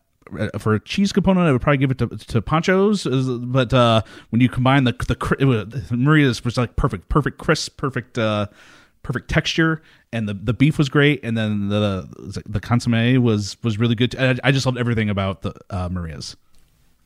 for 0.59 0.75
a 0.75 0.79
cheese 0.79 1.11
component, 1.11 1.47
I 1.47 1.51
would 1.51 1.61
probably 1.61 1.77
give 1.77 1.91
it 1.91 1.97
to, 1.99 2.07
to 2.07 2.41
Pancho's, 2.41 3.05
but 3.05 3.73
uh, 3.73 4.01
when 4.29 4.41
you 4.41 4.49
combine 4.49 4.83
the 4.83 4.93
the 4.93 5.45
was, 5.45 5.91
Maria's 5.91 6.43
was 6.43 6.57
like 6.57 6.75
perfect, 6.75 7.09
perfect 7.09 7.37
crisp, 7.37 7.77
perfect. 7.77 8.17
Uh, 8.17 8.47
Perfect 9.03 9.29
texture, 9.29 9.81
and 10.13 10.29
the, 10.29 10.33
the 10.33 10.53
beef 10.53 10.77
was 10.77 10.87
great, 10.87 11.19
and 11.25 11.37
then 11.37 11.67
the 11.67 12.07
the 12.45 12.61
consomme 12.61 13.21
was 13.21 13.57
was 13.61 13.77
really 13.77 13.95
good. 13.95 14.15
I, 14.15 14.37
I 14.45 14.53
just 14.53 14.65
loved 14.65 14.77
everything 14.77 15.09
about 15.09 15.41
the 15.41 15.53
uh, 15.69 15.89
Maria's. 15.89 16.37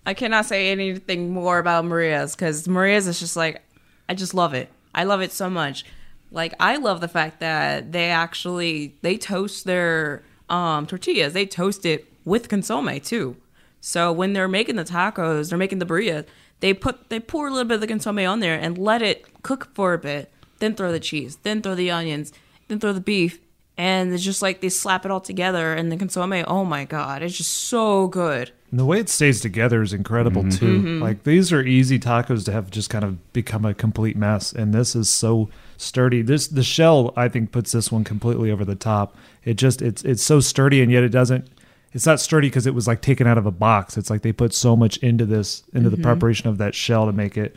I 0.06 0.14
cannot 0.14 0.46
say 0.46 0.70
anything 0.70 1.34
more 1.34 1.58
about 1.58 1.86
Maria's 1.86 2.36
because 2.36 2.68
Maria's 2.68 3.08
is 3.08 3.20
just 3.20 3.36
like, 3.36 3.64
I 4.08 4.14
just 4.14 4.36
love 4.36 4.54
it. 4.54 4.70
I 4.94 5.06
love 5.06 5.22
it 5.22 5.32
so 5.32 5.50
much. 5.50 5.86
Like 6.32 6.54
I 6.60 6.78
love 6.78 7.02
the 7.02 7.08
fact 7.08 7.40
that 7.40 7.92
they 7.92 8.12
actually 8.12 8.96
they 9.02 9.18
toast 9.18 9.66
their 9.66 10.24
um, 10.50 10.86
tortillas. 10.86 11.34
They 11.34 11.48
toast 11.48 11.84
it 11.84 12.06
with 12.28 12.50
consomme 12.50 13.00
too. 13.00 13.38
So 13.82 14.12
when 14.12 14.34
they're 14.34 14.48
making 14.48 14.76
the 14.76 14.84
tacos, 14.84 15.50
they're 15.50 15.58
making 15.58 15.80
the 15.80 15.86
burrito. 15.86 16.26
They 16.60 16.74
put 16.74 17.10
they 17.10 17.20
pour 17.20 17.48
a 17.48 17.52
little 17.52 17.68
bit 17.68 17.76
of 17.76 17.82
the 17.82 17.88
consomme 17.88 18.20
on 18.20 18.40
there 18.40 18.60
and 18.60 18.78
let 18.78 19.02
it 19.02 19.26
cook 19.44 19.70
for 19.74 19.94
a 19.94 19.98
bit. 19.98 20.32
Then 20.60 20.76
throw 20.76 20.92
the 20.92 21.00
cheese. 21.00 21.38
Then 21.44 21.62
throw 21.62 21.76
the 21.76 21.92
onions. 21.92 22.34
Then 22.68 22.80
throw 22.80 22.94
the 22.94 23.02
beef. 23.02 23.40
and 23.78 24.14
it's 24.14 24.24
just 24.24 24.42
like 24.42 24.60
they 24.60 24.70
slap 24.70 25.06
it 25.06 25.12
all 25.12 25.22
together 25.22 25.74
and 25.74 25.92
the 25.92 25.98
consomme 25.98 26.44
oh 26.48 26.66
my 26.66 26.84
god 26.84 27.22
it's 27.22 27.38
just 27.38 27.54
so 27.54 28.08
good 28.08 28.52
And 28.72 28.80
the 28.80 28.86
way 28.86 29.00
it 29.00 29.08
stays 29.08 29.40
together 29.40 29.82
is 29.82 29.94
incredible 29.94 30.44
mm-hmm. 30.44 30.58
too. 30.58 30.80
Mm-hmm. 30.80 31.02
Like 31.02 31.24
these 31.24 31.54
are 31.54 31.62
easy 31.62 32.00
tacos 32.00 32.44
to 32.46 32.52
have 32.52 32.70
just 32.70 32.90
kind 32.90 33.06
of 33.06 33.32
become 33.32 33.64
a 33.64 33.74
complete 33.74 34.18
mess, 34.18 34.52
and 34.52 34.74
this 34.74 34.94
is 34.96 35.10
so 35.10 35.50
sturdy. 35.78 36.22
This 36.22 36.48
the 36.50 36.64
shell 36.64 37.14
I 37.16 37.30
think 37.30 37.52
puts 37.54 37.72
this 37.72 37.92
one 37.92 38.04
completely 38.04 38.52
over 38.52 38.66
the 38.66 38.76
top. 38.76 39.16
It 39.46 39.54
just 39.54 39.82
it's 39.82 40.04
it's 40.04 40.24
so 40.24 40.42
sturdy, 40.42 40.82
and 40.82 40.92
yet 40.92 41.04
it 41.04 41.10
doesn't. 41.10 41.48
It's 41.94 42.06
not 42.06 42.20
sturdy 42.20 42.48
because 42.48 42.68
it 42.68 42.74
was 42.76 42.88
like 42.88 43.02
taken 43.02 43.28
out 43.28 43.38
of 43.38 43.46
a 43.46 43.52
box. 43.52 43.98
It's 43.98 44.10
like 44.10 44.22
they 44.22 44.32
put 44.34 44.54
so 44.54 44.76
much 44.76 44.98
into 44.98 45.26
this 45.26 45.64
into 45.74 45.90
the 45.90 45.98
preparation 45.98 46.48
of 46.50 46.58
that 46.58 46.76
shell 46.76 47.06
to 47.06 47.12
make 47.12 47.38
it 47.38 47.56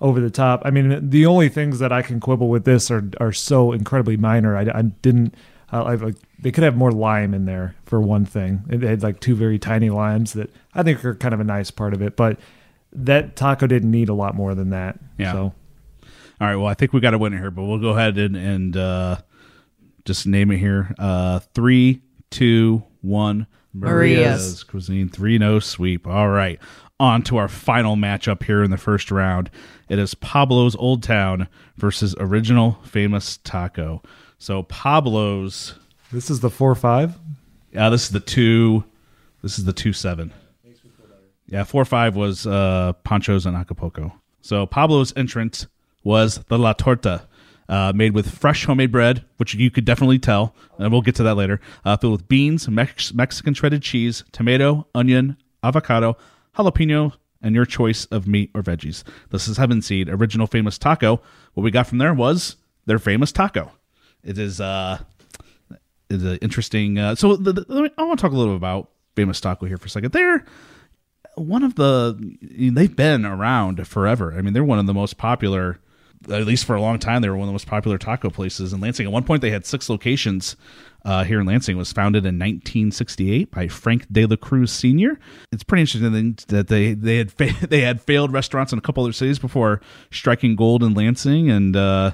over 0.00 0.20
the 0.20 0.30
top. 0.30 0.62
I 0.64 0.70
mean, 0.70 1.10
the 1.10 1.26
only 1.26 1.48
things 1.48 1.78
that 1.78 1.92
I 1.92 2.02
can 2.02 2.20
quibble 2.20 2.48
with 2.48 2.64
this 2.64 2.90
are 2.90 3.04
are 3.20 3.32
so 3.32 3.72
incredibly 3.72 4.16
minor. 4.16 4.56
I, 4.56 4.62
I 4.72 4.82
didn't. 4.82 5.34
Uh, 5.72 5.84
I 5.84 5.94
like 5.94 6.16
they 6.38 6.50
could 6.52 6.64
have 6.64 6.76
more 6.76 6.92
lime 6.92 7.34
in 7.34 7.44
there 7.46 7.74
for 7.86 8.00
one 8.00 8.24
thing. 8.24 8.62
They 8.66 8.86
had 8.86 9.02
like 9.02 9.20
two 9.20 9.34
very 9.34 9.58
tiny 9.58 9.90
limes 9.90 10.32
that 10.34 10.50
I 10.74 10.82
think 10.82 11.04
are 11.04 11.14
kind 11.14 11.34
of 11.34 11.40
a 11.40 11.44
nice 11.44 11.70
part 11.70 11.94
of 11.94 12.02
it, 12.02 12.16
but 12.16 12.38
that 12.92 13.36
taco 13.36 13.66
didn't 13.66 13.90
need 13.90 14.08
a 14.08 14.14
lot 14.14 14.34
more 14.34 14.54
than 14.54 14.70
that. 14.70 14.98
Yeah. 15.18 15.32
So 15.32 15.38
All 16.40 16.46
right. 16.48 16.56
Well, 16.56 16.66
I 16.66 16.74
think 16.74 16.92
we 16.92 17.00
got 17.00 17.14
a 17.14 17.18
winner 17.18 17.38
here, 17.38 17.50
but 17.50 17.64
we'll 17.64 17.78
go 17.78 17.90
ahead 17.90 18.18
and, 18.18 18.36
and 18.36 18.76
uh, 18.76 19.18
just 20.04 20.26
name 20.26 20.50
it 20.50 20.58
here. 20.58 20.94
Uh, 20.98 21.40
three, 21.54 22.02
two, 22.30 22.82
one. 23.02 23.46
Maria's. 23.72 24.64
Cuisine. 24.64 25.08
3 25.08 25.38
no 25.38 25.58
sweep. 25.58 26.06
All 26.06 26.28
right. 26.28 26.58
On 26.98 27.22
to 27.22 27.36
our 27.38 27.48
final 27.48 27.96
matchup 27.96 28.42
here 28.42 28.62
in 28.62 28.70
the 28.70 28.76
first 28.76 29.10
round. 29.10 29.50
It 29.88 29.98
is 29.98 30.14
Pablo's 30.14 30.76
Old 30.76 31.02
Town 31.02 31.48
versus 31.76 32.14
Original 32.18 32.78
Famous 32.84 33.38
Taco. 33.38 34.02
So 34.38 34.64
Pablo's. 34.64 35.74
this 36.12 36.28
is 36.30 36.40
the 36.40 36.50
four 36.50 36.74
five. 36.74 37.16
Yeah, 37.72 37.88
this 37.88 38.04
is 38.04 38.10
the 38.10 38.20
two. 38.20 38.84
This 39.42 39.58
is 39.58 39.64
the 39.64 39.72
two 39.72 39.92
seven. 39.92 40.32
Yeah, 41.46 41.64
four 41.64 41.84
five 41.84 42.16
was 42.16 42.46
uh, 42.46 42.92
Pancho's 43.04 43.46
and 43.46 43.56
Acapulco. 43.56 44.12
So 44.40 44.66
Pablo's 44.66 45.12
entrance 45.16 45.66
was 46.04 46.38
the 46.48 46.58
La 46.58 46.72
Torta, 46.74 47.26
uh, 47.70 47.92
made 47.94 48.12
with 48.12 48.28
fresh 48.28 48.66
homemade 48.66 48.90
bread, 48.90 49.24
which 49.36 49.54
you 49.54 49.70
could 49.70 49.84
definitely 49.84 50.18
tell, 50.18 50.54
and 50.76 50.90
we'll 50.90 51.00
get 51.00 51.14
to 51.14 51.22
that 51.22 51.36
later. 51.36 51.60
Uh, 51.84 51.96
filled 51.96 52.12
with 52.12 52.28
beans, 52.28 52.68
Mex- 52.68 53.14
Mexican 53.14 53.54
shredded 53.54 53.80
cheese, 53.80 54.24
tomato, 54.32 54.86
onion, 54.94 55.36
avocado, 55.62 56.16
jalapeno, 56.58 57.14
and 57.40 57.54
your 57.54 57.64
choice 57.64 58.06
of 58.06 58.26
meat 58.26 58.50
or 58.54 58.62
veggies. 58.62 59.04
This 59.30 59.46
is 59.46 59.56
Heaven 59.56 59.80
Seed, 59.80 60.08
original 60.08 60.48
famous 60.48 60.78
taco. 60.78 61.22
What 61.54 61.62
we 61.62 61.70
got 61.70 61.86
from 61.86 61.98
there 61.98 62.12
was 62.12 62.56
their 62.86 62.98
famous 62.98 63.30
taco. 63.30 63.70
It 64.24 64.36
is 64.36 64.60
uh, 64.60 64.98
is 66.10 66.24
an 66.24 66.38
interesting. 66.42 66.98
Uh, 66.98 67.14
so 67.14 67.36
the, 67.36 67.52
the, 67.52 67.92
I 67.96 68.02
want 68.02 68.18
to 68.18 68.22
talk 68.22 68.32
a 68.32 68.36
little 68.36 68.54
bit 68.54 68.58
about 68.58 68.90
famous 69.14 69.40
taco 69.40 69.66
here 69.66 69.78
for 69.78 69.86
a 69.86 69.90
second. 69.90 70.12
They're 70.12 70.44
one 71.36 71.62
of 71.62 71.76
the 71.76 72.18
they've 72.42 72.94
been 72.94 73.24
around 73.24 73.86
forever. 73.86 74.34
I 74.36 74.42
mean, 74.42 74.54
they're 74.54 74.64
one 74.64 74.80
of 74.80 74.86
the 74.86 74.94
most 74.94 75.16
popular. 75.16 75.78
At 76.28 76.44
least 76.44 76.66
for 76.66 76.76
a 76.76 76.80
long 76.80 76.98
time, 76.98 77.22
they 77.22 77.30
were 77.30 77.36
one 77.36 77.44
of 77.44 77.48
the 77.48 77.54
most 77.54 77.66
popular 77.66 77.96
taco 77.96 78.28
places 78.28 78.72
in 78.74 78.80
Lansing. 78.80 79.06
At 79.06 79.12
one 79.12 79.24
point, 79.24 79.40
they 79.40 79.50
had 79.50 79.64
six 79.64 79.88
locations 79.88 80.54
uh, 81.04 81.24
here 81.24 81.40
in 81.40 81.46
Lansing. 81.46 81.76
It 81.76 81.78
was 81.78 81.92
founded 81.92 82.24
in 82.24 82.38
1968 82.38 83.50
by 83.50 83.68
Frank 83.68 84.06
De 84.12 84.26
La 84.26 84.36
Cruz 84.36 84.70
Sr. 84.70 85.18
It's 85.50 85.62
pretty 85.62 85.82
interesting 85.82 86.36
that 86.48 86.68
they 86.68 86.94
they 86.94 87.16
had 87.16 87.32
fa- 87.32 87.66
they 87.68 87.80
had 87.80 88.02
failed 88.02 88.32
restaurants 88.32 88.72
in 88.72 88.78
a 88.78 88.82
couple 88.82 89.02
other 89.02 89.12
cities 89.12 89.38
before 89.38 89.80
striking 90.10 90.56
gold 90.56 90.82
in 90.82 90.94
Lansing, 90.94 91.50
and 91.50 91.74
uh, 91.74 92.12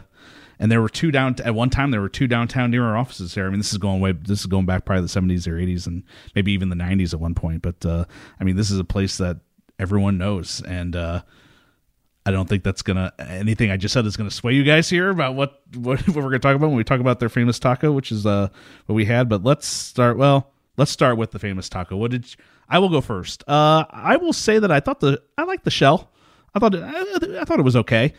and 0.58 0.70
there 0.70 0.80
were 0.80 0.88
two 0.88 1.10
down 1.10 1.36
at 1.44 1.54
one 1.54 1.70
time. 1.70 1.90
There 1.90 2.00
were 2.00 2.08
two 2.08 2.26
downtown 2.26 2.70
near 2.70 2.84
our 2.84 2.96
offices 2.96 3.34
here. 3.34 3.46
I 3.46 3.50
mean, 3.50 3.58
this 3.58 3.72
is 3.72 3.78
going 3.78 4.00
way. 4.00 4.12
This 4.12 4.40
is 4.40 4.46
going 4.46 4.66
back 4.66 4.84
probably 4.84 5.02
the 5.02 5.08
seventies 5.08 5.46
or 5.46 5.58
eighties, 5.58 5.86
and 5.86 6.04
maybe 6.34 6.52
even 6.52 6.68
the 6.68 6.76
nineties 6.76 7.12
at 7.12 7.20
one 7.20 7.34
point. 7.34 7.62
But 7.62 7.84
uh, 7.84 8.04
I 8.40 8.44
mean, 8.44 8.56
this 8.56 8.70
is 8.70 8.78
a 8.78 8.84
place 8.84 9.18
that 9.18 9.38
everyone 9.78 10.16
knows, 10.16 10.62
and 10.62 10.96
uh, 10.96 11.22
I 12.26 12.30
don't 12.32 12.48
think 12.48 12.64
that's 12.64 12.82
gonna 12.82 13.12
anything 13.18 13.70
I 13.70 13.76
just 13.78 13.94
said 13.94 14.04
is 14.04 14.16
gonna 14.16 14.30
sway 14.30 14.52
you 14.52 14.64
guys 14.64 14.90
here 14.90 15.08
about 15.10 15.34
what 15.36 15.62
what, 15.74 16.00
what 16.08 16.16
we're 16.16 16.22
gonna 16.24 16.40
talk 16.40 16.56
about 16.56 16.66
when 16.68 16.76
we 16.76 16.84
talk 16.84 17.00
about 17.00 17.20
their 17.20 17.28
famous 17.30 17.58
taco, 17.58 17.92
which 17.92 18.10
is 18.12 18.26
uh 18.26 18.48
what 18.86 18.94
we 18.94 19.04
had. 19.06 19.28
But 19.28 19.44
let's 19.44 19.66
start. 19.66 20.18
Well, 20.18 20.52
let's 20.76 20.90
start 20.90 21.16
with 21.16 21.30
the 21.30 21.38
famous 21.38 21.68
taco. 21.68 21.96
What 21.96 22.10
did 22.10 22.24
you- 22.30 22.36
I 22.68 22.80
will 22.80 22.88
go 22.88 23.00
first. 23.00 23.44
Uh, 23.48 23.84
I 23.90 24.16
will 24.16 24.32
say 24.32 24.58
that 24.58 24.72
I 24.72 24.80
thought 24.80 24.98
the 25.00 25.22
I 25.38 25.44
liked 25.44 25.64
the 25.64 25.70
shell. 25.70 26.10
I 26.54 26.58
thought 26.58 26.74
I, 26.74 27.40
I 27.40 27.44
thought 27.44 27.60
it 27.60 27.64
was 27.64 27.76
okay. 27.76 28.12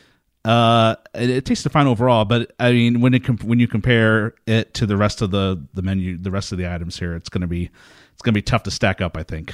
Uh, 0.46 0.96
it, 1.14 1.30
it 1.30 1.46
tasted 1.46 1.70
fine 1.74 1.88
overall, 1.88 2.24
but 2.24 2.54
I 2.58 2.72
mean, 2.72 3.02
when 3.02 3.14
it 3.14 3.26
com- 3.26 3.40
when 3.40 3.60
you 3.60 3.68
compare 3.68 4.36
it 4.46 4.74
to 4.76 4.86
the 4.86 4.96
rest 4.96 5.22
of 5.22 5.32
the 5.32 5.62
the 5.74 5.82
menu, 5.82 6.18
the 6.18 6.32
rest 6.32 6.54
of 6.54 6.58
the 6.58 6.72
items 6.72 6.98
here, 6.98 7.14
it's 7.16 7.28
gonna 7.28 7.48
be 7.48 7.70
it's 8.14 8.22
gonna 8.22 8.34
be 8.36 8.42
tough 8.42 8.64
to 8.64 8.72
stack 8.72 9.02
up. 9.02 9.18
I 9.18 9.24
think. 9.24 9.54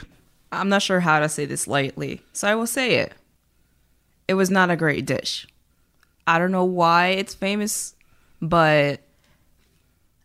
i'm 0.52 0.70
not 0.70 0.84
sure 0.84 1.00
how 1.00 1.20
to 1.20 1.28
say 1.28 1.46
this 1.48 1.66
lightly 1.68 2.22
so 2.34 2.48
i 2.48 2.54
will 2.54 2.68
say 2.68 2.98
it 2.98 3.14
it 4.28 4.34
was 4.36 4.50
not 4.50 4.70
a 4.70 4.76
great 4.76 5.06
dish. 5.06 5.48
I 6.26 6.40
don't 6.40 6.52
know 6.52 6.66
why 6.66 7.10
it's 7.10 7.34
famous 7.34 7.96
but 8.44 9.00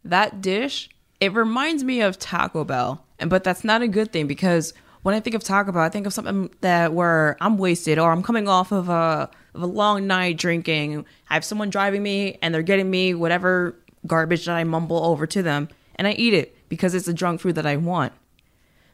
that 0.05 0.41
dish 0.41 0.91
it 1.21 1.33
reminds 1.33 1.85
me 1.85 2.01
of 2.01 2.19
taco 2.19 2.65
bell 2.65 3.05
and 3.21 3.31
but 3.31 3.45
that's 3.45 3.63
not 3.63 3.81
a 3.81 3.87
good 3.87 4.13
thing 4.13 4.27
because 4.27 4.75
when 5.03 5.15
i 5.15 5.21
think 5.21 5.37
of 5.37 5.45
taco 5.45 5.71
bell 5.71 5.83
i 5.83 5.89
think 5.89 6.05
of 6.05 6.13
something 6.13 6.51
that 6.61 6.93
where 6.93 7.37
i'm 7.41 7.59
wasted 7.59 7.97
or 7.97 8.11
i'm 8.11 8.23
coming 8.23 8.49
off 8.49 8.73
of 8.73 8.89
a 8.89 9.31
of 9.55 9.63
a 9.63 9.67
long 9.67 10.07
night 10.07 10.37
drinking. 10.37 11.05
I 11.31 11.35
have 11.35 11.45
someone 11.45 11.71
driving 11.71 12.03
me 12.03 12.39
and 12.43 12.55
they're 12.55 12.63
getting 12.63 12.91
me 12.91 13.15
whatever 13.15 13.77
garbage 14.07 14.47
that 14.47 14.57
i 14.57 14.65
mumble 14.65 15.05
over 15.05 15.27
to 15.27 15.43
them 15.43 15.69
and 15.95 16.07
i 16.07 16.13
eat 16.13 16.35
it 16.35 16.57
because 16.69 16.95
it's 16.95 17.07
the 17.07 17.15
drunk 17.15 17.41
food 17.41 17.55
that 17.55 17.67
i 17.67 17.77
want. 17.77 18.13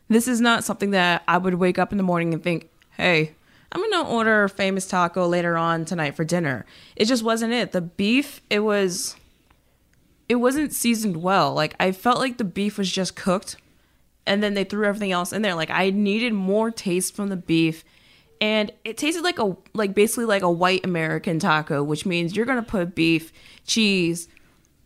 This 0.08 0.28
is 0.28 0.40
not 0.40 0.64
something 0.64 0.90
that 0.90 1.22
I 1.26 1.38
would 1.38 1.54
wake 1.54 1.78
up 1.78 1.90
in 1.90 1.96
the 1.96 2.04
morning 2.04 2.34
and 2.34 2.42
think, 2.42 2.68
hey, 2.90 3.34
I'm 3.74 3.90
gonna 3.90 4.08
order 4.08 4.46
famous 4.48 4.86
taco 4.86 5.26
later 5.26 5.56
on 5.56 5.84
tonight 5.84 6.14
for 6.14 6.24
dinner. 6.24 6.64
It 6.94 7.06
just 7.06 7.24
wasn't 7.24 7.52
it. 7.52 7.72
The 7.72 7.80
beef, 7.80 8.40
it 8.48 8.60
was 8.60 9.16
it 10.28 10.36
wasn't 10.36 10.72
seasoned 10.72 11.18
well. 11.22 11.52
Like 11.52 11.74
I 11.80 11.92
felt 11.92 12.18
like 12.18 12.38
the 12.38 12.44
beef 12.44 12.78
was 12.78 12.90
just 12.90 13.16
cooked 13.16 13.56
and 14.26 14.42
then 14.42 14.54
they 14.54 14.64
threw 14.64 14.86
everything 14.86 15.12
else 15.12 15.32
in 15.32 15.42
there. 15.42 15.54
Like 15.54 15.70
I 15.70 15.90
needed 15.90 16.32
more 16.32 16.70
taste 16.70 17.14
from 17.14 17.28
the 17.28 17.36
beef. 17.36 17.84
And 18.40 18.72
it 18.84 18.96
tasted 18.96 19.22
like 19.22 19.38
a 19.38 19.56
like 19.72 19.94
basically 19.94 20.26
like 20.26 20.42
a 20.42 20.50
white 20.50 20.84
American 20.84 21.38
taco, 21.38 21.82
which 21.82 22.06
means 22.06 22.36
you're 22.36 22.46
gonna 22.46 22.62
put 22.62 22.94
beef, 22.94 23.32
cheese, 23.66 24.28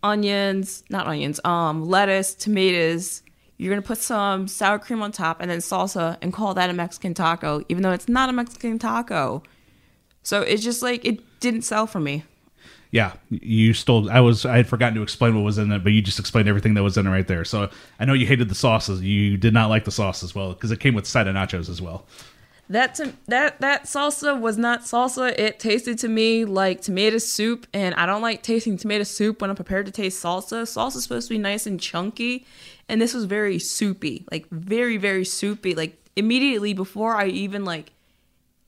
onions, 0.03 0.85
not 0.89 1.07
onions, 1.07 1.41
um, 1.45 1.89
lettuce, 1.89 2.35
tomatoes. 2.35 3.23
You're 3.59 3.71
gonna 3.73 3.83
put 3.83 3.99
some 3.99 4.49
sour 4.49 4.79
cream 4.79 5.03
on 5.03 5.13
top 5.13 5.41
and 5.41 5.51
then 5.51 5.59
salsa 5.59 6.17
and 6.23 6.33
call 6.33 6.55
that 6.55 6.71
a 6.71 6.73
Mexican 6.73 7.13
taco, 7.13 7.65
even 7.69 7.83
though 7.83 7.93
it's 7.93 8.09
not 8.09 8.31
a 8.31 8.33
Mexican 8.33 8.79
taco. 8.79 9.43
So 10.23 10.43
it's 10.43 10.63
just 10.63 10.81
like 10.83 11.05
it 11.05 11.21
didn't 11.41 11.63
sell 11.63 11.87
for 11.87 12.01
me. 12.01 12.25
Yeah, 12.91 13.13
you 13.29 13.75
stole. 13.75 14.11
I 14.11 14.21
was. 14.21 14.47
I 14.47 14.57
had 14.57 14.67
forgotten 14.67 14.95
to 14.95 15.03
explain 15.03 15.35
what 15.35 15.43
was 15.43 15.59
in 15.59 15.71
it, 15.73 15.85
but 15.85 15.93
you 15.93 16.01
just 16.01 16.19
explained 16.19 16.49
everything 16.49 16.75
that 16.75 16.83
was 16.83 16.97
in 16.97 17.07
it 17.07 17.11
right 17.11 17.27
there. 17.27 17.45
So 17.45 17.69
I 18.01 18.07
know 18.07 18.15
you 18.15 18.27
hated 18.27 18.49
the 18.49 18.55
sauces. 18.55 19.03
You 19.03 19.37
did 19.37 19.53
not 19.53 19.69
like 19.69 19.85
the 19.85 19.91
sauce 19.91 20.23
as 20.23 20.35
well 20.35 20.55
because 20.55 20.71
it 20.71 20.81
came 20.81 20.95
with 20.95 21.07
side 21.07 21.27
of 21.27 21.35
nachos 21.35 21.69
as 21.69 21.83
well. 21.83 22.07
That 22.71 22.95
to, 22.97 23.13
that 23.27 23.61
that 23.61 23.85
salsa 23.85 24.39
was 24.39 24.57
not 24.57 24.83
salsa. 24.83 25.39
It 25.39 25.59
tasted 25.59 25.99
to 25.99 26.09
me 26.09 26.45
like 26.47 26.81
tomato 26.81 27.19
soup, 27.19 27.67
and 27.75 27.95
I 27.95 28.07
don't 28.07 28.23
like 28.23 28.43
tasting 28.43 28.77
tomato 28.79 29.05
soup 29.05 29.43
when 29.43 29.51
I'm 29.51 29.57
prepared 29.57 29.87
to 29.87 29.93
taste 29.93 30.23
salsa. 30.23 30.63
Salsa's 30.63 31.03
supposed 31.03 31.29
to 31.29 31.35
be 31.35 31.39
nice 31.39 31.67
and 31.67 31.81
chunky, 31.81 32.47
and 32.89 33.01
this 33.01 33.15
was 33.15 33.25
very 33.25 33.59
soupy, 33.59 34.25
like 34.31 34.49
very 34.51 34.97
very 34.97 35.25
soupy. 35.25 35.75
Like 35.75 35.97
immediately 36.17 36.75
before 36.75 37.15
I 37.15 37.27
even 37.27 37.65
like 37.65 37.93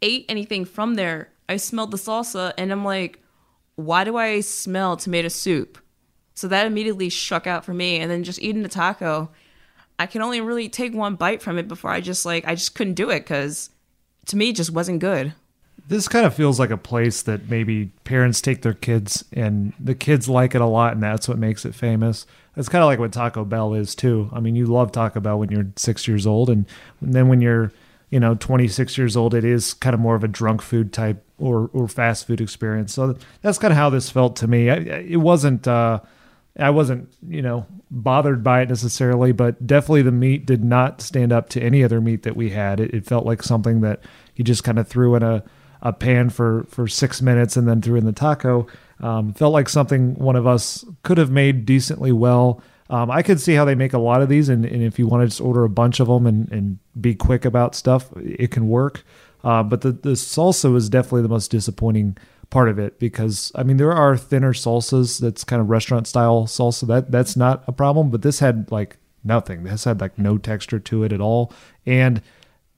ate 0.03 0.27
anything 0.29 0.65
from 0.65 0.95
there, 0.95 1.31
I 1.49 1.57
smelled 1.57 1.91
the 1.91 1.97
salsa, 1.97 2.53
and 2.57 2.71
I'm 2.73 2.85
like, 2.85 3.21
why 3.77 4.05
do 4.05 4.17
I 4.17 4.41
smell 4.41 4.97
tomato 4.97 5.29
soup? 5.29 5.79
So 6.35 6.49
that 6.49 6.67
immediately 6.67 7.11
struck 7.11 7.47
out 7.47 7.65
for 7.65 7.75
me, 7.75 7.99
and 7.99 8.11
then 8.11 8.25
just 8.25 8.41
eating 8.41 8.63
the 8.63 8.69
taco. 8.69 9.31
I 9.99 10.07
can 10.07 10.23
only 10.23 10.41
really 10.41 10.69
take 10.69 10.95
one 10.95 11.17
bite 11.17 11.43
from 11.43 11.59
it 11.59 11.69
before 11.69 11.91
I 11.91 12.01
just 12.01 12.25
like 12.25 12.47
I 12.47 12.55
just 12.55 12.75
couldn't 12.75 12.95
do 12.95 13.11
it 13.11 13.21
because 13.21 13.71
to 14.27 14.37
me 14.37 14.51
it 14.51 14.57
just 14.57 14.71
wasn't 14.71 15.01
good. 15.01 15.35
This 15.91 16.07
kind 16.07 16.25
of 16.25 16.33
feels 16.33 16.61
like 16.61 16.71
a 16.71 16.77
place 16.77 17.21
that 17.23 17.51
maybe 17.51 17.87
parents 18.05 18.41
take 18.41 18.63
their 18.63 18.75
kids 18.75 19.25
and 19.33 19.73
the 19.81 19.97
kids 19.97 20.29
like 20.29 20.55
it 20.55 20.61
a 20.61 20.67
lot, 20.67 20.93
and 20.93 21.03
that's 21.03 21.29
what 21.29 21.37
makes 21.37 21.65
it 21.65 21.75
famous. 21.75 22.27
That's 22.55 22.69
kind 22.69 22.85
of 22.85 22.87
like 22.87 23.01
what 23.01 23.13
Taco 23.13 23.45
Bell 23.45 23.75
is 23.75 23.97
too. 23.97 24.31
I 24.33 24.39
mean, 24.39 24.55
you 24.55 24.67
love 24.67 24.93
Taco 24.93 25.19
Bell 25.19 25.41
when 25.41 25.51
you're 25.51 25.67
six 25.75 26.07
years 26.07 26.29
old, 26.29 26.49
and 26.49 26.65
then 27.03 27.27
when 27.27 27.41
you're, 27.41 27.73
you 28.09 28.21
know, 28.21 28.37
26 28.37 28.97
years 28.97 29.17
old, 29.17 29.35
it 29.35 29.45
is 29.45 29.75
kind 29.75 29.93
of 29.93 29.99
more 29.99 30.15
of 30.15 30.23
a 30.23 30.29
drunk 30.29 30.63
food 30.63 30.93
type 30.93 31.25
or 31.39 31.71
or 31.73 31.89
fast 31.89 32.25
food 32.25 32.41
experience. 32.41 32.95
So 32.95 33.17
that's 33.43 33.59
kind 33.59 33.73
of 33.73 33.77
how 33.77 33.91
this 33.91 34.11
felt 34.11 34.37
to 34.37 34.47
me. 34.47 34.71
I, 34.71 34.77
it 34.77 35.21
wasn't. 35.21 35.67
Uh, 35.67 36.03
I 36.57 36.71
wasn't, 36.71 37.13
you 37.27 37.43
know, 37.43 37.67
bothered 37.91 38.45
by 38.45 38.63
it 38.63 38.69
necessarily, 38.69 39.33
but 39.33 39.67
definitely 39.67 40.03
the 40.03 40.13
meat 40.13 40.47
did 40.47 40.63
not 40.63 41.01
stand 41.01 41.33
up 41.33 41.49
to 41.51 41.61
any 41.61 41.83
other 41.83 42.01
meat 42.01 42.23
that 42.25 42.37
we 42.37 42.51
had. 42.51 42.79
It, 42.79 42.95
it 42.95 43.07
felt 43.07 43.27
like 43.27 43.43
something 43.43 43.81
that 43.81 44.01
you 44.37 44.45
just 44.45 44.63
kind 44.63 44.79
of 44.79 44.87
threw 44.87 45.15
in 45.15 45.23
a, 45.23 45.43
a 45.83 45.93
pan 45.93 46.31
for, 46.31 46.65
for 46.69 46.87
six 46.87 47.23
minutes 47.23 47.57
and 47.57 47.67
then 47.67 47.81
threw 47.81 47.97
in 47.97 48.05
the 48.05 48.13
taco. 48.13 48.67
Um, 49.01 49.33
felt 49.33 49.53
like 49.53 49.69
something 49.69 50.15
one 50.17 50.37
of 50.37 50.47
us 50.47 50.85
could 51.03 51.19
have 51.19 51.31
made 51.31 51.65
decently 51.65 52.13
well. 52.13 52.63
Um, 52.91 53.11
I 53.11 53.23
could 53.23 53.41
see 53.41 53.55
how 53.55 53.65
they 53.65 53.77
make 53.77 53.93
a 53.93 53.99
lot 53.99 54.21
of 54.21 54.29
these, 54.29 54.49
and, 54.49 54.65
and 54.65 54.83
if 54.83 54.99
you 54.99 55.07
want 55.07 55.23
to 55.23 55.29
just 55.29 55.41
order 55.41 55.63
a 55.65 55.69
bunch 55.69 56.01
of 56.01 56.09
them 56.09 56.27
and, 56.27 56.51
and 56.51 56.79
be 57.01 57.15
quick 57.15 57.45
about 57.45 57.75
stuff, 57.75 58.11
it 58.17 58.51
can 58.51 58.69
work. 58.69 59.05
Uh, 59.45 59.63
but 59.63 59.81
the, 59.83 59.93
the 59.93 60.11
salsa 60.11 60.73
was 60.73 60.89
definitely 60.89 61.23
the 61.23 61.29
most 61.29 61.51
disappointing 61.51 62.17
part 62.51 62.69
of 62.69 62.81
it 62.81 62.99
because 62.99 63.53
I 63.55 63.63
mean 63.63 63.77
there 63.77 63.93
are 63.93 64.17
thinner 64.17 64.53
salsas 64.53 65.21
that's 65.21 65.45
kind 65.45 65.63
of 65.63 65.71
restaurant 65.71 66.09
style 66.09 66.47
salsa 66.47 66.87
that 66.89 67.11
that's 67.11 67.37
not 67.37 67.63
a 67.67 67.73
problem, 67.73 68.11
but 68.11 68.23
this 68.23 68.41
had 68.41 68.71
like 68.71 68.99
nothing. 69.25 69.65
This 69.65 69.85
had 69.85 70.01
like 70.01 70.19
no 70.19 70.37
texture 70.37 70.81
to 70.81 71.05
it 71.05 71.13
at 71.13 71.21
all, 71.21 71.53
and 71.87 72.21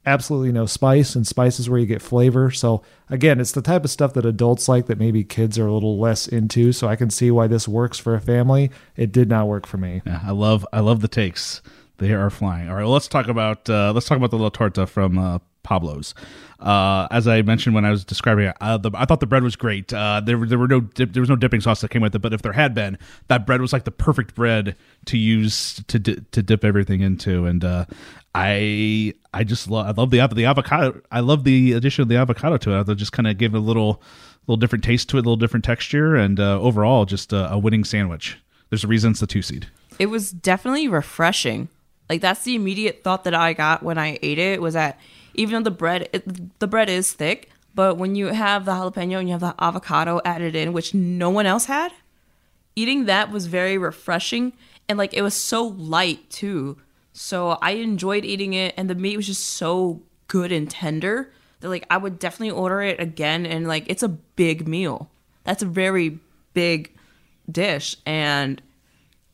absolutely 0.04 0.50
no 0.52 0.66
spice 0.66 1.14
and 1.14 1.26
spice 1.26 1.60
is 1.60 1.70
where 1.70 1.78
you 1.78 1.86
get 1.86 2.02
flavor 2.02 2.50
so 2.50 2.82
again 3.08 3.38
it's 3.38 3.52
the 3.52 3.62
type 3.62 3.84
of 3.84 3.90
stuff 3.90 4.14
that 4.14 4.26
adults 4.26 4.68
like 4.68 4.86
that 4.86 4.98
maybe 4.98 5.22
kids 5.22 5.58
are 5.58 5.66
a 5.66 5.72
little 5.72 5.98
less 5.98 6.26
into 6.26 6.72
so 6.72 6.88
i 6.88 6.96
can 6.96 7.08
see 7.08 7.30
why 7.30 7.46
this 7.46 7.68
works 7.68 7.98
for 7.98 8.14
a 8.14 8.20
family 8.20 8.70
it 8.96 9.12
did 9.12 9.28
not 9.28 9.46
work 9.46 9.66
for 9.66 9.76
me 9.78 10.02
Yeah, 10.04 10.20
I 10.24 10.32
love 10.32 10.66
I 10.72 10.80
love 10.80 11.00
the 11.00 11.08
takes. 11.08 11.62
They 11.98 12.12
are 12.12 12.30
flying. 12.30 12.68
All 12.68 12.74
right, 12.74 12.82
well, 12.82 12.92
let's 12.92 13.06
talk 13.06 13.28
about 13.28 13.70
uh, 13.70 13.92
let's 13.92 14.06
talk 14.06 14.16
about 14.18 14.32
the 14.32 14.38
La 14.38 14.48
Torta 14.48 14.88
from 14.88 15.18
uh, 15.18 15.38
Pablo's. 15.62 16.14
Uh, 16.60 17.08
as 17.10 17.26
I 17.26 17.42
mentioned 17.42 17.74
when 17.74 17.84
I 17.84 17.90
was 17.90 18.04
describing 18.04 18.46
it, 18.46 18.56
uh, 18.60 18.78
the, 18.78 18.90
I 18.94 19.04
thought 19.04 19.20
the 19.20 19.26
bread 19.26 19.42
was 19.42 19.56
great. 19.56 19.92
Uh, 19.92 20.20
there, 20.24 20.36
there 20.46 20.58
were 20.58 20.68
no 20.68 20.80
dip, 20.80 21.12
there 21.12 21.20
was 21.20 21.30
no 21.30 21.36
dipping 21.36 21.60
sauce 21.60 21.80
that 21.80 21.90
came 21.90 22.02
with 22.02 22.14
it, 22.14 22.20
but 22.20 22.32
if 22.32 22.42
there 22.42 22.52
had 22.52 22.74
been, 22.74 22.98
that 23.28 23.46
bread 23.46 23.60
was 23.60 23.72
like 23.72 23.84
the 23.84 23.90
perfect 23.90 24.34
bread 24.34 24.76
to 25.06 25.18
use 25.18 25.82
to 25.88 25.98
di- 25.98 26.18
to 26.30 26.42
dip 26.42 26.64
everything 26.64 27.00
into. 27.00 27.46
And 27.46 27.64
uh, 27.64 27.86
I 28.34 29.14
I 29.34 29.44
just 29.44 29.68
love 29.68 29.86
I 29.86 30.00
love 30.00 30.10
the 30.10 30.26
the 30.28 30.44
avocado. 30.44 31.00
I 31.10 31.20
love 31.20 31.44
the 31.44 31.72
addition 31.72 32.02
of 32.02 32.08
the 32.08 32.16
avocado 32.16 32.56
to 32.58 32.80
it. 32.80 32.84
They 32.84 32.94
just 32.94 33.12
kind 33.12 33.26
of 33.26 33.38
give 33.38 33.54
it 33.54 33.58
a 33.58 33.60
little 33.60 34.02
little 34.46 34.58
different 34.58 34.84
taste 34.84 35.08
to 35.10 35.16
it, 35.16 35.20
a 35.20 35.22
little 35.22 35.36
different 35.36 35.64
texture, 35.64 36.16
and 36.16 36.38
uh, 36.40 36.60
overall 36.60 37.04
just 37.04 37.32
a, 37.32 37.52
a 37.52 37.58
winning 37.58 37.84
sandwich. 37.84 38.38
There's 38.70 38.84
a 38.84 38.88
reason 38.88 39.10
it's 39.10 39.20
the 39.20 39.26
two 39.26 39.42
seed. 39.42 39.68
It 39.98 40.06
was 40.06 40.30
definitely 40.30 40.88
refreshing. 40.88 41.68
Like 42.08 42.20
that's 42.20 42.44
the 42.44 42.54
immediate 42.54 43.02
thought 43.04 43.24
that 43.24 43.34
I 43.34 43.52
got 43.52 43.82
when 43.82 43.98
I 43.98 44.18
ate 44.22 44.38
it 44.38 44.60
was 44.60 44.74
that 44.74 44.98
even 45.34 45.62
though 45.62 45.70
the 45.70 45.76
bread 45.76 46.08
it, 46.12 46.58
the 46.58 46.66
bread 46.66 46.88
is 46.88 47.12
thick, 47.12 47.50
but 47.74 47.96
when 47.96 48.14
you 48.14 48.26
have 48.28 48.64
the 48.64 48.72
jalapeno 48.72 49.18
and 49.18 49.28
you 49.28 49.32
have 49.32 49.40
the 49.40 49.54
avocado 49.58 50.20
added 50.24 50.54
in, 50.54 50.72
which 50.72 50.94
no 50.94 51.30
one 51.30 51.46
else 51.46 51.66
had, 51.66 51.92
eating 52.76 53.06
that 53.06 53.30
was 53.30 53.46
very 53.46 53.78
refreshing 53.78 54.52
and 54.88 54.98
like 54.98 55.14
it 55.14 55.22
was 55.22 55.34
so 55.34 55.64
light 55.64 56.28
too. 56.30 56.78
So 57.12 57.58
I 57.62 57.72
enjoyed 57.72 58.24
eating 58.24 58.54
it 58.54 58.74
and 58.76 58.88
the 58.88 58.94
meat 58.94 59.16
was 59.16 59.26
just 59.26 59.44
so 59.44 60.02
good 60.28 60.52
and 60.52 60.70
tender 60.70 61.32
that 61.60 61.68
like 61.68 61.86
I 61.90 61.96
would 61.96 62.18
definitely 62.18 62.50
order 62.50 62.82
it 62.82 63.00
again 63.00 63.46
and 63.46 63.68
like 63.68 63.84
it's 63.88 64.02
a 64.02 64.08
big 64.08 64.66
meal. 64.66 65.10
That's 65.44 65.62
a 65.62 65.66
very 65.66 66.18
big 66.54 66.92
dish 67.50 67.96
and 68.06 68.60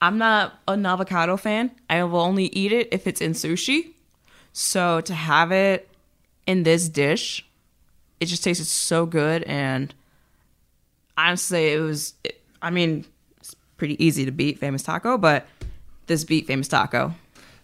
I'm 0.01 0.19
not 0.19 0.61
an 0.69 0.87
avocado 0.87 1.37
fan. 1.37 1.73
I 1.91 2.03
will 2.05 2.21
only 2.21 2.47
eat 2.47 2.73
it 2.73 2.89
if 2.93 3.07
it's 3.07 3.21
in 3.21 3.33
sushi. 3.33 3.95
So 4.61 5.01
to 5.03 5.15
have 5.15 5.53
it 5.53 5.89
in 6.45 6.65
this 6.65 6.89
dish, 6.89 7.47
it 8.19 8.27
just 8.27 8.43
tasted 8.43 8.65
so 8.65 9.07
good 9.07 9.45
and 9.45 9.95
honestly 11.17 11.69
it 11.69 11.79
was 11.79 12.15
I 12.61 12.71
mean, 12.71 13.05
it's 13.37 13.55
pretty 13.77 14.05
easy 14.05 14.25
to 14.25 14.33
beat 14.33 14.59
famous 14.59 14.83
taco, 14.83 15.17
but 15.17 15.47
this 16.09 16.25
beat 16.25 16.49
famous 16.49 16.67
taco. 16.67 17.15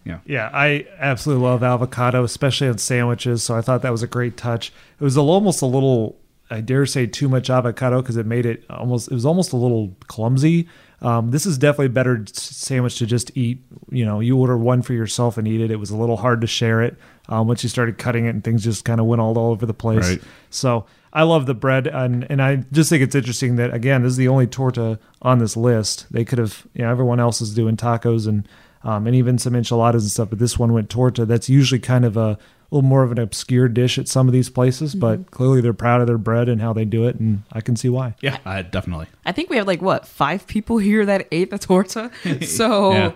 Yeah. 0.05 0.19
Yeah, 0.25 0.49
I 0.53 0.87
absolutely 0.97 1.43
love 1.43 1.63
avocado, 1.63 2.23
especially 2.23 2.69
on 2.69 2.77
sandwiches. 2.77 3.43
So 3.43 3.57
I 3.57 3.61
thought 3.61 3.81
that 3.81 3.91
was 3.91 4.01
a 4.01 4.07
great 4.07 4.37
touch. 4.37 4.71
It 4.97 5.03
was 5.03 5.17
a, 5.17 5.19
almost 5.19 5.61
a 5.61 5.65
little, 5.65 6.17
I 6.49 6.61
dare 6.61 6.85
say, 6.85 7.07
too 7.07 7.27
much 7.27 7.49
avocado 7.49 8.01
because 8.01 8.15
it 8.15 8.25
made 8.25 8.45
it 8.45 8.63
almost. 8.69 9.11
It 9.11 9.13
was 9.15 9.25
almost 9.25 9.51
a 9.51 9.57
little 9.57 9.97
clumsy. 10.07 10.69
Um, 11.05 11.29
this 11.29 11.45
is 11.45 11.59
definitely 11.59 11.85
a 11.85 11.89
better 11.89 12.25
sandwich 12.33 12.97
to 12.97 13.05
just 13.05 13.29
eat. 13.37 13.59
You 13.91 14.05
know, 14.05 14.21
you 14.21 14.37
order 14.37 14.57
one 14.57 14.81
for 14.81 14.93
yourself 14.93 15.37
and 15.37 15.47
eat 15.47 15.61
it. 15.61 15.69
It 15.69 15.75
was 15.75 15.91
a 15.91 15.95
little 15.95 16.17
hard 16.17 16.41
to 16.41 16.47
share 16.47 16.81
it 16.81 16.97
um, 17.29 17.47
once 17.47 17.61
you 17.61 17.69
started 17.69 17.99
cutting 17.99 18.25
it, 18.25 18.29
and 18.29 18.43
things 18.43 18.63
just 18.63 18.85
kind 18.85 18.99
of 18.99 19.05
went 19.05 19.21
all, 19.21 19.37
all 19.37 19.51
over 19.51 19.67
the 19.67 19.73
place. 19.73 20.09
Right. 20.09 20.21
So 20.49 20.87
I 21.13 21.21
love 21.21 21.45
the 21.45 21.53
bread, 21.53 21.85
and 21.85 22.25
and 22.31 22.41
I 22.41 22.55
just 22.71 22.89
think 22.89 23.03
it's 23.03 23.13
interesting 23.13 23.55
that 23.57 23.71
again, 23.71 24.01
this 24.01 24.13
is 24.13 24.17
the 24.17 24.29
only 24.29 24.47
torta 24.47 24.97
on 25.21 25.37
this 25.37 25.55
list. 25.55 26.07
They 26.09 26.25
could 26.25 26.39
have, 26.39 26.65
you 26.73 26.81
know, 26.81 26.89
everyone 26.89 27.19
else 27.19 27.39
is 27.39 27.53
doing 27.53 27.77
tacos 27.77 28.27
and 28.27 28.47
um, 28.83 29.05
and 29.05 29.15
even 29.15 29.37
some 29.37 29.55
enchiladas 29.55 30.03
and 30.03 30.11
stuff, 30.11 30.31
but 30.31 30.39
this 30.39 30.57
one 30.57 30.73
went 30.73 30.89
torta. 30.89 31.23
That's 31.23 31.49
usually 31.49 31.79
kind 31.79 32.05
of 32.05 32.17
a 32.17 32.39
little 32.75 32.87
more 32.87 33.03
of 33.03 33.11
an 33.11 33.19
obscure 33.19 33.67
dish 33.67 33.97
at 33.97 34.07
some 34.07 34.27
of 34.27 34.33
these 34.33 34.49
places, 34.49 34.95
but 34.95 35.31
clearly 35.31 35.61
they're 35.61 35.73
proud 35.73 36.01
of 36.01 36.07
their 36.07 36.17
bread 36.17 36.49
and 36.49 36.61
how 36.61 36.73
they 36.73 36.85
do 36.85 37.07
it, 37.07 37.15
and 37.19 37.43
I 37.51 37.61
can 37.61 37.75
see 37.75 37.89
why. 37.89 38.15
Yeah, 38.21 38.37
uh, 38.45 38.61
definitely. 38.63 39.07
I 39.25 39.31
think 39.31 39.49
we 39.49 39.57
have 39.57 39.67
like 39.67 39.81
what 39.81 40.07
five 40.07 40.45
people 40.47 40.77
here 40.77 41.05
that 41.05 41.27
ate 41.31 41.49
the 41.51 41.59
torta. 41.59 42.11
So 42.45 42.91
Yeah. 42.91 43.11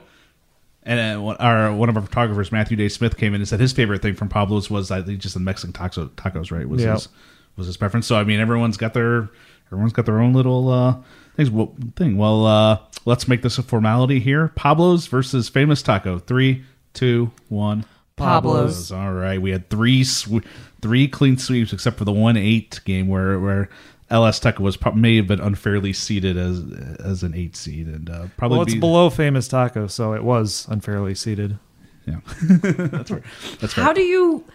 And 0.84 1.18
uh, 1.18 1.22
one- 1.22 1.38
our 1.38 1.74
one 1.74 1.90
of 1.90 1.98
our 1.98 2.02
photographers, 2.04 2.52
Matthew 2.52 2.78
Day 2.78 2.88
Smith, 2.90 3.18
came 3.18 3.34
in 3.36 3.42
and 3.42 3.48
said 3.48 3.60
his 3.60 3.74
favorite 3.74 4.02
thing 4.02 4.16
from 4.16 4.30
Pablo's 4.30 4.70
was 4.70 4.90
I 4.92 5.02
think 5.02 5.20
just 5.20 5.34
the 5.34 5.40
Mexican 5.40 5.74
taco, 5.74 6.08
tacos. 6.16 6.52
Right? 6.52 6.68
Was 6.68 6.82
Yeah. 6.82 6.94
his 6.94 7.10
was 7.58 7.68
his 7.68 7.78
preference. 7.78 8.08
So 8.08 8.16
I 8.16 8.24
mean, 8.24 8.40
everyone's 8.40 8.78
got 8.78 8.94
their 8.94 9.30
everyone's 9.68 9.94
got 9.94 10.06
their 10.06 10.20
own 10.20 10.34
little 10.34 10.70
uh, 10.70 10.96
things. 11.36 11.52
Well, 11.52 11.76
thing. 11.96 12.18
Well, 12.18 12.46
uh, 12.46 12.80
let's 13.06 13.28
make 13.28 13.42
this 13.42 13.58
a 13.58 13.64
formality 13.64 14.20
here. 14.22 14.48
Pablo's 14.56 15.08
versus 15.08 15.50
Famous 15.50 15.82
Taco. 15.84 16.18
Three, 16.18 16.64
two, 16.94 17.32
one. 17.50 17.84
Pablo's. 18.20 18.92
All 18.92 19.14
right, 19.14 19.42
we 19.42 19.52
had 19.52 19.70
three 19.70 20.04
sw- 20.04 20.44
three 20.82 21.08
clean 21.08 21.38
sweeps 21.38 21.74
except 21.74 21.98
for 21.98 22.06
the 22.06 22.12
one 22.12 22.38
eight 22.38 22.80
game 22.86 23.08
where 23.08 23.40
where 23.40 23.70
El 24.10 24.24
Azteco 24.24 24.60
was 24.60 24.78
pro- 24.78 24.94
may 24.94 25.16
have 25.18 25.28
been 25.28 25.40
unfairly 25.40 25.94
seated 25.94 26.38
as 26.38 26.64
as 27.00 27.24
an 27.24 27.34
eight 27.36 27.56
seed 27.56 27.88
and 27.88 28.10
uh, 28.10 28.28
probably 28.38 28.58
Well, 28.58 28.66
it's 28.66 28.74
be, 28.74 28.80
below 28.80 29.10
famous 29.10 29.48
taco, 29.48 29.88
so 29.88 30.14
it 30.14 30.24
was 30.24 30.68
unfairly 30.70 31.16
seated. 31.16 31.60
Yeah, 32.06 32.20
that's 32.52 33.12
right. 33.12 33.24
That's 33.60 33.78
right. 33.78 33.84
how 33.84 33.94
do 33.94 34.02
you 34.02 34.46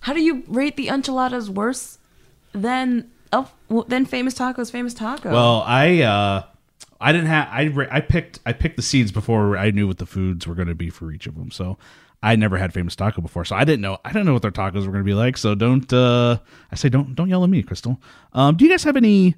how 0.00 0.12
do 0.12 0.22
you 0.22 0.42
rate 0.46 0.76
the 0.76 0.88
enchiladas 0.88 1.50
worse 1.50 1.98
than 2.52 3.10
oh, 3.32 3.50
well, 3.68 3.84
than 3.84 4.06
famous 4.06 4.34
tacos? 4.34 4.70
Famous 4.70 4.94
taco. 4.94 5.30
well, 5.30 5.62
I 5.66 6.00
uh, 6.02 6.44
I 7.00 7.12
didn't 7.12 7.28
have 7.28 7.48
I 7.48 7.88
I 7.90 8.00
picked 8.00 8.40
I 8.46 8.52
picked 8.52 8.76
the 8.76 8.82
seeds 8.82 9.12
before 9.12 9.56
I 9.56 9.70
knew 9.70 9.86
what 9.86 9.98
the 9.98 10.06
foods 10.06 10.46
were 10.46 10.54
going 10.54 10.68
to 10.68 10.74
be 10.74 10.90
for 10.90 11.12
each 11.12 11.26
of 11.26 11.36
them. 11.36 11.50
So 11.50 11.78
I 12.22 12.36
never 12.36 12.58
had 12.58 12.72
famous 12.72 12.96
taco 12.96 13.20
before, 13.20 13.44
so 13.44 13.54
I 13.54 13.64
didn't 13.64 13.80
know 13.80 13.98
I 14.04 14.12
didn't 14.12 14.26
know 14.26 14.32
what 14.32 14.42
their 14.42 14.50
tacos 14.50 14.86
were 14.86 14.92
going 14.92 15.04
to 15.04 15.04
be 15.04 15.14
like. 15.14 15.36
So 15.36 15.54
don't 15.54 15.92
uh, 15.92 16.38
I 16.70 16.76
say 16.76 16.88
don't 16.88 17.14
don't 17.14 17.28
yell 17.28 17.44
at 17.44 17.50
me, 17.50 17.62
Krystal. 17.62 17.98
Um, 18.32 18.56
do 18.56 18.64
you 18.64 18.70
guys 18.70 18.84
have 18.84 18.96
any 18.96 19.34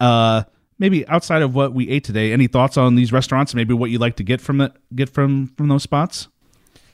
uh 0.00 0.44
maybe 0.78 1.06
outside 1.08 1.42
of 1.42 1.54
what 1.54 1.74
we 1.74 1.88
ate 1.88 2.04
today? 2.04 2.32
Any 2.32 2.46
thoughts 2.46 2.76
on 2.76 2.94
these 2.94 3.12
restaurants? 3.12 3.54
Maybe 3.54 3.74
what 3.74 3.90
you 3.90 3.98
like 3.98 4.16
to 4.16 4.22
get 4.22 4.40
from 4.40 4.60
it 4.60 4.72
get 4.94 5.10
from 5.10 5.48
from 5.56 5.68
those 5.68 5.82
spots? 5.82 6.28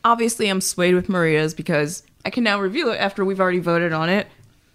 obviously 0.05 0.49
I'm 0.49 0.61
swayed 0.61 0.95
with 0.95 1.09
Maria's 1.09 1.55
because 1.55 2.03
I 2.25 2.31
can 2.31 2.45
now 2.45 2.61
reveal 2.61 2.91
it 2.91 2.97
after 2.97 3.25
we've 3.25 3.41
already 3.41 3.59
voted 3.59 3.93
on 3.93 4.09
it. 4.09 4.27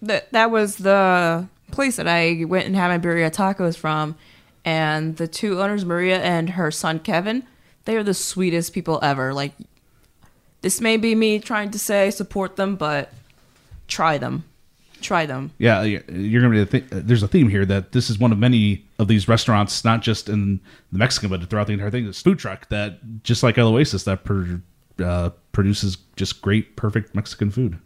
That 0.02 0.30
that 0.32 0.50
was 0.50 0.76
the 0.76 1.48
place 1.70 1.96
that 1.96 2.08
I 2.08 2.44
went 2.46 2.66
and 2.66 2.76
had 2.76 2.88
my 2.88 2.98
birria 2.98 3.30
tacos 3.30 3.76
from, 3.76 4.16
and 4.64 5.16
the 5.16 5.26
two 5.26 5.60
owners, 5.60 5.84
Maria 5.84 6.20
and 6.20 6.50
her 6.50 6.70
son 6.70 7.00
Kevin, 7.00 7.44
they 7.84 7.96
are 7.96 8.02
the 8.02 8.14
sweetest 8.14 8.72
people 8.72 9.00
ever. 9.02 9.34
Like, 9.34 9.52
this 10.68 10.82
may 10.82 10.98
be 10.98 11.14
me 11.14 11.38
trying 11.38 11.70
to 11.70 11.78
say 11.78 12.10
support 12.10 12.56
them, 12.56 12.76
but 12.76 13.10
try 13.86 14.18
them, 14.18 14.44
try 15.00 15.24
them. 15.24 15.50
Yeah, 15.56 15.80
you're 15.82 16.42
gonna 16.42 16.52
be. 16.52 16.62
The 16.62 16.80
th- 16.80 17.06
there's 17.06 17.22
a 17.22 17.28
theme 17.28 17.48
here 17.48 17.64
that 17.64 17.92
this 17.92 18.10
is 18.10 18.18
one 18.18 18.32
of 18.32 18.38
many 18.38 18.84
of 18.98 19.08
these 19.08 19.28
restaurants, 19.28 19.82
not 19.82 20.02
just 20.02 20.28
in 20.28 20.60
the 20.92 20.98
Mexican, 20.98 21.30
but 21.30 21.42
throughout 21.48 21.68
the 21.68 21.72
entire 21.72 21.90
thing. 21.90 22.04
This 22.04 22.20
food 22.20 22.38
truck 22.38 22.68
that, 22.68 23.22
just 23.22 23.42
like 23.42 23.56
El 23.56 23.68
Oasis, 23.68 24.02
that 24.04 24.24
pro- 24.24 24.60
uh, 25.02 25.30
produces 25.52 25.96
just 26.16 26.42
great, 26.42 26.76
perfect 26.76 27.14
Mexican 27.14 27.50
food. 27.50 27.78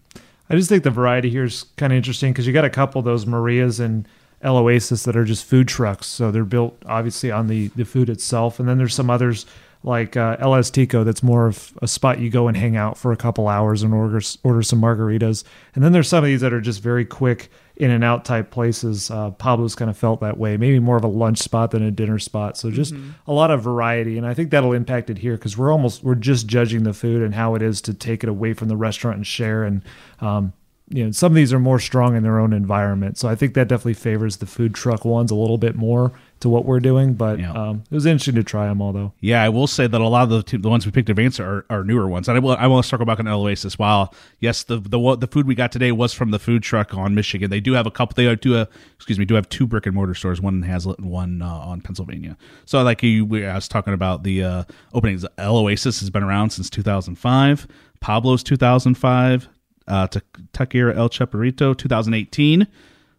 I 0.51 0.57
just 0.57 0.69
think 0.69 0.83
the 0.83 0.91
variety 0.91 1.31
here 1.31 1.45
is 1.45 1.67
kind 1.77 1.93
of 1.93 1.97
interesting 1.97 2.33
because 2.33 2.49
you 2.49 2.53
got 2.53 2.65
a 2.65 2.71
couple 2.71 2.99
of 2.99 3.05
those 3.05 3.27
Marias 3.27 3.79
and 3.79 4.09
El 4.41 4.57
Oasis 4.57 5.05
that 5.05 5.17
are 5.17 5.25
just 5.25 5.45
food 5.45 5.69
trucks. 5.69 6.09
So 6.09 6.33
they're 6.33 6.43
built 6.43 6.83
obviously 6.87 7.31
on 7.31 7.47
the, 7.47 7.69
the 7.77 7.85
food 7.85 8.11
itself. 8.11 8.59
And 8.59 8.69
then 8.69 8.77
there's 8.77 8.93
some 8.93 9.09
others 9.09 9.47
like 9.85 10.17
uh, 10.17 10.37
El 10.39 10.53
Azteco 10.53 11.05
that's 11.05 11.23
more 11.23 11.47
of 11.47 11.73
a 11.83 11.89
spot 11.89 12.21
you 12.21 12.31
go 12.31 12.49
and 12.49 12.57
hang 12.57 12.77
out 12.77 12.97
for 12.97 13.13
a 13.13 13.17
couple 13.17 13.49
hours 13.49 13.83
and 13.83 13.93
order, 13.93 14.21
order 14.45 14.63
some 14.63 14.81
margaritas. 14.81 15.45
And 15.75 15.83
then 15.83 15.93
there's 15.93 16.09
some 16.09 16.23
of 16.23 16.29
these 16.29 16.41
that 16.41 16.53
are 16.53 16.61
just 16.61 16.83
very 16.83 17.05
quick 17.05 17.51
in 17.77 17.91
and 17.91 18.05
out 18.05 18.25
type 18.25 18.51
places. 18.51 19.11
Uh, 19.11 19.31
Pablo's 19.33 19.75
kind 19.75 19.91
of 19.91 19.97
felt 19.97 20.21
that 20.21 20.39
way, 20.39 20.57
maybe 20.57 20.79
more 20.79 20.97
of 20.97 21.05
a 21.05 21.09
lunch 21.09 21.39
spot 21.39 21.73
than 21.73 21.83
a 21.83 21.91
dinner 21.91 22.19
spot. 22.19 22.57
So 22.57 22.71
just 22.71 22.95
a 23.27 23.33
lot 23.33 23.51
of 23.51 23.63
variety, 23.63 24.19
and 24.19 24.27
I 24.27 24.35
think 24.35 24.51
that'll 24.51 24.73
impact 24.73 25.11
it 25.11 25.19
here 25.19 25.37
because 25.37 25.57
we're 25.57 25.73
almost 25.73 26.05
we're 26.05 26.15
just 26.15 26.47
judging 26.47 26.85
the 26.85 26.93
food 26.93 27.23
and 27.23 27.35
how 27.35 27.55
it 27.55 27.63
is 27.63 27.81
to 27.83 27.95
take 27.95 28.23
it 28.23 28.29
away 28.29 28.53
from 28.53 28.69
the 28.69 28.77
restaurant 28.77 29.17
and 29.17 29.27
share. 29.27 29.65
And 29.65 29.83
um, 30.21 30.53
you 30.93 31.05
know, 31.07 31.11
some 31.11 31.33
of 31.33 31.37
these 31.37 31.53
are 31.53 31.59
more 31.59 31.79
strong 31.79 32.15
in 32.17 32.23
their 32.23 32.39
own 32.39 32.53
environment. 32.53 33.17
So 33.17 33.27
I 33.29 33.35
think 33.35 33.55
that 33.55 33.67
definitely 33.67 33.95
favors 33.95 34.37
the 34.37 34.47
food 34.47 34.75
truck 34.75 35.05
ones 35.07 35.31
a 35.31 35.35
little 35.35 35.57
bit 35.57 35.75
more 35.75 36.13
to 36.41 36.49
what 36.51 36.65
we're 36.67 36.81
doing. 36.81 37.15
But 37.15 37.39
Yeah. 37.39 37.53
um, 37.53 37.85
it 37.91 37.95
was 37.95 38.05
interesting 38.05 38.35
to 38.35 38.43
try 38.43 38.67
them 38.67 38.83
all, 38.83 38.93
though. 38.93 39.13
Yeah, 39.21 39.43
I 39.43 39.49
will 39.49 39.67
say 39.67 39.87
that 39.87 40.01
a 40.01 40.07
lot 40.09 40.25
of 40.25 40.29
the 40.29 40.43
two, 40.43 40.59
the 40.59 40.69
ones 40.69 40.85
we 40.85 40.93
picked 40.93 41.09
advance 41.09 41.41
are, 41.41 41.65
are 41.71 41.83
newer 41.83 42.09
ones, 42.09 42.29
and 42.29 42.37
I 42.37 42.41
will 42.41 42.57
I 42.59 42.67
want 42.67 42.85
to 42.85 42.89
circle 42.89 43.07
back 43.07 43.21
on 43.21 43.27
El 43.27 43.41
Oasis. 43.43 43.79
While 43.79 44.13
yes, 44.39 44.65
the 44.65 44.79
the 44.81 45.17
the 45.17 45.27
food 45.29 45.47
we 45.47 45.55
got 45.55 45.73
today 45.73 45.93
was 45.93 46.13
from 46.13 46.31
the 46.31 46.39
food 46.39 46.63
truck 46.63 46.95
on 46.95 47.15
Michigan. 47.15 47.49
They 47.49 47.61
do 47.61 47.73
have 47.73 47.87
a 47.87 47.91
couple. 47.91 48.15
They 48.15 48.35
do 48.37 48.57
a 48.57 48.69
excuse 48.97 49.19
me, 49.19 49.25
do 49.25 49.35
have 49.35 49.49
two 49.49 49.67
brick 49.67 49.87
and 49.87 49.95
mortar 49.95 50.15
stores, 50.15 50.41
one 50.43 50.57
in 50.57 50.63
Haslett 50.63 50.99
and 50.99 51.09
one 51.11 51.41
uh, 51.43 51.47
on 51.49 51.81
Pennsylvania. 51.81 52.37
So 52.67 52.83
like 52.83 53.03
you, 53.03 53.25
we, 53.25 53.47
I 53.47 53.55
was 53.55 53.67
talking 53.69 53.95
about 53.95 54.25
the 54.25 54.43
uh, 54.45 54.65
openings. 54.93 55.25
El 55.39 55.57
Oasis 55.57 56.01
has 56.01 56.11
been 56.11 56.23
around 56.23 56.51
since 56.51 56.69
2005. 56.69 57.67
Pablo's 58.01 58.43
2005. 58.43 59.49
Uh, 59.87 60.07
Taqueria 60.53 60.97
El 60.97 61.09
Chaparrito 61.09 61.77
2018. 61.77 62.67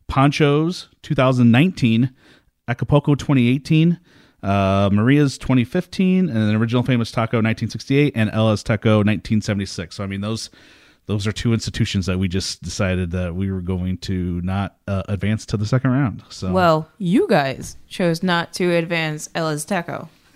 Pancho's 0.07 0.89
2019. 1.01 2.13
Acapulco 2.67 3.15
2018, 3.15 3.99
uh, 4.41 4.89
Maria's 4.91 5.37
2015, 5.37 6.29
and 6.29 6.35
then 6.35 6.55
original 6.55 6.83
famous 6.83 7.11
taco 7.11 7.37
1968, 7.37 8.13
and 8.15 8.29
El 8.31 8.55
Taco 8.57 8.97
1976. 8.97 9.95
So 9.95 10.03
I 10.03 10.07
mean 10.07 10.21
those 10.21 10.49
those 11.05 11.27
are 11.27 11.33
two 11.33 11.51
institutions 11.51 12.05
that 12.05 12.17
we 12.17 12.29
just 12.29 12.63
decided 12.63 13.11
that 13.11 13.35
we 13.35 13.51
were 13.51 13.59
going 13.59 13.97
to 13.97 14.39
not 14.41 14.77
uh, 14.87 15.03
advance 15.09 15.45
to 15.47 15.57
the 15.57 15.65
second 15.65 15.91
round. 15.91 16.23
So 16.29 16.53
Well, 16.53 16.89
you 16.97 17.27
guys 17.27 17.75
chose 17.89 18.23
not 18.23 18.53
to 18.53 18.71
advance 18.71 19.29
El 19.35 19.49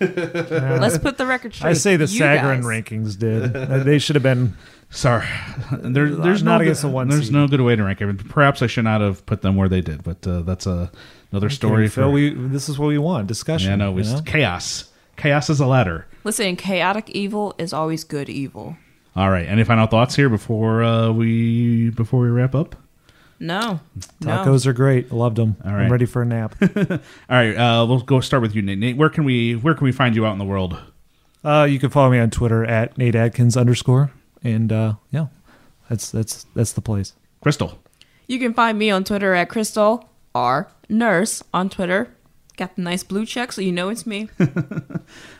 Azteco. 0.00 0.80
Let's 0.80 0.98
put 0.98 1.18
the 1.18 1.26
record 1.26 1.54
straight. 1.54 1.70
I 1.70 1.72
say 1.74 1.96
the 1.96 2.06
You 2.06 2.20
Sagarin 2.22 2.62
guys. 2.62 2.64
rankings 2.64 3.18
did. 3.18 3.54
Uh, 3.56 3.78
they 3.84 3.98
should 3.98 4.16
have 4.16 4.22
been. 4.22 4.56
sorry, 4.90 5.26
there, 5.72 6.08
there's 6.14 6.42
Not 6.42 6.56
no 6.58 6.62
against 6.62 6.82
good, 6.82 6.88
the 6.90 6.94
one 6.94 7.08
There's 7.08 7.24
seed. 7.24 7.32
no 7.34 7.46
good 7.48 7.60
way 7.60 7.76
to 7.76 7.82
rank 7.84 8.00
it. 8.00 8.28
Perhaps 8.28 8.62
I 8.62 8.66
should 8.68 8.84
not 8.84 9.00
have 9.00 9.24
put 9.26 9.42
them 9.42 9.56
where 9.56 9.68
they 9.68 9.80
did, 9.80 10.02
but 10.02 10.26
uh, 10.26 10.40
that's 10.42 10.66
a, 10.66 10.90
another 11.32 11.50
story 11.50 11.88
Phil, 11.88 12.04
for. 12.08 12.10
we, 12.10 12.30
this 12.34 12.68
is 12.68 12.78
what 12.78 12.86
we 12.88 12.98
want 12.98 13.26
discussion. 13.26 13.70
yeah, 13.70 13.76
no, 13.76 13.92
you 13.92 13.98
it's 14.00 14.12
know? 14.12 14.22
chaos. 14.22 14.90
Chaos 15.16 15.50
is 15.50 15.60
a 15.60 15.66
ladder. 15.66 16.06
Listen, 16.24 16.54
chaotic 16.56 17.10
evil 17.10 17.54
is 17.58 17.72
always 17.72 18.04
good 18.04 18.28
evil. 18.28 18.76
All 19.16 19.30
right. 19.30 19.48
Any 19.48 19.64
final 19.64 19.86
thoughts 19.88 20.14
here 20.14 20.28
before 20.28 20.82
uh, 20.84 21.10
we 21.10 21.90
before 21.90 22.20
we 22.20 22.28
wrap 22.28 22.54
up? 22.54 22.76
No. 23.40 23.80
No. 24.20 24.30
Tacos 24.30 24.66
are 24.66 24.72
great. 24.72 25.12
Loved 25.12 25.36
them. 25.36 25.56
All 25.64 25.72
right. 25.72 25.84
I'm 25.84 25.92
ready 25.92 26.06
for 26.06 26.22
a 26.22 26.26
nap. 26.26 26.56
All 26.76 26.98
right, 27.30 27.54
uh, 27.54 27.86
we'll 27.86 28.00
go 28.00 28.20
start 28.20 28.42
with 28.42 28.54
you, 28.54 28.62
Nate. 28.62 28.78
Nate, 28.78 28.96
where 28.96 29.08
can 29.10 29.24
we 29.24 29.54
where 29.54 29.74
can 29.74 29.84
we 29.84 29.92
find 29.92 30.16
you 30.16 30.26
out 30.26 30.32
in 30.32 30.38
the 30.38 30.44
world? 30.44 30.78
uh, 31.44 31.66
you 31.70 31.78
can 31.78 31.88
follow 31.90 32.10
me 32.10 32.18
on 32.18 32.30
Twitter 32.30 32.64
at 32.64 32.98
Nate 32.98 33.14
Atkins 33.14 33.56
underscore, 33.56 34.10
and 34.42 34.72
uh, 34.72 34.94
yeah, 35.10 35.26
that's 35.88 36.10
that's 36.10 36.46
that's 36.54 36.72
the 36.72 36.80
place. 36.80 37.12
Krystal. 37.44 37.76
You 38.26 38.38
can 38.38 38.52
find 38.54 38.76
me 38.78 38.90
on 38.90 39.04
Twitter 39.04 39.34
at 39.34 39.48
Krystal 39.48 40.04
R 40.34 40.68
Nurse 40.88 41.42
on 41.54 41.68
Twitter. 41.70 42.08
Got 42.58 42.74
the 42.74 42.82
nice 42.82 43.04
blue 43.04 43.24
check, 43.24 43.52
so 43.52 43.60
you 43.60 43.70
know 43.72 43.88
it's 43.88 44.06
me. 44.06 44.28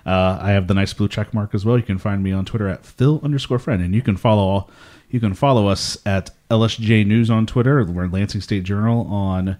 Uh, 0.06 0.38
I 0.40 0.52
have 0.52 0.66
the 0.66 0.72
nice 0.72 0.94
blue 0.94 1.08
check 1.08 1.34
mark 1.34 1.54
as 1.54 1.66
well. 1.66 1.76
You 1.76 1.82
can 1.82 1.98
find 1.98 2.22
me 2.22 2.32
on 2.32 2.46
Twitter 2.46 2.68
at 2.68 2.86
Phil 2.86 3.20
underscore 3.22 3.58
Friend, 3.58 3.82
and 3.82 3.94
you 3.94 4.00
can 4.00 4.16
follow 4.16 4.66
you 5.10 5.20
can 5.20 5.34
follow 5.34 5.68
us 5.68 5.98
at 6.06 6.30
LSJ 6.50 7.06
News 7.06 7.28
on 7.28 7.44
Twitter. 7.44 7.84
We're 7.84 8.06
Lansing 8.06 8.40
State 8.40 8.64
Journal 8.64 9.06
on 9.08 9.58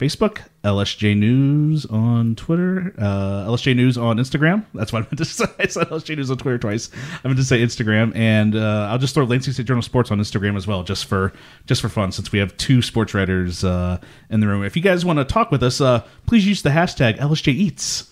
Facebook, 0.00 0.40
LSJ 0.64 1.14
News 1.14 1.84
on 1.84 2.34
Twitter, 2.34 2.94
uh, 2.98 3.44
LSJ 3.46 3.76
News 3.76 3.98
on 3.98 4.16
Instagram. 4.16 4.64
That's 4.72 4.94
what 4.94 5.02
I 5.02 5.02
meant 5.02 5.18
to 5.18 5.24
say. 5.26 5.44
I 5.58 5.66
said 5.66 5.88
LSJ 5.88 6.16
News 6.16 6.30
on 6.30 6.38
Twitter 6.38 6.56
twice. 6.56 6.90
I 7.22 7.28
meant 7.28 7.38
to 7.38 7.44
say 7.44 7.60
Instagram, 7.60 8.16
and 8.16 8.56
uh, 8.56 8.88
I'll 8.90 8.98
just 8.98 9.14
throw 9.14 9.24
Lansing 9.24 9.52
State 9.52 9.66
Journal 9.66 9.82
Sports 9.82 10.10
on 10.10 10.18
Instagram 10.18 10.56
as 10.56 10.66
well, 10.66 10.82
just 10.82 11.04
for 11.04 11.34
just 11.66 11.82
for 11.82 11.90
fun, 11.90 12.12
since 12.12 12.32
we 12.32 12.38
have 12.38 12.56
two 12.56 12.80
sports 12.80 13.12
writers 13.12 13.62
uh, 13.62 13.98
in 14.30 14.40
the 14.40 14.48
room. 14.48 14.64
If 14.64 14.74
you 14.74 14.82
guys 14.82 15.04
want 15.04 15.18
to 15.18 15.24
talk 15.26 15.50
with 15.50 15.62
us, 15.62 15.82
uh, 15.82 16.02
please 16.26 16.46
use 16.46 16.62
the 16.62 16.70
hashtag 16.70 17.18
LSJ 17.18 17.52
Eats 17.52 18.09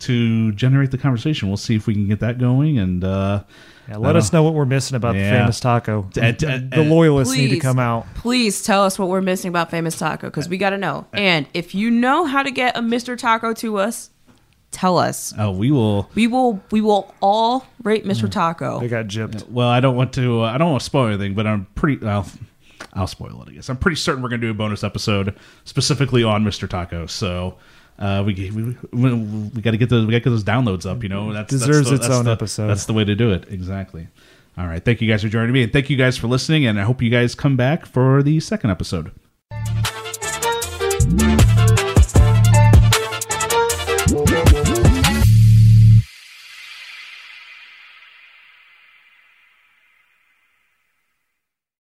to 0.00 0.52
generate 0.52 0.90
the 0.90 0.98
conversation. 0.98 1.48
We'll 1.48 1.56
see 1.56 1.74
if 1.76 1.86
we 1.86 1.94
can 1.94 2.06
get 2.08 2.20
that 2.20 2.38
going, 2.38 2.78
and 2.78 3.02
uh, 3.02 3.42
Yeah, 3.88 3.96
let 3.96 4.16
us 4.16 4.32
know 4.32 4.42
what 4.42 4.54
we're 4.54 4.64
missing 4.66 4.96
about 4.96 5.14
Yeah. 5.16 5.30
the 5.32 5.38
famous 5.38 5.60
taco. 5.60 6.02
Uh, 6.20 6.30
d- 6.32 6.46
uh, 6.46 6.58
the 6.70 6.80
uh, 6.82 6.84
loyalists 6.84 7.34
need 7.36 7.48
to 7.50 7.58
come 7.58 7.78
out. 7.78 8.06
Please 8.14 8.62
tell 8.62 8.84
us 8.84 8.98
what 8.98 9.08
we're 9.08 9.20
missing 9.22 9.48
about 9.48 9.70
Famous 9.70 9.98
Taco 9.98 10.28
because 10.28 10.48
we 10.48 10.56
got 10.58 10.70
to 10.70 10.78
know. 10.78 11.06
And 11.12 11.46
if 11.54 11.74
you 11.74 11.90
know 11.90 12.24
how 12.24 12.42
to 12.42 12.50
get 12.50 12.76
a 12.76 12.80
Mr. 12.80 13.16
Taco 13.18 13.52
to 13.54 13.78
us, 13.78 14.10
tell 14.70 14.98
us. 14.98 15.32
oh, 15.38 15.50
we 15.50 15.70
will. 15.70 16.08
We 16.14 16.26
will 16.26 16.62
we 16.70 16.80
will 16.80 17.12
all 17.20 17.66
rate 17.82 18.04
Mr. 18.04 18.30
Taco. 18.30 18.78
They 18.80 18.88
got 18.88 19.06
gypped. 19.06 19.48
Well, 19.50 19.68
I 19.68 19.80
don't 19.80 19.96
want 19.96 20.12
to. 20.14 20.42
Uh, 20.42 20.52
I 20.52 20.58
don't 20.58 20.70
want 20.70 20.80
to 20.82 20.84
spoil 20.86 21.08
anything, 21.08 21.34
but 21.34 21.46
I'm 21.46 21.64
pretty. 21.74 22.06
I'll, 22.06 22.26
I'll 22.92 23.06
spoil 23.08 23.42
it. 23.42 23.48
I 23.50 23.52
guess 23.54 23.68
I'm 23.70 23.76
pretty 23.78 23.96
certain 23.96 24.22
we're 24.22 24.28
going 24.28 24.40
to 24.42 24.46
do 24.46 24.50
a 24.50 24.54
bonus 24.54 24.84
episode 24.84 25.34
specifically 25.64 26.22
on 26.22 26.44
Mr. 26.44 26.68
Taco. 26.68 27.06
So 27.06 27.56
uh, 27.98 28.22
we 28.26 28.34
we, 28.50 28.76
we, 28.92 29.14
we 29.14 29.62
got 29.62 29.72
to 29.72 29.76
get 29.76 29.88
those 29.88 30.06
we 30.06 30.12
got 30.12 30.18
to 30.18 30.24
get 30.24 30.30
those 30.30 30.44
downloads 30.44 30.86
up. 30.88 31.02
You 31.02 31.08
know, 31.08 31.32
that's 31.32 31.50
Deserves 31.50 31.90
that's 31.90 32.00
the, 32.00 32.06
its 32.06 32.14
own 32.14 32.24
the- 32.26 32.32
episode. 32.32 32.68
That's 32.68 32.86
the 32.86 32.92
way 32.92 33.04
to 33.04 33.14
do 33.14 33.32
it. 33.32 33.46
Exactly. 33.50 34.08
All 34.56 34.66
right. 34.66 34.84
Thank 34.84 35.00
you 35.00 35.08
guys 35.08 35.22
for 35.22 35.28
joining 35.28 35.52
me, 35.52 35.62
and 35.62 35.72
thank 35.72 35.88
you 35.90 35.96
guys 35.96 36.16
for 36.16 36.26
listening. 36.26 36.66
And 36.66 36.80
I 36.80 36.82
hope 36.84 37.00
you 37.02 37.10
guys 37.10 37.34
come 37.34 37.56
back 37.56 37.86
for 37.86 38.22
the 38.22 38.40
second 38.40 38.70
episode. 38.70 39.12